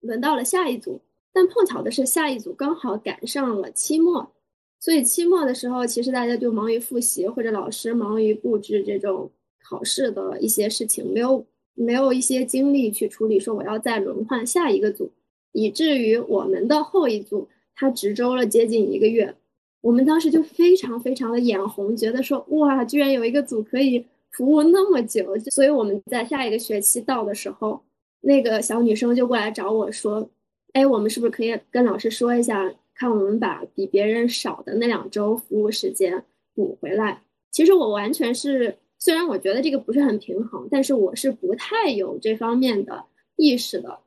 [0.06, 1.00] 轮到了下一组，
[1.32, 4.30] 但碰巧的是下一组刚好赶上了期末，
[4.78, 9.30] 所以期末的时候其实大家就忙于复习，或者老师忙于布置这种
[9.62, 11.44] 考试的一些事情，没有
[11.74, 15.10] 没有一些精力去处理说我要再轮换下一个组。
[15.52, 19.34] 以至于我们的后一组，他值周了接近一个月，
[19.80, 27.80] 我们当时就非常非常的眼红，觉得说哇，居然有一个组可以服务那么久，所以我们在下一个学期到的时候，
[28.26, 30.28] 那个小女生就过来找我说，
[30.72, 37.22] 哎，我们是不是可以跟老师说一下，看我们把比别人少的那两周服务时间补回来？
[37.52, 43.04] 其实我完全是，虽然我觉得这个不是很平衡，但是我是不太有这方面的
[43.36, 44.00] 意识的。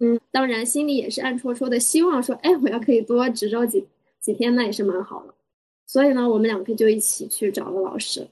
[0.00, 3.86] 嗯，当然心里也是暗戳戳的，希望说，哎，我要可以多值周几
[4.20, 5.34] 几天，那也是蛮好的。
[5.86, 8.26] 所以呢，我们两个就一起去找了老师，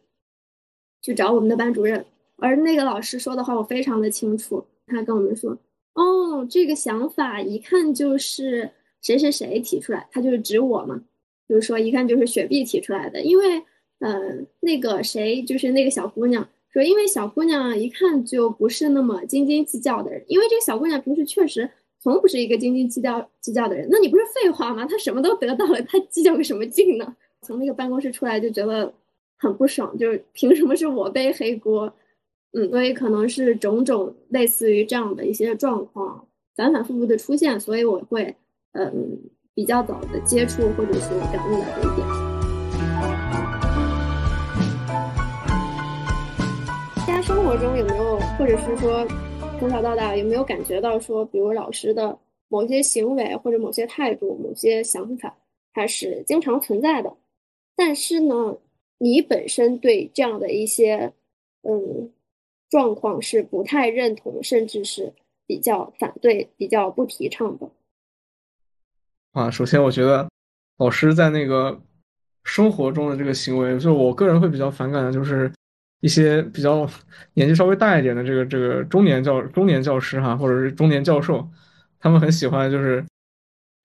[1.01, 2.05] 去找我们的班主任。
[2.39, 4.65] 而那个老师说的话，我非常的清楚。
[4.89, 5.57] 他跟我们说，
[5.95, 8.71] 哦，这个想法一看就是
[9.01, 11.01] 谁谁谁提出来，他就是指我嘛，
[11.49, 13.23] 就是说一看就是雪碧提出来的。
[13.23, 13.63] 因为，
[14.01, 14.19] 呃，
[14.61, 16.49] 那个谁就是那个小姑娘。
[16.71, 23.89] 说，因为小姑娘一看就不是那么斤斤计较的人，因为这个小姑娘平时确实从不是一个斤斤计较计较的人。
[23.91, 24.85] 那你不是废话吗？
[24.85, 27.17] 她什么都得到了，她计较个什么劲呢？
[27.41, 28.93] 从那个办公室出来就觉得
[29.39, 31.91] 很不爽，就是凭什么是我背黑锅？
[32.53, 36.27] 嗯，所以可能是种种类似于这样的一些状况
[36.57, 38.35] 反反复复的出现，所以我会
[38.73, 39.19] 嗯
[39.55, 42.07] 比较早的接触或者是感悟到这一点。
[47.07, 49.07] 家生活中有没有，或者是说
[49.59, 52.19] 从小到大有没有感觉到说，比如老师的
[52.49, 55.37] 某些行为或者某些态度、某些想法，
[55.75, 57.13] 它是经常存在的。
[57.77, 58.57] 但是呢，
[58.99, 61.13] 你本身对这样的一些
[61.63, 62.11] 嗯
[62.71, 65.13] 状况是不太认同，甚至是
[65.47, 67.71] 比较反对、比较不提倡的。
[69.33, 70.29] 啊，首先我觉得
[70.79, 71.81] 老师在那个
[72.45, 75.53] 生活中的这个行为，就我个人会比较反感的，就是
[76.01, 76.89] 一些比较
[77.35, 81.47] 年纪稍微大一点的这个这个中年教中年教师哈，或者是中年教授，
[81.99, 83.05] 他们很喜欢就是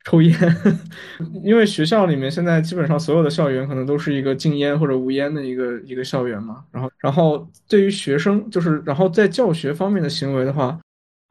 [0.04, 0.38] 抽烟，
[1.44, 10.80] 因为学校里面现在基本上所有的校园可能都是一个禁烟或者无烟的一个一个校园嘛，然后然后对于学生就是然后在教学方面的行为的话，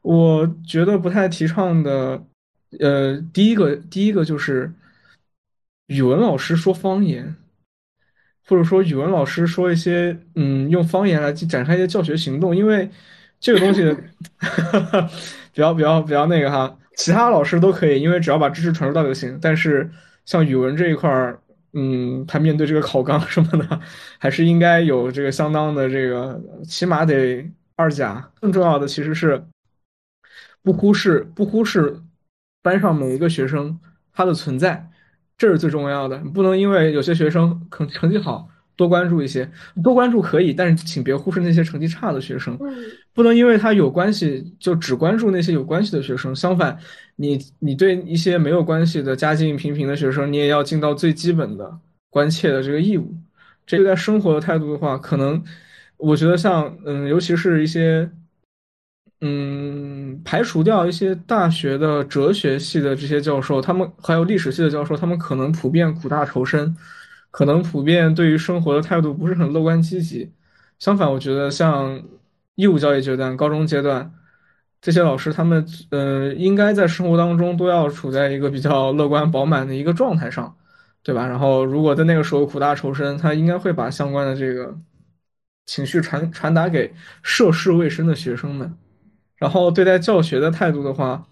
[0.03, 2.23] 我觉得不太提倡的，
[2.81, 4.73] 呃，第一个第一个就是。
[5.89, 7.35] 语文老师说方言，
[8.47, 12.89] 或者说语文老师说一些嗯，用方言来去展开一些教学行动，因为
[13.39, 13.83] 这个东西
[15.53, 19.39] 比较比较比较那个哈，其他老师都可以，因为只要把知识传输到就行。
[19.41, 19.91] 但是
[20.25, 21.41] 像语文这一块儿，
[21.73, 23.81] 嗯，他面对这个考纲什么的，
[24.19, 28.31] 还是应该有这个相当的这个，起码得二甲。
[28.41, 29.43] 更重要的其实是
[30.63, 32.01] 不忽视不忽视
[32.63, 33.81] 班上每一个学生
[34.13, 34.89] 他的存在。
[35.39, 39.49] 这是最重要的，不能因为有些学生成成绩好，多关注一些，
[39.83, 42.59] 多关注可以，但是请别忽视那些成绩差的学生。
[43.15, 46.35] 不能因为他有关系就只关注那些有关系的学生。
[46.35, 46.79] 相反，
[47.17, 51.79] 你你对一些没有关系的家境平平的学生，你也要尽到最基本的
[52.11, 53.15] 关切的这个义务。
[53.67, 55.43] 这个在生活的态度的话，可能
[55.97, 58.11] 我觉得像嗯，尤其是一些。
[59.25, 66.77] 嗯，排除掉一些大学的哲学系的这些教授，他们还有历史系的教授，他们可能普遍苦大仇深，
[67.33, 70.31] 可能普遍对于生活的态度不是很乐观积极。
[70.79, 72.01] 相反，我觉得像
[72.55, 74.13] 义务教育阶段、高中阶段
[74.81, 80.57] 这些老师，他们呃，应该在生活当中都要处在一个比较乐观饱满的一个状态上，
[81.03, 81.27] 对吧？
[81.27, 84.77] 然后，如果在那个时候苦大仇深，他应该会把相关的这个
[85.67, 86.93] 情绪传传达给
[87.23, 88.75] 涉世未深的学生们。
[89.37, 91.25] 然后对待教学的态度的话，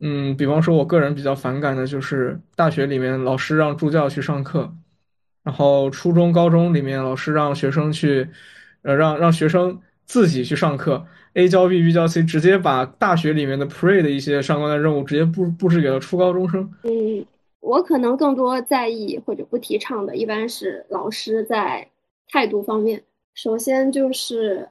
[0.00, 4.72] 嗯，比方说，我个人比较反感的就是大学里面老师让助教去上课，
[5.44, 8.28] 然后初中、高中里面老师让学生去，
[8.82, 16.68] 呃，让让学生自己去上课，A 教 B，B 教 C，直接把大学里面的 Pre 的一些相关的任务直接布布置给了初高中生。
[16.82, 17.24] 嗯，
[17.60, 21.88] 我可能更多在意或者不提倡的，一般是老师在
[22.28, 23.04] 态度方面，
[23.34, 24.68] 首先就是。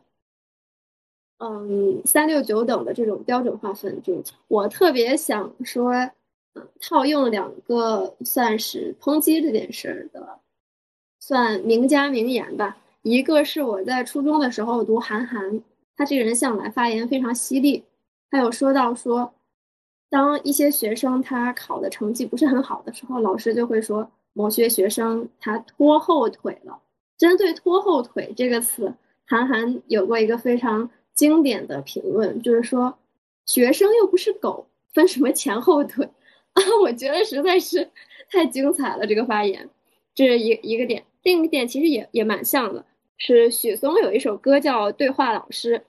[1.40, 5.92] 嗯，三六九等的这种标准划分，就我特别想说，
[6.54, 10.40] 嗯，套用两个算是抨击这件事的，
[11.26, 12.78] 算名家名言吧。
[13.02, 15.64] 一个是我在初中的时候读韩寒，
[15.96, 17.82] 他这个人向来发言非常犀利，
[18.30, 19.34] 他有说到说，
[20.10, 26.78] 当一些学生他考的成绩不是很好的时候，老师就会说某些学生他拖后腿了。
[27.18, 28.94] 针对“拖后腿”这个词，
[29.26, 30.90] 韩寒有过一个非常。
[31.16, 32.98] 经典的评论就是说，
[33.46, 36.04] 学生又不是狗，分什么前后腿
[36.54, 36.64] 啊？
[36.82, 37.88] 我觉得实在是
[38.32, 39.70] 太精彩了，这个发言，
[40.16, 41.06] 这是一一个点。
[41.24, 42.86] 另一点其实也也蛮像的，
[43.18, 45.80] 是许嵩有一首歌叫《对话老师》，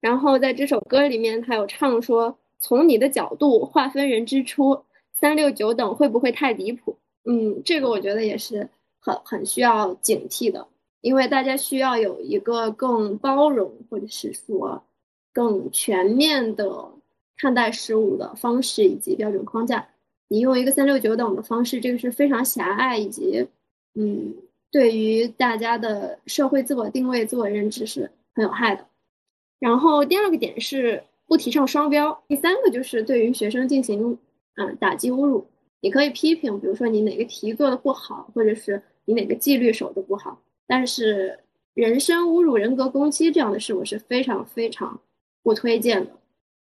[0.00, 4.82] 然后在这首歌里面，他有唱说：“从你的角度划分人之初，
[5.12, 6.96] 三六九等会不会太离谱？”
[7.28, 8.68] 嗯，这个我觉得也是
[9.00, 10.66] 很很需要警惕的。
[11.02, 14.82] 因为大家需要有一个更包容，或者是说
[15.32, 16.90] 更全面的
[17.36, 19.88] 看待事物的方式以及标准框架。
[20.26, 23.46] 你用一个三六九等的方式，这个是非常狭隘以及
[23.94, 24.34] 嗯，
[24.70, 28.86] 对于大家的社会自我定位、自我认知是很有害的。
[29.58, 34.18] 然后第二个点是不提倡双标，第三个就是对于学生进行
[34.56, 35.46] 嗯打击、侮辱。
[35.80, 40.42] 你可以批评，比如说你哪个题做的不好，或者是你哪个纪律守的不好。
[40.66, 41.38] 但是
[41.74, 45.00] 人身侮辱、人格攻击这样的事，我是非常非常
[45.42, 46.10] 不推荐的。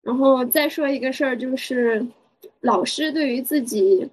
[0.01, 2.05] 然后再说一个事儿，就是
[2.59, 4.09] 老师对于自己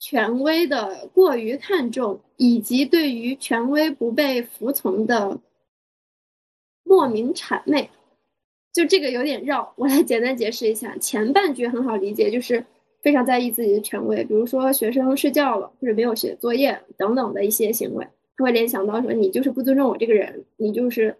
[0.00, 5.40] 权威的过于看重，以及对于权威不被服从的
[6.84, 7.90] 莫名谄媚，
[8.72, 10.96] 就这个有点绕，我来简单解释一下。
[10.98, 12.64] 前半句很好理解，就是
[13.02, 18.06] 非常在意自己的权威，比如说学生睡觉了或者没有写作业等等的一些行为。
[18.36, 21.16] 他会联想到说你就是不尊重我这个人，你就是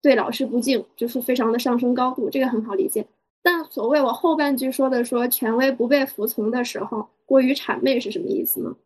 [0.00, 3.04] 对老师不敬，就是非常的上升高度，这个很好理解。
[3.42, 8.76] 但所谓我后半句说的说权威不被服从的时候，过于谄媚是什么意思呢？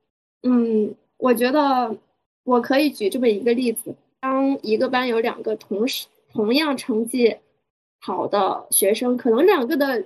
[0.43, 1.97] 嗯，我觉得
[2.45, 7.37] 我可以举这么一个例子：当一个班有两个同时同样成绩
[8.01, 10.05] 好的学生，可能两个的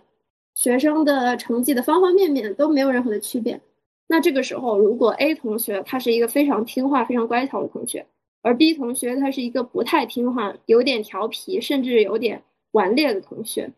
[0.54, 3.60] 学生的成绩的方方面面都没有任何的区别。
[4.08, 8.06] 那这个时候，如果 A 同学他是一个非常听话、非常乖巧的同学，
[8.42, 13.70] 而 B 同学他是一个不太听话、有点调皮，甚至有点顽劣的同学，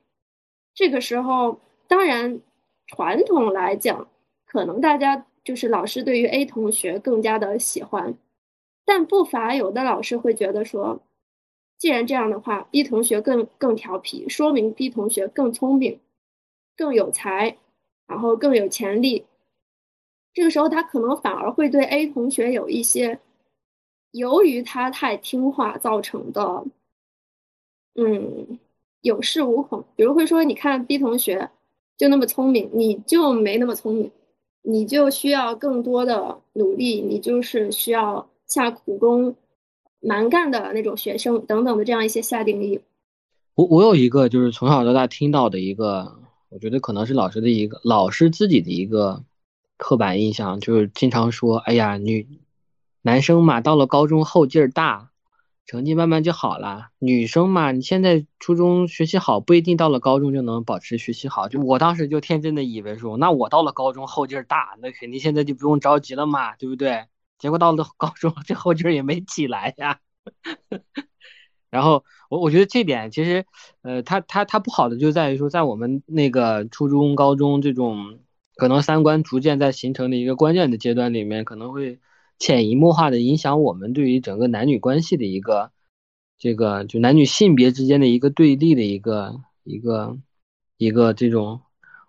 [0.74, 2.40] 这个时候，当然
[2.86, 4.08] 传统来讲，
[4.46, 8.14] 可能大家就是老师对于 A 同学更加的喜欢，
[8.84, 11.00] 但不乏有的老师会觉得说，
[11.78, 16.00] 既然这样的话，B 同学更更调皮，说明 B 同学更聪明、
[16.76, 17.56] 更有才，
[18.06, 19.26] 然后更有潜力。
[20.32, 23.18] 这个时候，他可能反而会对 A 同学有一些，
[24.12, 26.64] 由于他太听话造成的，
[27.96, 28.58] 嗯，
[29.02, 29.84] 有恃无恐。
[29.94, 31.50] 比如会说，你看 B 同学
[31.98, 34.10] 就那么聪明，你就没那么聪明。
[34.64, 39.34] 你就需要更多的努力，你就是需要下苦功、
[40.00, 42.80] 蛮干的那种学生等等的这样一些下定义。
[43.56, 46.16] 我我有一个就是从小到大听到的一个，
[46.48, 49.24] 我觉得可能是老师的一个老师自己的一个
[49.76, 52.26] 刻板印象，就是经常说：“哎呀，女
[53.02, 55.10] 男生嘛，到了高中后劲儿大。”
[55.64, 56.88] 成绩慢慢就好了。
[56.98, 61.48] 女生嘛，你现在初中学习好，不一定到了高中就能保持学习好。
[61.48, 67.04] 就我当时就天真的以为说，那我到了高中后劲儿大，那肯定现在就不用着急了嘛，对不对？
[67.38, 70.00] 结果到了高中， 这后劲儿也没起来呀。
[71.70, 73.46] 然后我我觉得这点其实，
[73.82, 78.18] 呃，他他他不好的就在于说，在我们那个初中、高中这种
[78.56, 82.00] 可能三观逐渐在形成的一个关键的阶段里面，可能会。
[82.42, 85.70] 潜移默化的影响我们对于整个男女关系的一个，
[86.40, 90.18] 这个就男女性别之间的一个对立的一个一个
[90.76, 91.60] 一个这种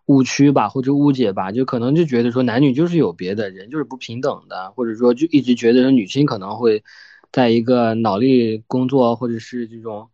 [0.08, 6.84] 误区吧，或者误解吧，就可能就觉得说男女就是有别的人就是不平等的，或者说就一直觉得说女性可能会
[7.32, 10.10] 在一个脑力工作或者是这种。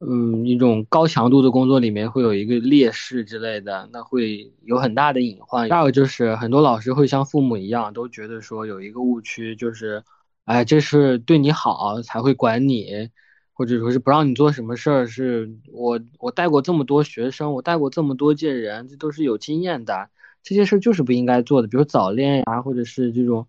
[0.00, 5.68] 嗯，一种高强度的工作里面会有一个劣势之类的，那会有很大的隐患。
[5.68, 10.02] 第二个就是很多老师会像父母一样，都觉得说有一个误区，就是，
[10.46, 13.10] 哎，这是对你好才会管你，
[13.52, 15.06] 或者说是不让你做什么事儿。
[15.06, 20.08] 是我我带过这么多学生，我带过这么多届人，这都是有经验的，
[20.42, 23.46] 这些事儿就是不应该做的，比如早恋呀，或者是这种。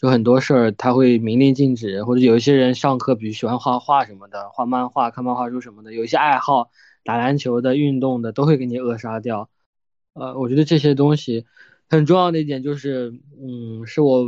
[0.00, 6.70] 就很多事儿他会明令禁止，或者有一些人上课比如喜欢画画什么的，画漫画、看漫画书什么的，有一些爱好
[7.04, 9.50] 打篮球的、运动的，都会给你扼杀掉。
[10.14, 11.44] 呃，我觉得这些东西
[11.86, 13.12] 很重要的一点就是，
[13.42, 14.24] 嗯，是我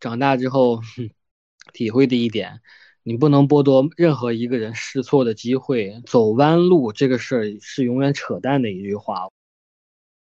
[0.00, 0.80] 长大之后
[1.72, 2.60] 体会的一点，
[3.02, 9.30] 你不能剥夺任何一个人试错的机会，走弯路这个事儿是永远扯淡的一句话。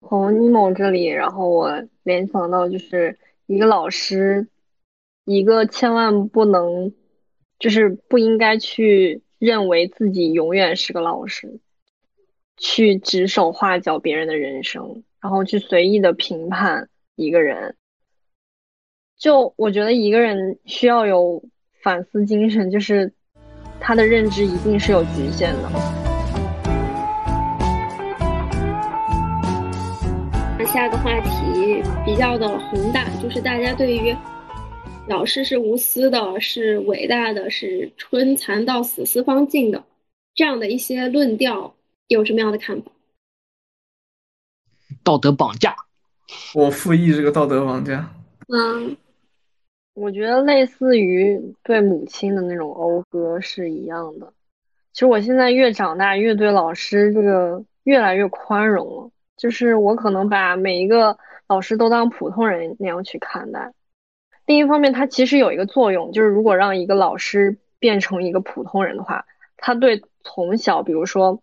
[0.09, 1.71] 从尼某这里，然后我
[2.03, 4.49] 联想到就是一个老师。
[5.33, 6.93] 一个千万不能，
[7.61, 11.61] 就是不应该去认为自己永远是个老师，
[12.57, 17.77] 去指手画脚别人的人生，然后去随意的评判一个人。
[19.17, 21.45] 就我觉得一个人需要有
[21.81, 23.13] 反思精神，就是
[23.79, 25.71] 他的认知一定是有局限的。
[30.59, 34.13] 那下个话题比较的宏大，就是大家对于。
[35.09, 39.85] 老师是无私的，是伟大的，是春蚕到死丝方尽的，
[40.35, 41.75] 这样的一些论调
[42.07, 42.93] 有什么样的看法？
[45.03, 45.75] 道德绑架，
[46.55, 48.15] 我附议这个道德绑架。
[48.49, 48.97] 嗯，
[49.95, 54.33] 我觉得类似于对母亲的那种讴歌是一样的。
[54.93, 59.11] 其实我现在越长大，越对老师这个越来越宽容了。
[59.37, 61.19] 就是我可能把每一个
[61.49, 63.73] 老师都当普通人那样去看待。
[64.51, 69.25] 另一方面，它其实有一个作用，就是如果让一个老师变成一个普通人的话，
[69.57, 71.41] 他对从小，比如说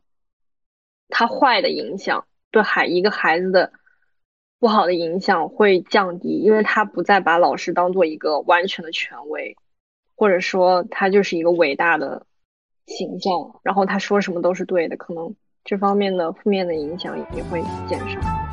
[1.07, 3.71] 他坏的影响，对孩一个孩子的
[4.59, 9.55] 不好的影响会降低，因为他不再把老师当做一个完全的权威，
[10.17, 12.25] 或者说他就是一个伟大的
[12.87, 18.46] 形象，然后他说什么都是对的，可能这方面的负面的影响也会减少。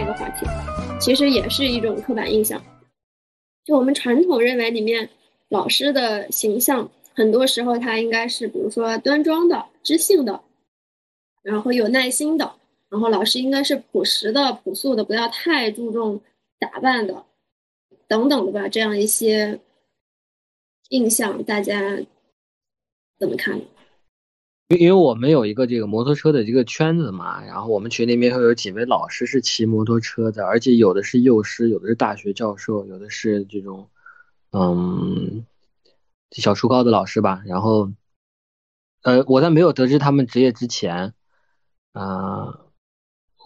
[0.00, 0.46] 一个话题
[1.00, 2.62] 其实也是一种刻板印象，
[3.64, 5.08] 就我们传统认为里面
[5.48, 10.42] 老师的形象，很多时候他应该是比如说端庄的、知性的，
[11.42, 12.56] 然后有耐心的，
[12.88, 16.20] 然后老师应该是朴实的、朴素的，不要太注重
[16.58, 17.24] 打扮的，
[18.06, 19.60] 等等的吧，这样一些
[20.88, 22.00] 印象，大家
[23.18, 23.60] 怎么看？
[24.68, 33.88] 因因为我们有一个这个摩托车的这个圈子嘛，然后我们群里面会有几位老师是骑摩托车的，而且有的是幼师，有的是大学教授，有的是这种，
[34.52, 35.46] 嗯，
[36.32, 37.42] 小初高的老师吧。
[37.46, 37.90] 然后，
[39.02, 41.14] 呃，我在没有得知他们职业之前，
[41.94, 42.60] 啊，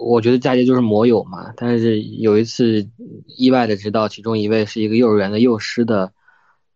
[0.00, 1.52] 我觉得佳杰就是摩友嘛。
[1.56, 2.90] 但是有一次
[3.28, 6.12] 意外的知道，其中一位是一个幼儿园的幼师的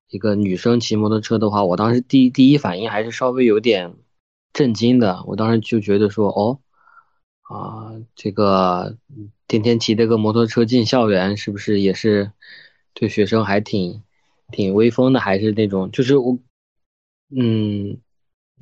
[0.09, 3.97] 一个女生骑摩托车的话，我当时第第一反应还是稍微有点。
[4.57, 5.23] 震惊的。
[5.27, 6.59] 我当时就觉得说，哦，
[7.43, 8.97] 啊，这个
[9.47, 12.33] 天天骑这个摩托车进校园，是不是也是
[12.95, 14.03] 对学生还挺
[14.51, 15.21] 挺威风的？
[15.21, 16.39] 还是那种，就是我，
[17.29, 17.99] 嗯，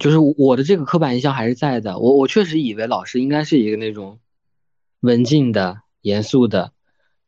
[0.00, 2.00] 就是我的这个刻板印象还是在的。
[2.00, 4.18] 我我确实以为老师应该是一个那种
[4.98, 6.72] 文静的、严肃的。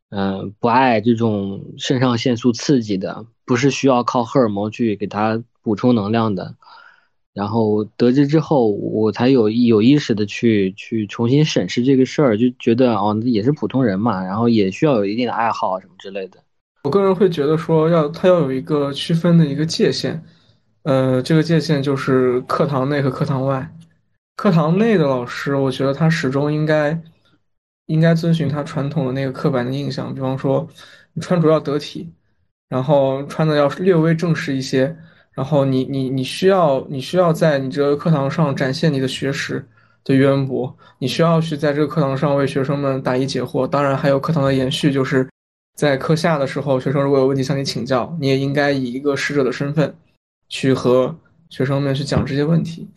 [0.09, 6.55] 嗯，不爱这种肾上腺素刺激的，不是需要靠荷尔蒙去给他补充能量的。
[7.37, 16.39] 然后得知之后，我才有有意识的去去重新审视这个事儿，就觉得哦，也是普通人嘛，然后也需要有一定的爱好什么之类的。
[16.83, 20.19] 我个人会觉得说，要他要有一个区分的一个界限，
[20.83, 23.71] 呃，这个界限就是课堂内和课堂外。
[24.35, 26.99] 课堂内的老师，我觉得他始终应该。
[27.87, 30.67] 应该遵循他传统的那个刻板的印象，比方说，
[31.13, 32.11] 你穿着要得体，
[32.67, 34.93] 然后穿的要略微正式一些，
[35.37, 39.63] 然后你你你需要你需要在你这个课堂上展现你的学识
[40.03, 43.67] 的渊博，你需要去在这个课堂上为学生们答疑解惑。
[43.67, 45.29] 当然，还有课堂的延续，就是
[45.75, 49.95] 在课下的时候，学生如果有问题向你请教，你也应该以一个使者的身份
[50.49, 51.15] 去和
[51.49, 52.89] 学生们去讲这些问题。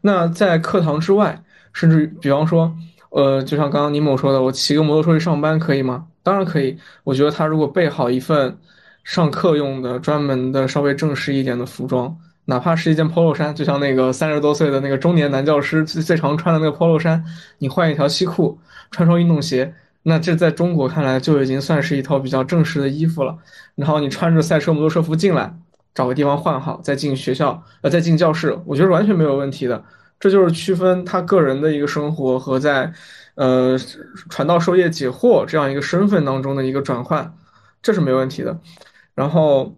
[0.00, 1.42] 那在课堂之外，
[1.72, 2.72] 甚至比方说。
[3.12, 6.06] 呃，就像刚刚尼某说的，我骑个摩托车去上班可以吗？
[6.22, 6.78] 当然可以。
[7.02, 8.56] 我觉得他如果备好一份
[9.04, 17.24] 上课用的专门的稍微正式一点的服装，哪怕是一件 polo 衫，就像那个三十多岁的那个中年男教师最最常穿的那个 polo 衫，
[17.58, 18.58] 你换一条西裤，
[18.90, 23.36] 穿双运动鞋，那这在中国看来就已经算是一套比较正式的衣服了。
[23.74, 25.54] 然后你穿着赛车摩托车服进来，
[25.94, 29.82] 找个地方换好，再进学校，呃，再进教室，我觉得完全没有问题的。
[30.18, 32.92] 这就是区分他个人的一个生活和在，
[33.36, 33.78] 呃，
[34.28, 37.32] 传道授业解惑这样一个身份当中的一个转换，
[37.80, 38.58] 这是没问题的。
[39.20, 39.70] 然后，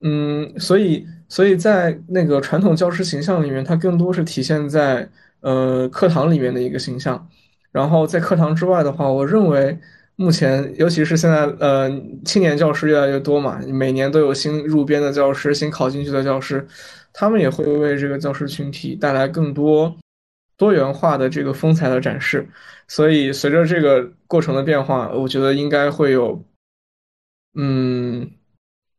[0.00, 5.06] 嗯，所以，所以在那个传统教师形象里面，它更多是体现在
[5.40, 7.28] 呃课堂里面的一个形象。
[7.70, 9.78] 然后在课堂之外的话，我认为
[10.16, 11.90] 目前，尤其是现在，呃，
[12.24, 16.66] 青年教师越来越多嘛，每年都有新入编的教师，新考进去的教师。
[17.12, 19.94] 他们也会为这个教师群体带来更多
[20.56, 22.48] 多元化的这个风采的展示，
[22.88, 26.42] 所以随着这个过程的变化，我觉得应该会有，
[27.58, 28.30] 嗯，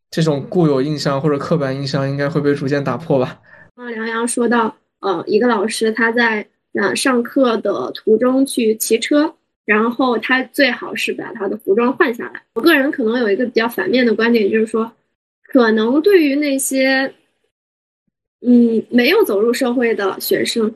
[0.10, 3.40] 这种固有印象或者刻板印象应该会被逐渐打破吧。
[3.76, 9.34] 刚梁洋说到，呃，一个老师他在呃上课的途中去骑车，
[9.66, 12.42] 然后他最好是把他的服装换下来。
[12.56, 14.92] 我个人可能有一个比较反面的观点，就是说，
[15.44, 17.14] 可能对于那些。
[18.40, 20.72] 嗯，没有走入社会的学生，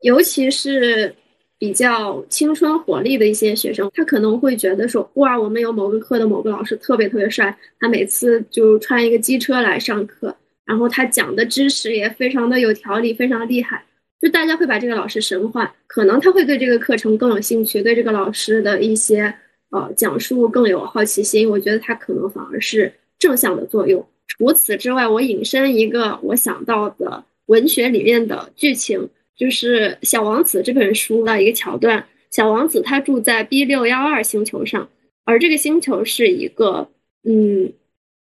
[0.00, 1.14] 尤其是
[1.60, 10.34] 比较青春活力的一些学生，他可能会觉得说，哇，我们有某个课的某个老师特别特别帅，他每次就穿一个机车来上课，
[10.64, 13.84] 然后他讲的知识也非常的有条理，非常厉害，
[14.22, 19.34] 就大家会把这个老师神化，可能他会对这个课程更有兴趣，对这个老师的一些
[19.68, 21.46] 呃讲述更有好奇心。
[21.46, 24.02] 我觉得他可能反而是正向的作用。
[24.26, 32.06] 除此之外，我引申一个我想到的文学里面的剧情，就是《小王子》这本书的一个桥段。
[32.30, 34.88] 小王子他住在 B 六幺二星球上，
[35.24, 36.88] 而这个星球是一个，
[37.24, 37.72] 嗯，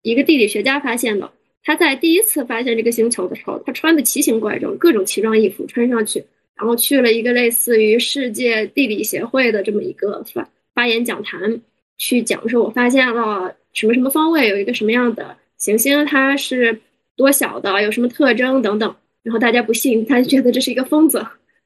[0.02, 1.30] 一个地理学家发现的。
[1.62, 6.24] 他在第一次发现这个星球的时候，他穿的奇形怪状，各种奇装异服穿上去，
[6.56, 11.60] 然后去了一个类似于世界地理协会的这么一个发发言讲坛，
[11.98, 15.36] 去讲说，我发现了什么什么方位有一个什么样的。
[15.58, 16.80] 行星它是
[17.16, 21.24] 多小的，有什么特征等等，然后大家不信，他觉得这是一个疯子。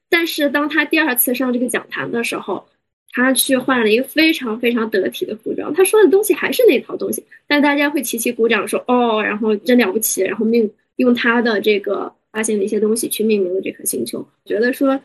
[0.09, 2.65] 但是当他第二次上这个讲坛的时候，
[3.11, 14.99] 他去换了一个非常非常得体的服装，他说的东西还是那套东西，但大家会齐齐鼓掌说哦，然后真了不起，然后命用他的这个发现的一些东西去命名了这颗星球，觉得说，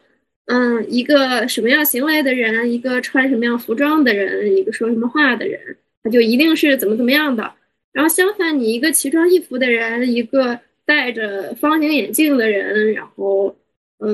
[0.46, 7.52] 嗯，一个什么样行为的人，一个穿什么样服装的人，一个说什么话的人，他就一定是怎么怎么样的。
[7.92, 10.58] 然后相反，你一个奇装异服的人，一个
[10.90, 13.54] 戴着方形眼镜的人，然后
[14.00, 14.12] 嗯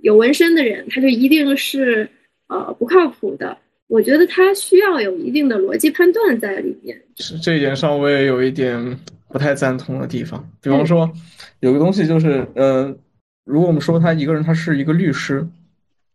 [0.00, 2.08] 有纹身的人，他就一定是
[2.46, 3.58] 呃不靠谱的。
[3.88, 6.96] 我觉得他需要有一定的逻辑判断在里面。
[7.16, 8.96] 是这一点上，我也有一点
[9.28, 10.48] 不太赞同的地方。
[10.62, 11.10] 比方说，
[11.58, 12.96] 有个东西就是，呃，
[13.44, 15.44] 如果我们说他一个人，他是一个律师，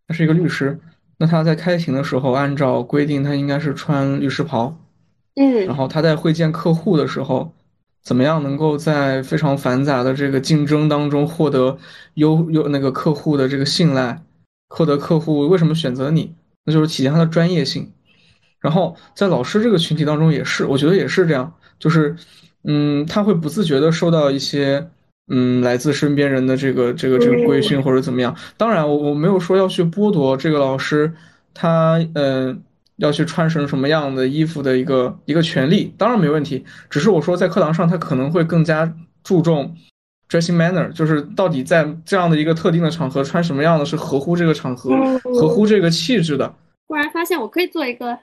[0.08, 0.80] 他是一个律师，
[1.18, 4.74] 那他在开庭的时候，按照规定，他应该是穿律师袍。
[5.36, 7.54] 嗯，然后他在会见客户的时候，
[8.10, 11.78] 怎么样能够在非常繁杂的这个竞争当中获得
[12.16, 14.24] 优优那个客户的这个信赖，
[14.68, 16.34] 获得客户为什么选择你？
[16.66, 17.92] 那就是体现他的专业性。
[18.60, 22.16] 然后在老师这个群体当中也是，我觉得也是这样，就是
[22.64, 24.90] 嗯，他会不自觉的受到一些
[25.28, 28.36] 嗯，来自身边人的这个这个这个规训或者怎么样。
[28.58, 31.14] 当然，我我没有说要去剥夺这个老师
[31.54, 32.64] 他嗯
[33.00, 36.64] 要去穿成什么样的衣服的一个一个权利，当然没问题。
[36.90, 38.94] 只是我说在课堂上他可能会更加
[39.24, 39.76] 注重
[40.30, 46.54] dressing manner，就是到底在这样的一个特定的场合穿什么样的是合乎这个场合、合乎这个气质的。
[46.88, 48.18] 忽然发现我可以做一个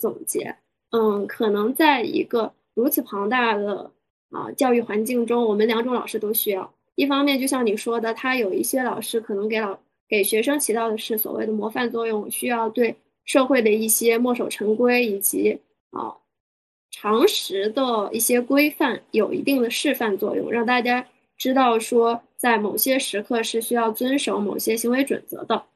[0.00, 0.56] 总结，
[0.90, 3.90] 嗯，可能在一个如此庞大的。
[4.30, 6.70] 啊，教育环境中，我们两种老师都需要。
[6.96, 12.94] 一方面，就像你说的，他有一些老师可能给老给学生起到的是所谓的模范作用，需要对
[13.28, 15.60] 社会的一些墨守成规以及
[15.90, 16.16] 啊
[16.90, 21.06] 常识的一些规范有一定的示范作用，让大家
[21.36, 25.66] 知道说在某些时刻是需要遵守某些行为准则的。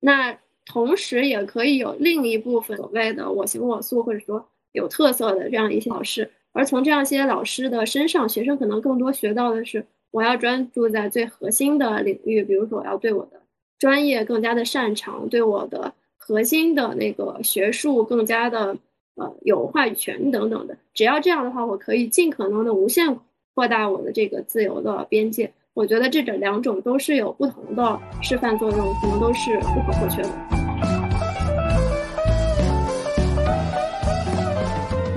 [0.00, 6.28] 那同时也可以有另一部分所谓的我行我素，或者说有特色的这样一些老师。
[6.52, 13.42] 而从这样一些老师的身上，学生可能更多学到的是，我要专注在最核心的领域，比如说我要对我的
[13.78, 15.92] 专业更加的擅长，对我的
[16.26, 18.76] 核心的那个学术更加的
[19.14, 20.76] 呃有话语权等等的。
[20.92, 23.16] 只要这样的话，我可以尽可能的无限
[23.54, 25.52] 扩大我的这个自由的边界。
[25.72, 30.28] 我觉得这这两种都是有不同的示范作用，可能都是不可或缺的。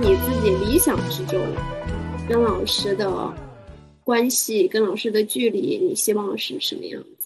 [0.00, 1.40] 你自己理想之中
[2.28, 3.34] 跟老师的
[4.04, 7.19] 关系、跟老师的距离，你希望是什么样的？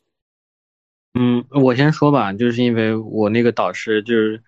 [1.14, 4.42] 嗯，我先说吧，就是因为我那个导师，就是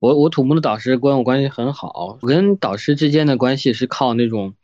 [0.00, 2.18] 我我土木的导师，跟我关系很好。
[2.20, 4.56] 我跟导师之间的关系是靠那种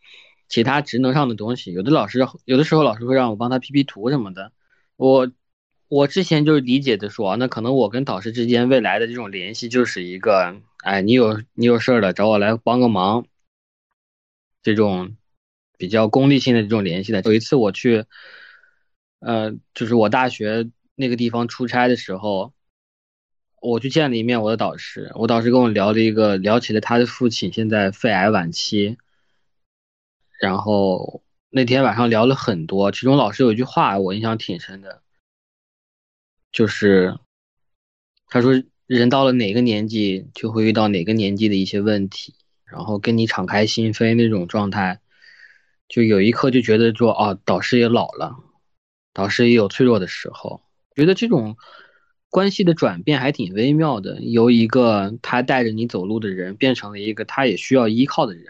[0.48, 1.72] 其他职能上的东西。
[1.72, 4.52] 有的老师，有的时候老师会让我帮他 P P 图什么的。
[4.96, 5.30] 我
[5.88, 10.56] 我之前就是理解的说，那可能我跟导师之间未来的这种联系就是一个。
[10.82, 13.24] 哎，你有你有事儿了，找我来帮个忙。
[14.60, 15.16] 这种
[15.78, 17.20] 比较功利性的这种联系的。
[17.22, 18.04] 有一次我去，
[19.20, 22.52] 呃，就是我大学那个地方出差的时候，
[23.60, 25.10] 我去见了一面我的导师。
[25.14, 28.97] 我导师跟我聊了一个，聊起了他的父亲现在肺癌晚期。
[30.40, 35.02] 然后那天晚上聊了很多，其中老师有一句话我印象挺深的，
[36.51, 37.19] 就是
[38.27, 38.62] 他说。
[38.89, 45.01] 人到了哪个年纪，就会遇到哪个年纪的一些问题，然后跟你敞开心扉那种状态，
[45.89, 48.36] 就有一刻就觉得说，哦，导师也老了，
[49.14, 50.60] 导师也有脆弱的时候，
[50.94, 51.56] 觉得这种
[52.31, 58.44] 关系的转变还挺微妙的，由一个他带着你走路的人，变成了一个他也需要依靠的人。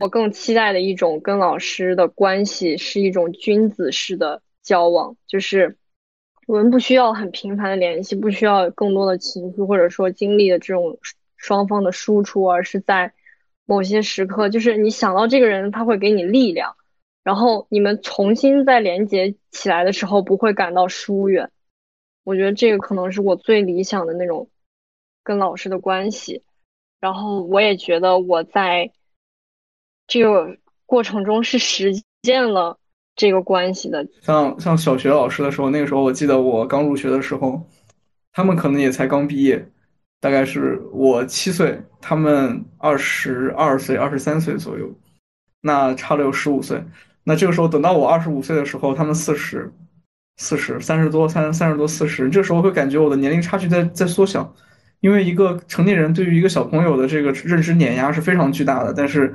[0.00, 5.76] 我更期待的一种跟老师的关系是一种君子式的交往，就是。
[6.46, 10.98] 我们不需要很频繁的联系，不需要更多的情绪或者说精力的这种
[11.38, 13.14] 双方的输出，而是在
[13.64, 16.76] 某些时刻，就是你想到这个人，他会给你力量，
[17.22, 21.50] 然后你们重新再连接起来的时候，不会感到疏远。
[22.24, 24.48] 我觉得这个可能是我最理想的那种
[25.22, 26.42] 跟老师的关系。
[27.00, 28.90] 然后我也觉得我在
[30.06, 30.56] 这个
[30.86, 31.92] 过程中是实
[32.22, 32.78] 践了。
[33.16, 37.62] 这个关系的，像像小学老师的时候，那个时候我记得我刚入学的时候，
[38.32, 39.70] 他们可能也才刚毕业，
[40.20, 44.92] 大概是我七岁，他们二十二岁、二十三岁左右，
[45.60, 46.82] 那差了有十五岁。
[47.22, 49.72] 那这个时候等到我二十五岁的时候，他们四十、
[50.36, 54.54] 四十三十多、三三十多、四十，这时候会感觉我的年龄差距在在缩小，
[55.00, 58.92] 因为一个成年人对于一个小朋友的这个认知碾压是非常巨大的。
[58.92, 59.34] 但是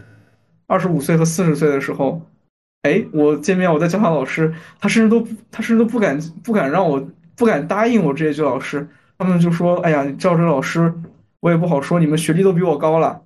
[0.67, 2.21] 二十五岁和四十岁的时候。
[2.83, 6.97] 哎，我见面我在叫他老师，他甚至都他甚至都不敢不敢让我
[7.35, 10.93] 不敢答应我直接叫老师，他们就说：“哎呀，你叫这老师，
[11.41, 13.21] 我也不好说，你们学历都比我高了。”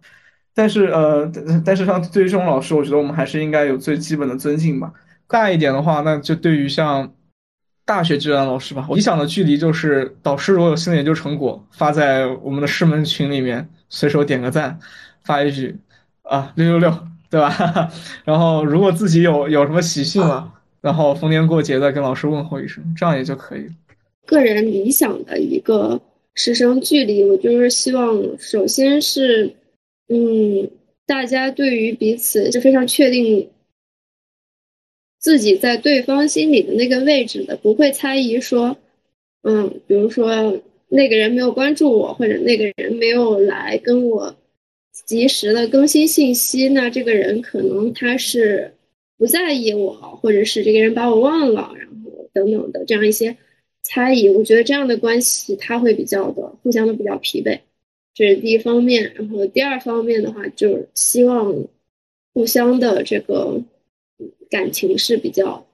[0.56, 1.32] 但是呃，
[1.64, 4.92] 但是像对于这种老师，我觉得我们还是应该有最基本的尊敬吧。
[5.28, 7.14] 大一点的话，那就对于像
[7.86, 14.80] 大学阶段老师吧，理想的距离就是导师如果有新的研究成果发在我们的师门群里面，随手点个赞，
[15.24, 15.76] 发一句
[16.24, 17.08] 啊六六六。
[17.34, 17.92] 对吧？
[18.24, 23.72] 然后如果自己有有什么喜讯了，然后逢年过节的跟老师问候一声，这样也就可以了。
[24.28, 26.00] 个人理想的一个
[26.36, 29.52] 师生距离，我就是希望，首先是，
[30.10, 30.70] 嗯，
[31.08, 33.50] 大家对于彼此是非常确定
[35.24, 38.78] 自己在对方心里的那个位置的，不会猜疑说，
[39.42, 44.36] 嗯，比如说那个人没有关注我，或者那个人没有来跟我。
[45.08, 48.72] 及时的更新信息，那这个人可能他是
[49.18, 49.92] 不在意我，
[50.22, 53.36] 或者是这个人把我忘了，然后等等的这样一些
[53.82, 54.30] 猜疑。
[54.30, 57.62] 我觉得这样的关系他会比较的互相都比较疲惫，
[58.14, 59.12] 这是第一方面。
[59.16, 61.66] 然后第二方面的话，就是希望
[62.36, 63.64] 互相的这个
[64.54, 65.66] 感情是比较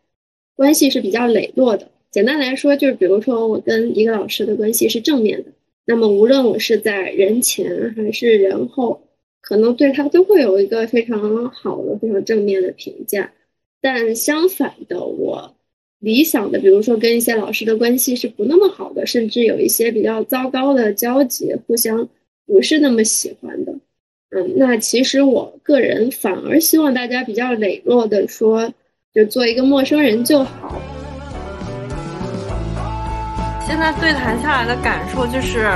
[0.56, 1.84] 关系是比较磊落的。
[2.12, 5.52] 简单来说，就是比如说我跟一个老师的关系是正面的，
[5.86, 9.02] 那么无论我是在人前还是人后，
[9.42, 13.34] 可能对他都会有一个非常好的、非常正面的评价。
[13.82, 15.54] 但相反的，我
[16.00, 22.08] 理想的，比如说跟一些老师的关系是不那么好的，甚至有一些比较糟糕的交集，互相
[22.46, 23.69] 不是那么喜欢的。
[24.32, 28.72] 嗯，那其实我个人反而希望大家比较磊落的说，
[29.12, 30.80] 就做一个陌生人就好。
[33.66, 35.70] 现在对谈下来的感受就是，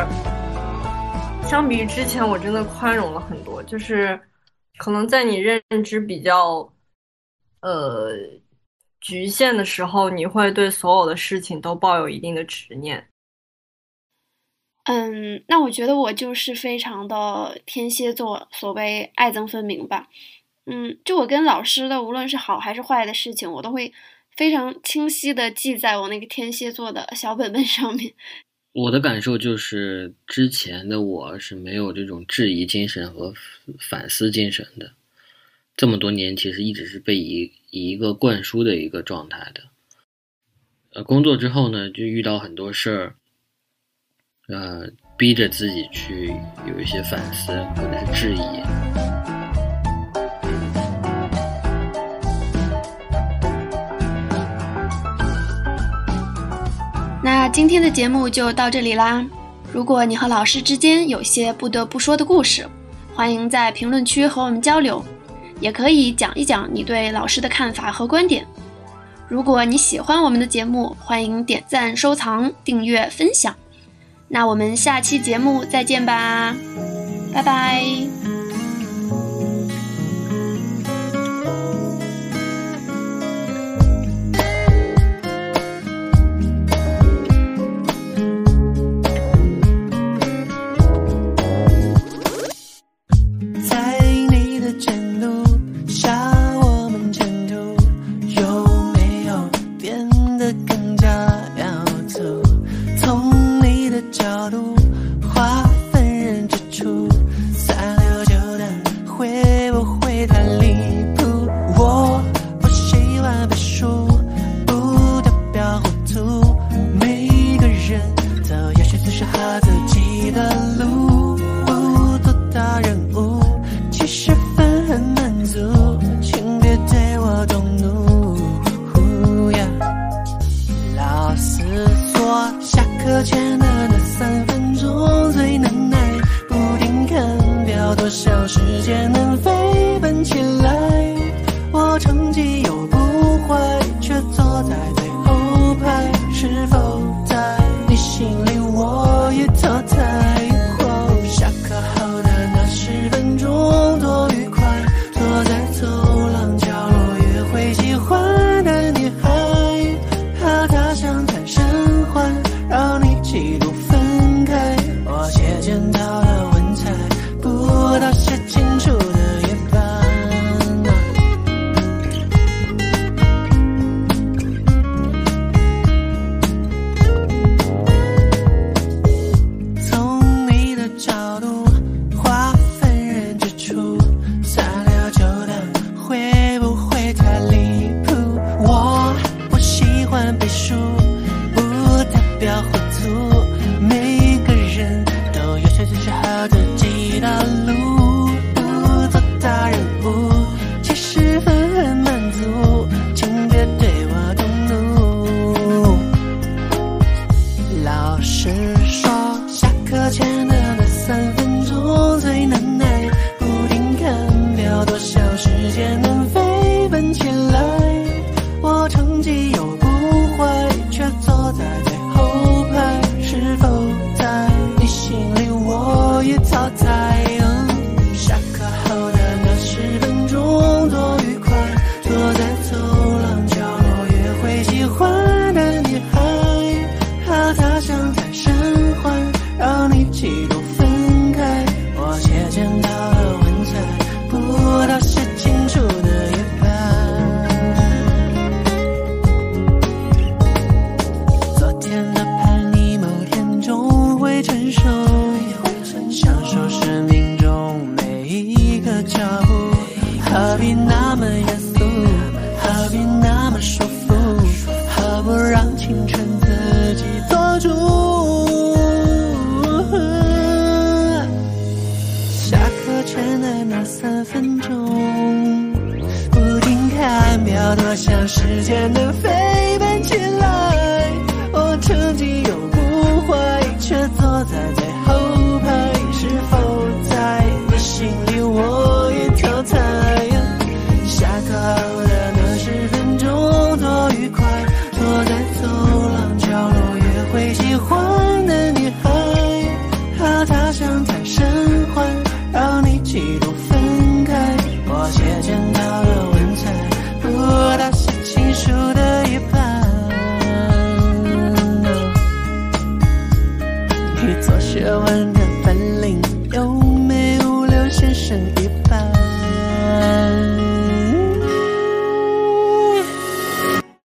[1.47, 3.61] 相比于之前，我真的宽容了很多。
[3.63, 4.19] 就是
[4.77, 6.71] 可能在你认知比较，
[7.61, 8.11] 呃，
[8.99, 13.03] 局限的时候，你会对所有的事情都抱有一定的执念。
[14.83, 20.07] 嗯，那我觉得我就是非常的天蝎座，所谓爱憎分明吧。
[20.65, 23.93] 嗯，就我跟老师的，无论是好还是坏的事情，我都会。
[24.35, 28.13] 非常清晰的记在我那个天蝎座的小本本上面。
[28.73, 33.31] 我的感受就是，之前的我是没有这种质疑精神和
[33.77, 34.93] 反思精神的。
[35.77, 39.65] 这么多年，其实一直是被以以一个灌输的一个状态的。
[40.93, 43.15] 呃，工作之后呢，就遇到很多事儿，
[44.53, 46.31] 呃，逼着自己去
[46.67, 48.61] 有一些反思或者是质疑。
[57.23, 59.25] 那今天的节目就到这里啦。
[59.71, 62.69] 如果你和老师之间有些不得不说的故事，
[63.15, 65.03] 欢迎在评论区和我们交流，
[65.59, 68.45] 也可以讲一讲你对老师的看法和观点。
[69.27, 73.55] 如果你喜欢我们的节目，欢迎点赞、收藏、订阅、分享。
[74.33, 76.55] 那我们下期节目再见吧，
[77.31, 78.32] 拜拜。